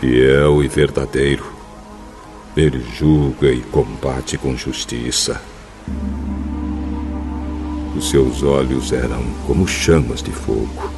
[0.00, 1.46] fiel e verdadeiro.
[2.56, 5.40] Ele julga e combate com justiça.
[7.96, 10.90] Os seus olhos eram como chamas de fogo.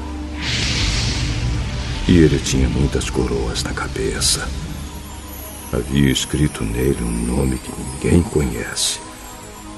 [2.09, 4.49] E ele tinha muitas coroas na cabeça.
[5.73, 8.99] Havia escrito nele um nome que ninguém conhece,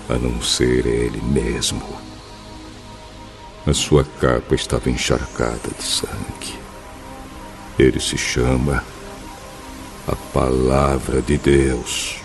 [0.09, 1.83] a não ser ele mesmo.
[3.67, 6.59] A sua capa estava encharcada de sangue.
[7.79, 8.83] Ele se chama
[10.09, 12.17] a palavra de Deus.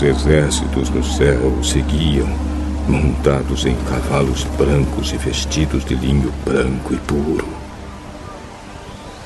[0.00, 2.26] Os exércitos no céu seguiam,
[2.88, 7.46] montados em cavalos brancos e vestidos de linho branco e puro.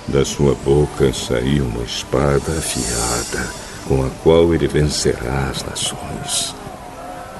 [0.09, 3.49] Da sua boca saía uma espada afiada,
[3.87, 6.57] com a qual ele vencerá as nações.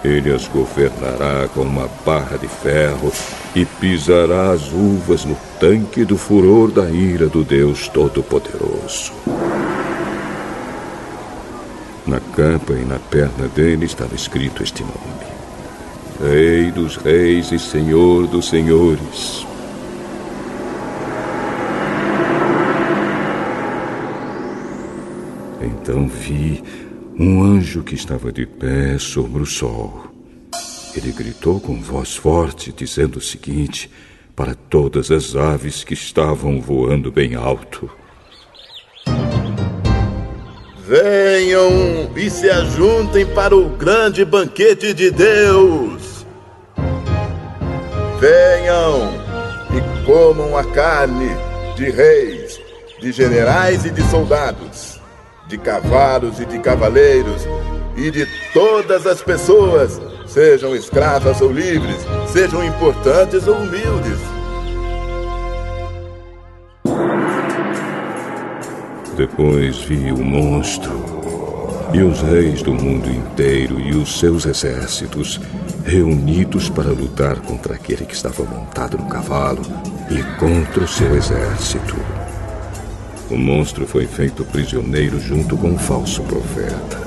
[0.05, 3.13] Ele as governará com uma barra de ferro
[3.53, 9.13] e pisará as uvas no tanque do furor da ira do Deus Todo-Poderoso.
[12.07, 15.25] Na capa e na perna dele estava escrito este nome:
[16.21, 19.47] Rei dos Reis e Senhor dos Senhores.
[25.63, 26.63] Então vi
[27.19, 30.13] um anjo que estava de pé sobre o sol.
[30.95, 33.91] Ele gritou com voz forte, dizendo o seguinte
[34.37, 37.91] para todas as aves que estavam voando bem alto:
[40.87, 46.27] Venham e se ajuntem para o grande banquete de Deus.
[48.21, 49.13] Venham
[49.71, 51.31] e comam a carne
[51.77, 52.61] de reis,
[53.01, 54.95] de generais e de soldados
[55.47, 57.47] de cavalos e de cavaleiros,
[57.97, 61.97] e de todas as pessoas, sejam escravas ou livres,
[62.33, 64.19] sejam importantes ou humildes.
[69.17, 70.93] Depois vi o monstro
[71.93, 75.41] e os reis do mundo inteiro e os seus exércitos
[75.85, 79.63] reunidos para lutar contra aquele que estava montado no cavalo
[80.11, 81.95] e contra o seu exército.
[83.31, 87.01] O monstro foi feito prisioneiro junto com um falso profeta,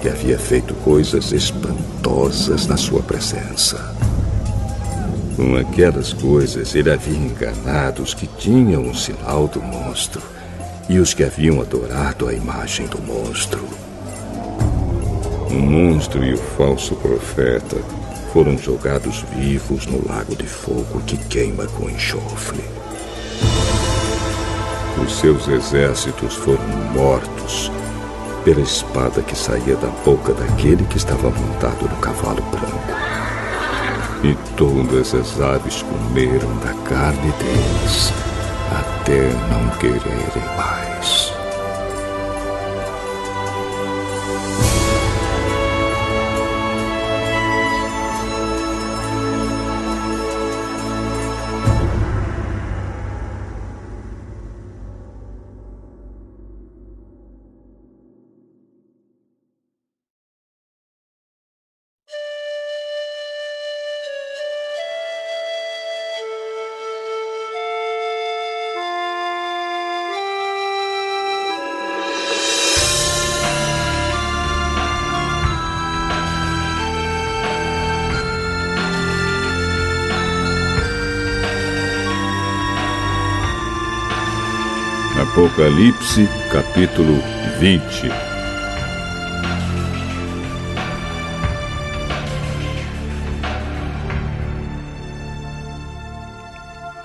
[0.00, 3.96] que havia feito coisas espantosas na sua presença.
[5.34, 10.37] Com aquelas coisas, ele havia enganado os que tinham o sinal do monstro
[10.88, 13.64] e os que haviam adorado a imagem do monstro.
[15.50, 17.76] O monstro e o falso profeta
[18.32, 22.62] foram jogados vivos no lago de fogo que queima com enxofre.
[25.02, 27.70] Os seus exércitos foram mortos
[28.44, 32.98] pela espada que saía da boca daquele que estava montado no cavalo branco.
[34.22, 38.12] E todas as aves comeram da carne deles,
[39.48, 41.27] não quererem mais.
[85.68, 87.22] Apocalipse, capítulo
[87.58, 88.10] 20.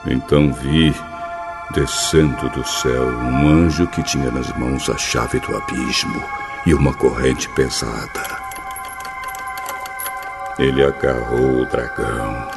[0.07, 0.95] Então vi,
[1.76, 6.23] descendo do céu, um anjo que tinha nas mãos a chave do abismo
[6.65, 8.38] e uma corrente pesada.
[10.57, 12.48] Ele agarrou o dragão,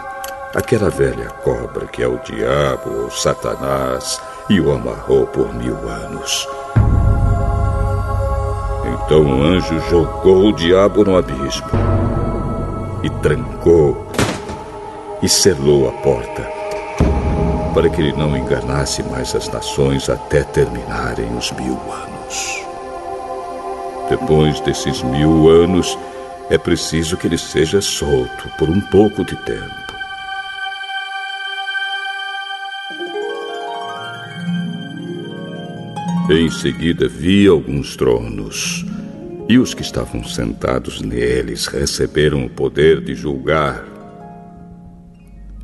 [0.54, 6.46] aquela velha cobra que é o diabo ou Satanás e o amarrou por mil anos.
[8.84, 11.68] Então o anjo jogou o diabo no abismo
[13.02, 14.06] e trancou
[15.22, 16.56] e selou a porta
[17.76, 22.64] para que ele não enganasse mais as nações até terminarem os mil anos.
[24.08, 25.98] Depois desses mil anos,
[26.48, 29.85] é preciso que ele seja solto por um pouco de tempo.
[36.28, 38.84] Em seguida vi alguns tronos,
[39.48, 43.84] e os que estavam sentados neles receberam o poder de julgar.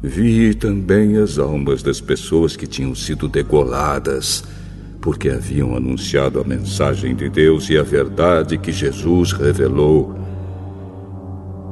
[0.01, 4.45] Vi também as almas das pessoas que tinham sido degoladas,
[5.01, 10.17] porque haviam anunciado a mensagem de Deus e a verdade que Jesus revelou.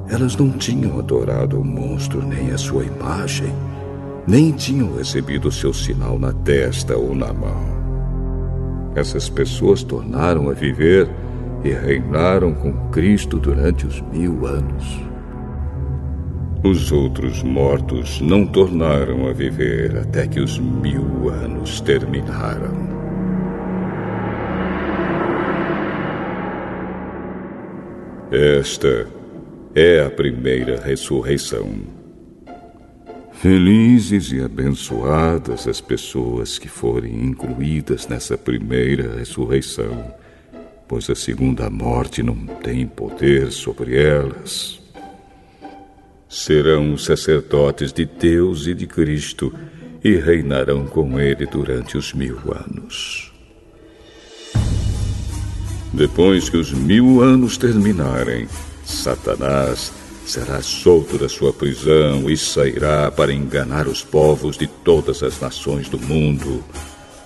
[0.09, 3.55] Elas não tinham adorado o monstro nem a sua imagem,
[4.27, 7.80] nem tinham recebido seu sinal na testa ou na mão.
[8.95, 11.09] Essas pessoas tornaram a viver
[11.62, 15.01] e reinaram com Cristo durante os mil anos.
[16.65, 22.91] Os outros mortos não tornaram a viver até que os mil anos terminaram.
[28.31, 29.07] Esta
[29.75, 32.00] é a primeira ressurreição.
[33.41, 40.12] Felizes e abençoadas as pessoas que forem incluídas nessa primeira ressurreição,
[40.87, 44.79] pois a segunda morte não tem poder sobre elas.
[46.29, 49.51] Serão sacerdotes de Deus e de Cristo
[50.05, 53.33] e reinarão com Ele durante os mil anos.
[55.95, 58.47] Depois que os mil anos terminarem,
[58.85, 59.99] Satanás
[60.31, 65.89] será solto da sua prisão e sairá para enganar os povos de todas as nações
[65.89, 66.62] do mundo,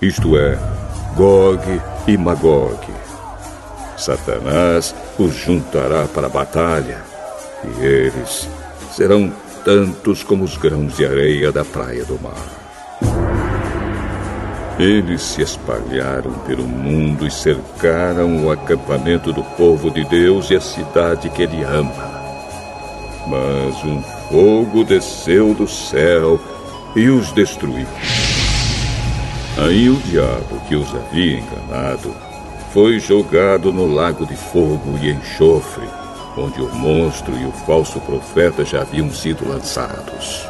[0.01, 0.59] isto é,
[1.15, 1.61] Gog
[2.09, 2.81] e Magog.
[3.99, 7.05] Satanás os juntará para a batalha,
[7.63, 8.49] e eles
[8.91, 9.31] serão
[9.67, 12.65] tantos como os grãos de areia da praia do mar.
[14.79, 20.61] Eles se espalharam pelo mundo e cercaram o acampamento do povo de Deus e a
[20.61, 22.24] cidade que ele ama.
[23.27, 26.41] Mas um fogo desceu do céu
[26.95, 27.87] e os destruiu.
[29.57, 32.15] Aí o diabo que os havia enganado
[32.73, 35.89] foi jogado no lago de fogo e enxofre,
[36.37, 40.49] onde o monstro e o falso profeta já haviam sido lançados.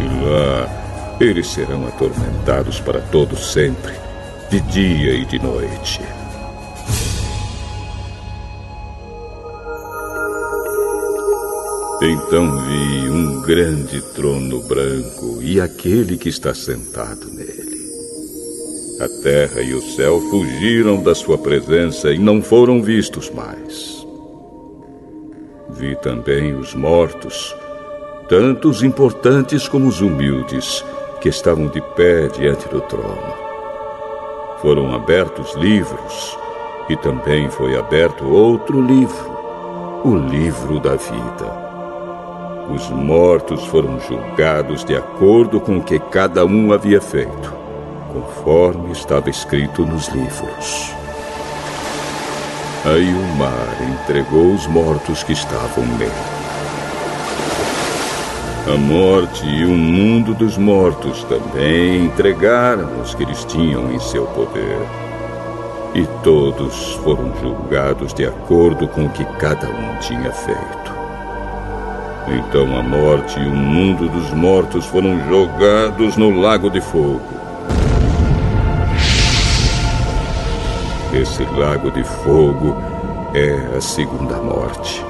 [0.00, 3.94] E lá eles serão atormentados para todo sempre,
[4.50, 6.00] de dia e de noite.
[12.06, 17.88] Então vi um grande trono branco e aquele que está sentado nele.
[19.00, 24.06] A terra e o céu fugiram da sua presença e não foram vistos mais.
[25.70, 27.56] Vi também os mortos,
[28.28, 30.84] tanto os importantes como os humildes,
[31.22, 33.34] que estavam de pé diante do trono.
[34.60, 36.36] Foram abertos livros,
[36.90, 41.63] e também foi aberto outro livro, o livro da vida.
[42.72, 47.52] Os mortos foram julgados de acordo com o que cada um havia feito,
[48.10, 50.90] conforme estava escrito nos livros.
[52.86, 56.10] Aí o mar entregou os mortos que estavam nele.
[58.66, 64.24] A morte e o mundo dos mortos também entregaram os que eles tinham em seu
[64.28, 64.78] poder.
[65.94, 70.93] E todos foram julgados de acordo com o que cada um tinha feito.
[72.26, 77.20] Então a morte e o mundo dos mortos foram jogados no lago de fogo.
[81.12, 82.76] Esse lago de fogo
[83.34, 85.04] é a segunda morte.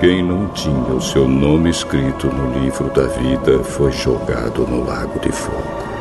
[0.00, 5.20] Quem não tinha o seu nome escrito no livro da vida foi jogado no lago
[5.20, 5.91] de fogo.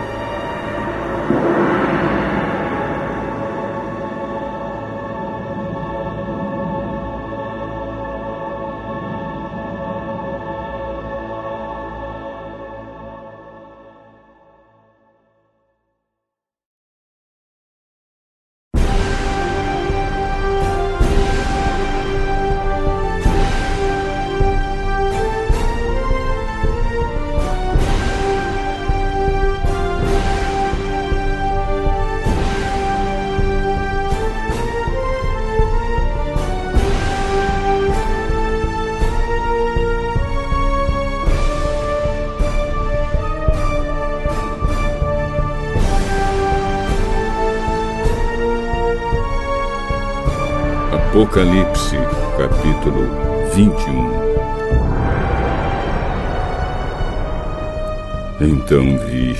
[58.71, 59.35] Então vi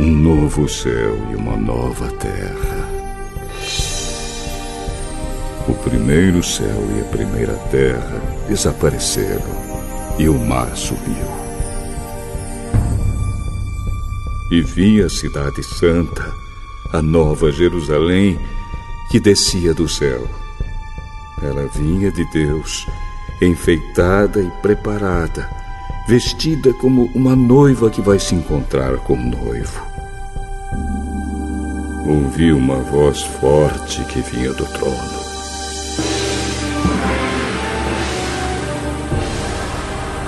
[0.00, 2.88] um novo céu e uma nova terra.
[5.68, 8.18] O primeiro céu e a primeira terra
[8.48, 9.44] desapareceram
[10.18, 11.26] e o mar subiu.
[14.50, 16.32] E vi a Cidade Santa,
[16.94, 18.40] a Nova Jerusalém,
[19.10, 20.26] que descia do céu
[21.42, 22.86] ela vinha de Deus,
[23.42, 25.61] enfeitada e preparada,
[26.06, 29.80] vestida como uma noiva que vai se encontrar com o noivo.
[32.06, 35.22] Ouvi uma voz forte que vinha do trono.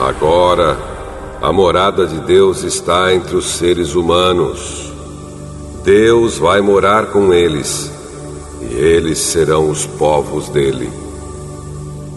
[0.01, 0.79] Agora,
[1.43, 4.93] a morada de Deus está entre os seres humanos.
[5.83, 7.91] Deus vai morar com eles,
[8.63, 10.91] e eles serão os povos dele.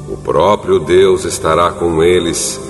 [0.08, 2.67] O próprio Deus estará com eles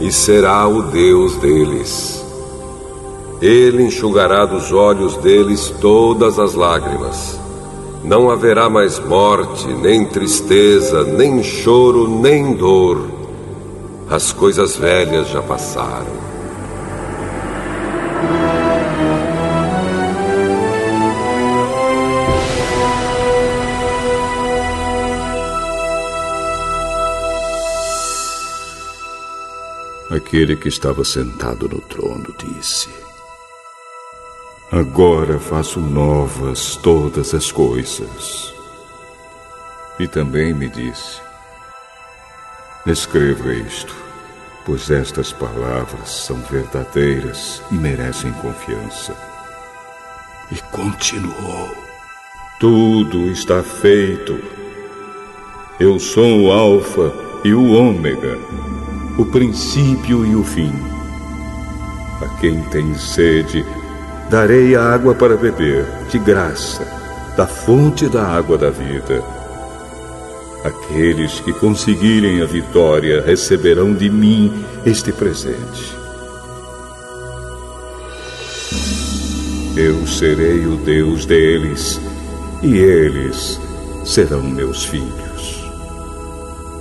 [0.00, 2.24] e será o Deus deles.
[3.40, 7.38] Ele enxugará dos olhos deles todas as lágrimas.
[8.02, 13.06] Não haverá mais morte, nem tristeza, nem choro, nem dor.
[14.08, 16.27] As coisas velhas já passaram.
[30.10, 32.88] Aquele que estava sentado no trono disse:
[34.72, 38.54] Agora faço novas todas as coisas.
[40.00, 41.20] E também me disse:
[42.86, 43.94] Escreva isto,
[44.64, 49.14] pois estas palavras são verdadeiras e merecem confiança.
[50.50, 51.70] E continuou:
[52.58, 54.40] Tudo está feito.
[55.78, 57.12] Eu sou o Alfa
[57.44, 58.38] e o Ômega
[59.18, 60.72] o princípio e o fim.
[62.22, 63.66] A quem tem sede,
[64.30, 66.86] darei a água para beber, de graça,
[67.36, 69.22] da fonte da água da vida.
[70.64, 75.96] Aqueles que conseguirem a vitória receberão de mim este presente.
[79.76, 82.00] Eu serei o Deus deles,
[82.62, 83.60] e eles
[84.04, 85.64] serão meus filhos.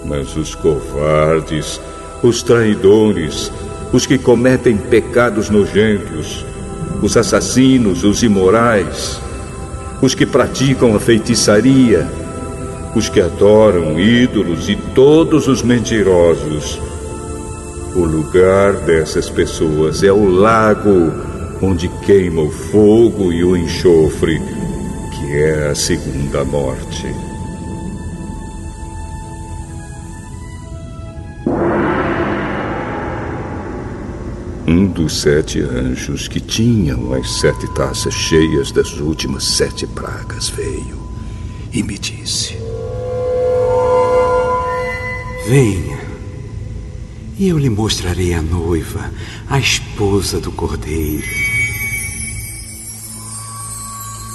[0.05, 1.79] Mas os covardes
[2.23, 3.51] os traidores,
[3.93, 6.45] os que cometem pecados nojentos,
[7.01, 9.19] os assassinos, os imorais,
[10.01, 12.07] os que praticam a feitiçaria,
[12.95, 16.79] os que adoram ídolos e todos os mentirosos.
[17.95, 21.11] O lugar dessas pessoas é o lago
[21.61, 24.39] onde queima o fogo e o enxofre,
[25.11, 27.26] que é a segunda morte.
[34.97, 40.97] Dos sete anjos que tinham as sete taças cheias das últimas sete pragas veio
[41.71, 42.57] e me disse:
[45.47, 45.99] Venha,
[47.37, 49.11] e eu lhe mostrarei a noiva,
[49.47, 51.27] a esposa do cordeiro.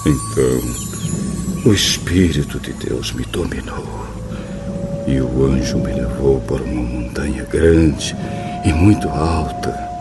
[0.06, 4.06] Então, o Espírito de Deus me dominou.
[5.08, 8.14] E o anjo me levou para uma montanha grande
[8.64, 9.91] e muito alta.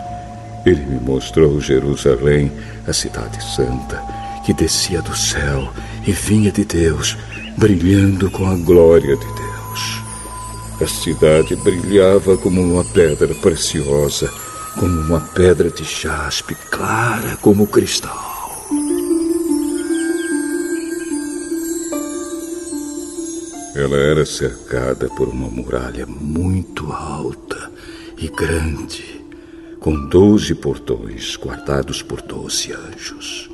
[0.66, 2.52] Ele me mostrou Jerusalém,
[2.88, 4.02] a cidade santa,
[4.46, 5.72] que descia do céu
[6.06, 7.18] e vinha de Deus,
[7.58, 10.02] brilhando com a glória de Deus.
[10.82, 14.32] A cidade brilhava como uma pedra preciosa,
[14.80, 18.32] como uma pedra de jaspe, clara como cristal.
[23.76, 27.72] Ela era cercada por uma muralha muito alta
[28.18, 29.21] e grande,
[29.82, 33.50] com doze portões guardados por doze anjos.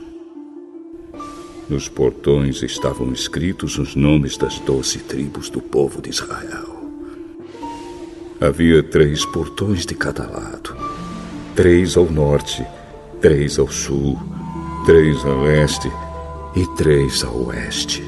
[1.69, 6.83] Nos portões estavam escritos os nomes das doze tribos do povo de Israel.
[8.41, 10.75] Havia três portões de cada lado:
[11.55, 12.61] três ao norte,
[13.21, 14.19] três ao sul,
[14.85, 15.89] três a leste
[16.57, 18.03] e três a oeste.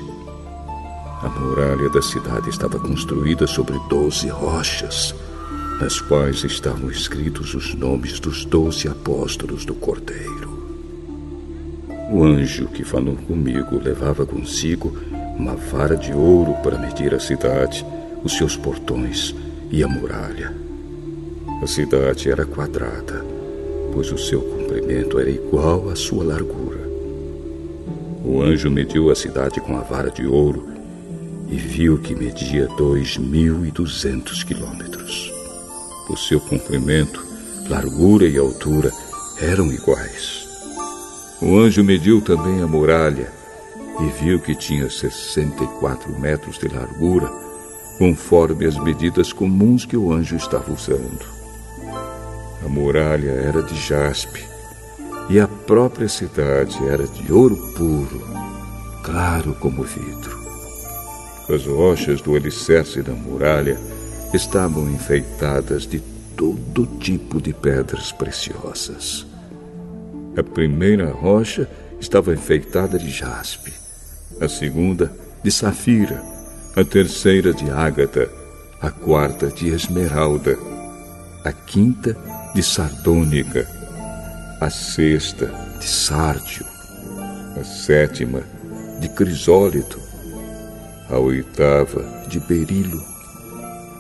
[1.24, 5.16] A muralha da cidade estava construída sobre doze rochas,
[5.80, 10.60] nas quais estavam escritos os nomes dos doze apóstolos do Cordeiro.
[12.12, 14.98] O anjo que falou comigo levava consigo
[15.38, 17.86] uma vara de ouro para medir a cidade,
[18.24, 19.34] os seus portões
[19.72, 20.54] e a muralha.
[21.62, 23.24] A cidade era quadrada,
[23.94, 26.90] pois o seu comprimento era igual à sua largura.
[28.26, 30.68] O anjo mediu a cidade com a vara de ouro
[31.48, 35.29] e viu que media dois mil e duzentos quilômetros.
[36.10, 37.24] O seu comprimento,
[37.70, 38.92] largura e altura
[39.40, 40.48] eram iguais.
[41.40, 43.32] O anjo mediu também a muralha
[44.02, 47.30] e viu que tinha 64 metros de largura,
[48.00, 51.26] conforme as medidas comuns que o anjo estava usando.
[52.66, 54.44] A muralha era de jaspe
[55.30, 58.22] e a própria cidade era de ouro puro,
[59.04, 60.40] claro como vidro.
[61.48, 63.80] As rochas do alicerce da muralha
[64.34, 66.00] estavam enfeitadas de
[66.36, 69.26] todo tipo de pedras preciosas.
[70.38, 71.70] A primeira rocha
[72.00, 73.74] estava enfeitada de jaspe,
[74.40, 75.12] a segunda
[75.44, 76.24] de safira,
[76.76, 78.30] a terceira de ágata,
[78.82, 80.58] a quarta de esmeralda,
[81.44, 82.16] a quinta
[82.54, 83.68] de sardônica,
[84.62, 85.48] a sexta
[85.80, 86.66] de sárdio,
[87.60, 88.44] a sétima
[89.00, 90.00] de crisólito,
[91.10, 93.09] a oitava de berilo,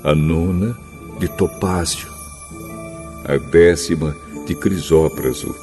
[0.04, 0.78] a nona
[1.20, 2.08] de topázio,
[3.26, 4.16] a décima
[4.46, 5.54] de crisópraso,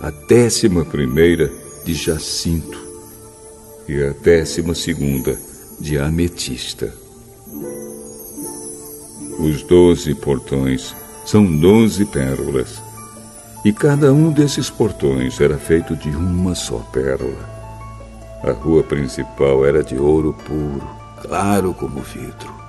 [0.00, 1.50] a décima primeira
[1.84, 2.78] de jacinto
[3.86, 5.38] e a décima segunda
[5.80, 6.92] de ametista.
[9.38, 12.82] Os doze portões são doze pérolas,
[13.64, 17.58] e cada um desses portões era feito de uma só pérola.
[18.42, 20.88] A rua principal era de ouro puro,
[21.22, 22.67] claro como vidro.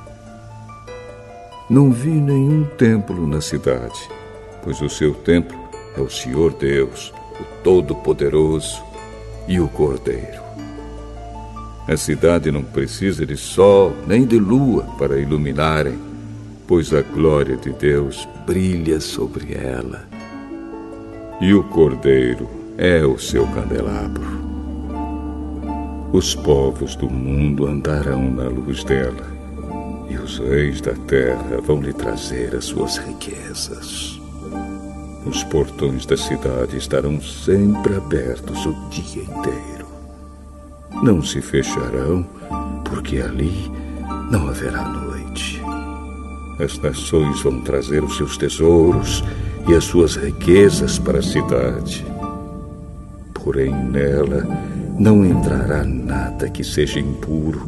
[1.69, 4.09] Não vi nenhum templo na cidade,
[4.63, 5.55] pois o seu templo
[5.95, 8.81] é o Senhor Deus, o Todo-Poderoso
[9.47, 10.41] e o Cordeiro.
[11.87, 15.99] A cidade não precisa de sol nem de lua para iluminarem,
[16.67, 20.07] pois a glória de Deus brilha sobre ela.
[21.39, 24.39] E o Cordeiro é o seu candelabro.
[26.11, 29.28] Os povos do mundo andarão na luz dela,
[30.09, 34.19] e os reis da terra vão lhe trazer as suas riquezas.
[35.25, 39.87] Os portões da cidade estarão sempre abertos o dia inteiro.
[41.03, 42.25] Não se fecharão,
[42.83, 43.71] porque ali
[44.31, 45.61] não haverá noite.
[46.59, 49.23] As nações vão trazer os seus tesouros
[49.67, 52.05] e as suas riquezas para a cidade.
[53.33, 54.45] Porém, nela
[54.97, 57.65] não entrará nada que seja impuro,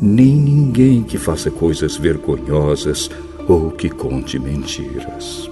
[0.00, 3.10] nem ninguém que faça coisas vergonhosas
[3.48, 5.50] ou que conte mentiras.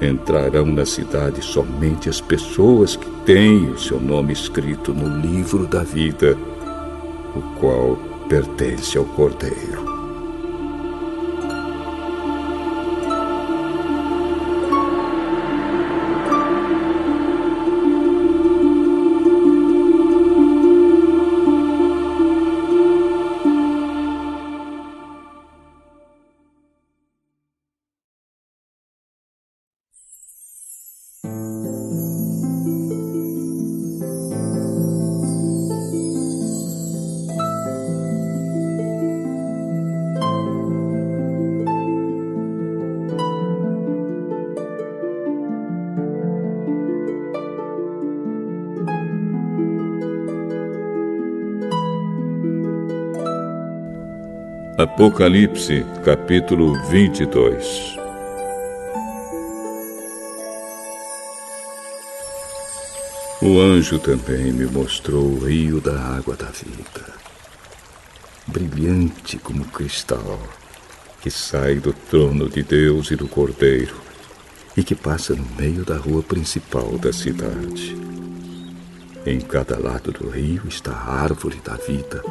[0.00, 5.82] Entrarão na cidade somente as pessoas que têm o seu nome escrito no livro da
[5.82, 6.36] vida,
[7.34, 7.96] o qual
[8.28, 9.95] pertence ao Cordeiro.
[54.96, 57.98] Apocalipse, capítulo 22
[63.42, 67.12] O anjo também me mostrou o rio da água da vida,
[68.46, 70.40] brilhante como cristal,
[71.20, 74.00] que sai do trono de Deus e do Cordeiro
[74.74, 77.94] e que passa no meio da rua principal da cidade.
[79.26, 82.24] Em cada lado do rio está a árvore da vida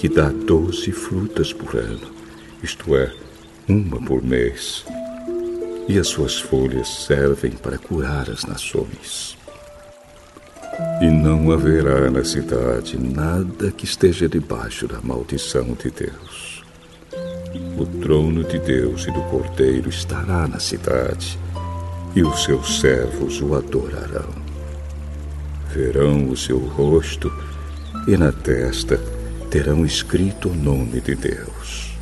[0.00, 2.10] que dá doze frutas por ano,
[2.62, 3.12] isto é,
[3.68, 4.82] uma por mês.
[5.86, 9.36] E as suas folhas servem para curar as nações.
[11.02, 16.64] E não haverá na cidade nada que esteja debaixo da maldição de Deus.
[17.78, 21.38] O trono de Deus e do Cordeiro estará na cidade,
[22.16, 24.30] e os seus servos o adorarão.
[25.68, 27.30] Verão o seu rosto,
[28.08, 29.19] e na testa
[29.50, 31.92] terão escrito o nome de Deus.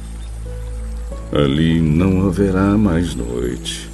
[1.33, 3.89] Ali não haverá mais noite,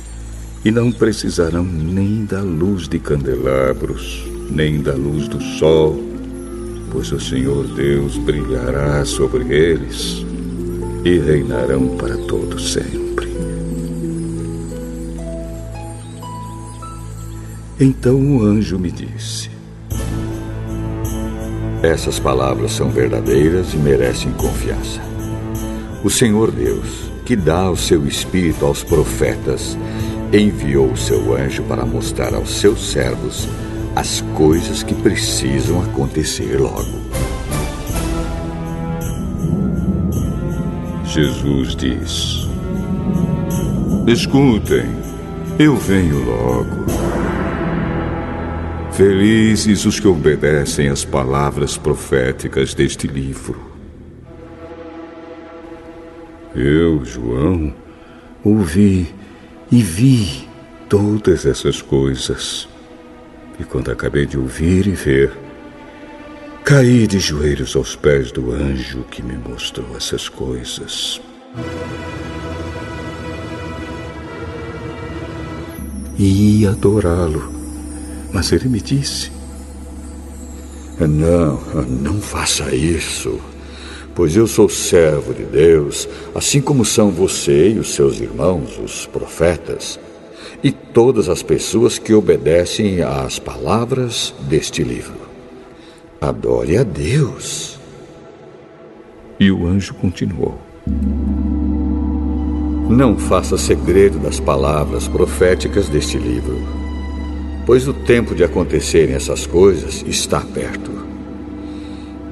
[0.65, 6.03] e não precisarão nem da luz de candelabros, nem da luz do sol,
[6.91, 10.25] pois o Senhor Deus brilhará sobre eles
[11.05, 13.29] e reinarão para todo sempre.
[17.79, 19.54] Então o anjo me disse:
[21.85, 25.01] essas palavras são verdadeiras e merecem confiança.
[26.03, 29.77] O Senhor Deus, que dá o seu espírito aos profetas,
[30.33, 33.49] enviou o seu anjo para mostrar aos seus servos
[33.95, 37.05] as coisas que precisam acontecer logo.
[41.05, 42.49] Jesus diz:
[44.07, 44.91] Escutem,
[45.59, 46.84] eu venho logo.
[48.97, 53.61] Felizes os que obedecem às palavras proféticas deste livro.
[56.55, 57.75] Eu, João,
[58.45, 59.13] ouvi
[59.73, 60.49] e vi
[60.89, 62.69] todas essas coisas.
[63.59, 65.33] E quando acabei de ouvir e ver,
[66.65, 71.21] caí de joelhos aos pés do anjo que me mostrou essas coisas.
[76.17, 77.64] E adorá-lo
[78.35, 79.31] mas ele me disse:
[80.99, 83.39] Não, não faça isso,
[84.13, 89.07] pois eu sou servo de Deus, assim como são você e os seus irmãos, os
[89.07, 90.01] profetas,
[90.65, 95.15] e todas as pessoas que obedecem às palavras deste livro.
[96.21, 97.79] Adore a Deus.
[99.39, 100.59] E o anjo continuou:
[102.91, 106.84] Não faça segredo das palavras proféticas deste livro
[107.67, 110.91] pois o tempo de acontecerem essas coisas está perto.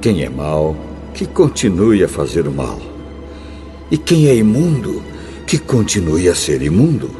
[0.00, 0.76] Quem é mau,
[1.14, 2.80] que continue a fazer o mal.
[3.90, 5.02] E quem é imundo,
[5.46, 7.10] que continue a ser imundo.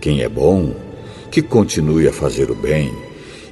[0.00, 0.74] Quem é bom,
[1.30, 2.92] que continue a fazer o bem.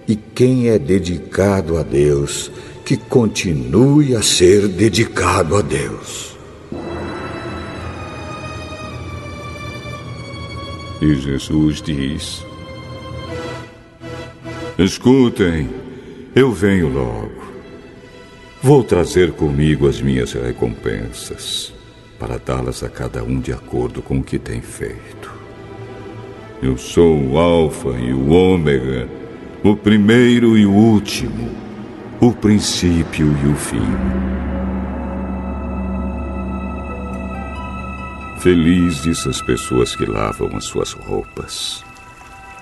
[0.06, 2.50] E quem é dedicado a Deus,
[2.84, 6.36] que continue a ser dedicado a Deus.
[11.00, 12.44] E Jesus diz:
[14.82, 15.68] Escutem,
[16.34, 17.52] eu venho logo.
[18.62, 21.70] Vou trazer comigo as minhas recompensas,
[22.18, 25.30] para dá-las a cada um de acordo com o que tem feito.
[26.62, 29.06] Eu sou o Alfa e o Ômega,
[29.62, 31.50] o primeiro e o último,
[32.18, 33.86] o princípio e o fim.
[38.38, 41.84] Felizes as pessoas que lavam as suas roupas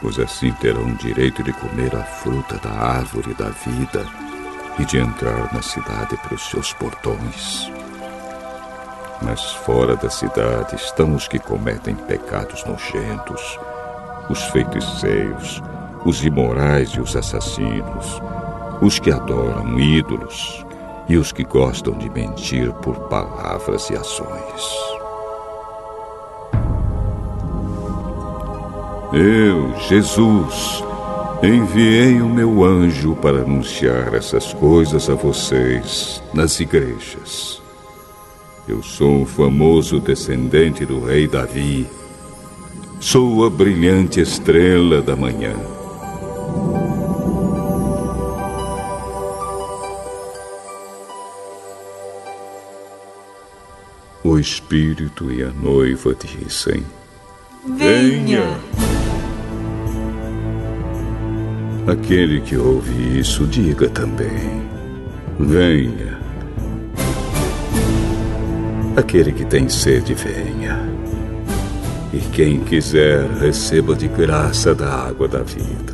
[0.01, 4.07] pois assim terão direito de comer a fruta da árvore da vida
[4.79, 7.71] e de entrar na cidade pelos seus portões.
[9.23, 13.59] Mas fora da cidade estão os que cometem pecados nojentos,
[14.31, 15.61] os feiticeiros,
[16.05, 18.23] os imorais e os assassinos,
[18.81, 20.65] os que adoram ídolos
[21.09, 24.98] e os que gostam de mentir por palavras e ações.
[29.13, 30.85] Eu, Jesus,
[31.43, 37.63] enviei o meu anjo para anunciar essas coisas a vocês nas igrejas.
[38.69, 41.87] Eu sou o famoso descendente do rei Davi.
[43.01, 45.55] Sou a brilhante estrela da manhã.
[54.23, 56.85] O Espírito e a noiva dizem:
[57.67, 58.59] Venha!
[61.87, 64.63] Aquele que ouve isso, diga também:
[65.39, 66.19] Venha.
[68.97, 70.89] Aquele que tem sede, venha.
[72.13, 75.93] E quem quiser, receba de graça da água da vida.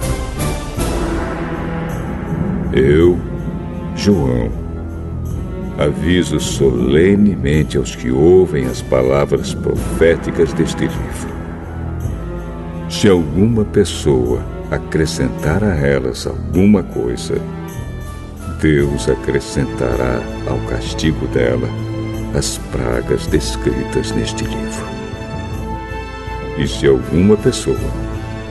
[2.72, 3.18] Eu,
[3.96, 4.50] João,
[5.78, 11.33] aviso solenemente aos que ouvem as palavras proféticas deste livro.
[12.88, 17.40] Se alguma pessoa acrescentar a elas alguma coisa,
[18.60, 21.68] Deus acrescentará ao castigo dela
[22.36, 24.86] as pragas descritas neste livro.
[26.58, 27.76] E se alguma pessoa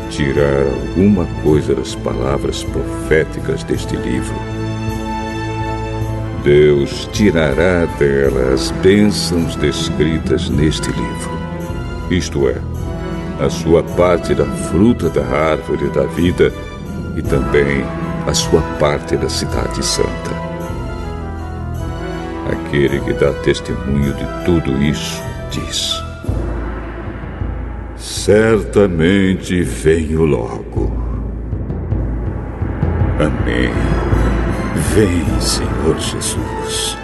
[0.09, 4.35] tirar alguma coisa das palavras proféticas deste livro,
[6.43, 11.31] Deus tirará dela as bênçãos descritas neste livro,
[12.11, 12.57] isto é,
[13.39, 16.51] a sua parte da fruta da árvore da vida
[17.15, 17.83] e também
[18.27, 20.43] a sua parte da cidade santa.
[22.51, 26.01] Aquele que dá testemunho de tudo isso diz:
[27.95, 30.91] Certamente venho logo.
[33.19, 33.71] Amém.
[34.93, 36.97] Vem, Senhor Jesus.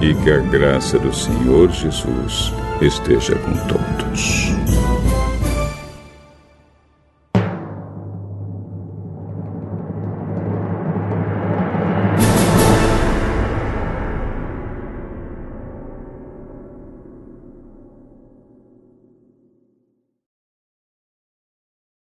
[0.00, 5.05] E que a graça do Senhor Jesus esteja com todos.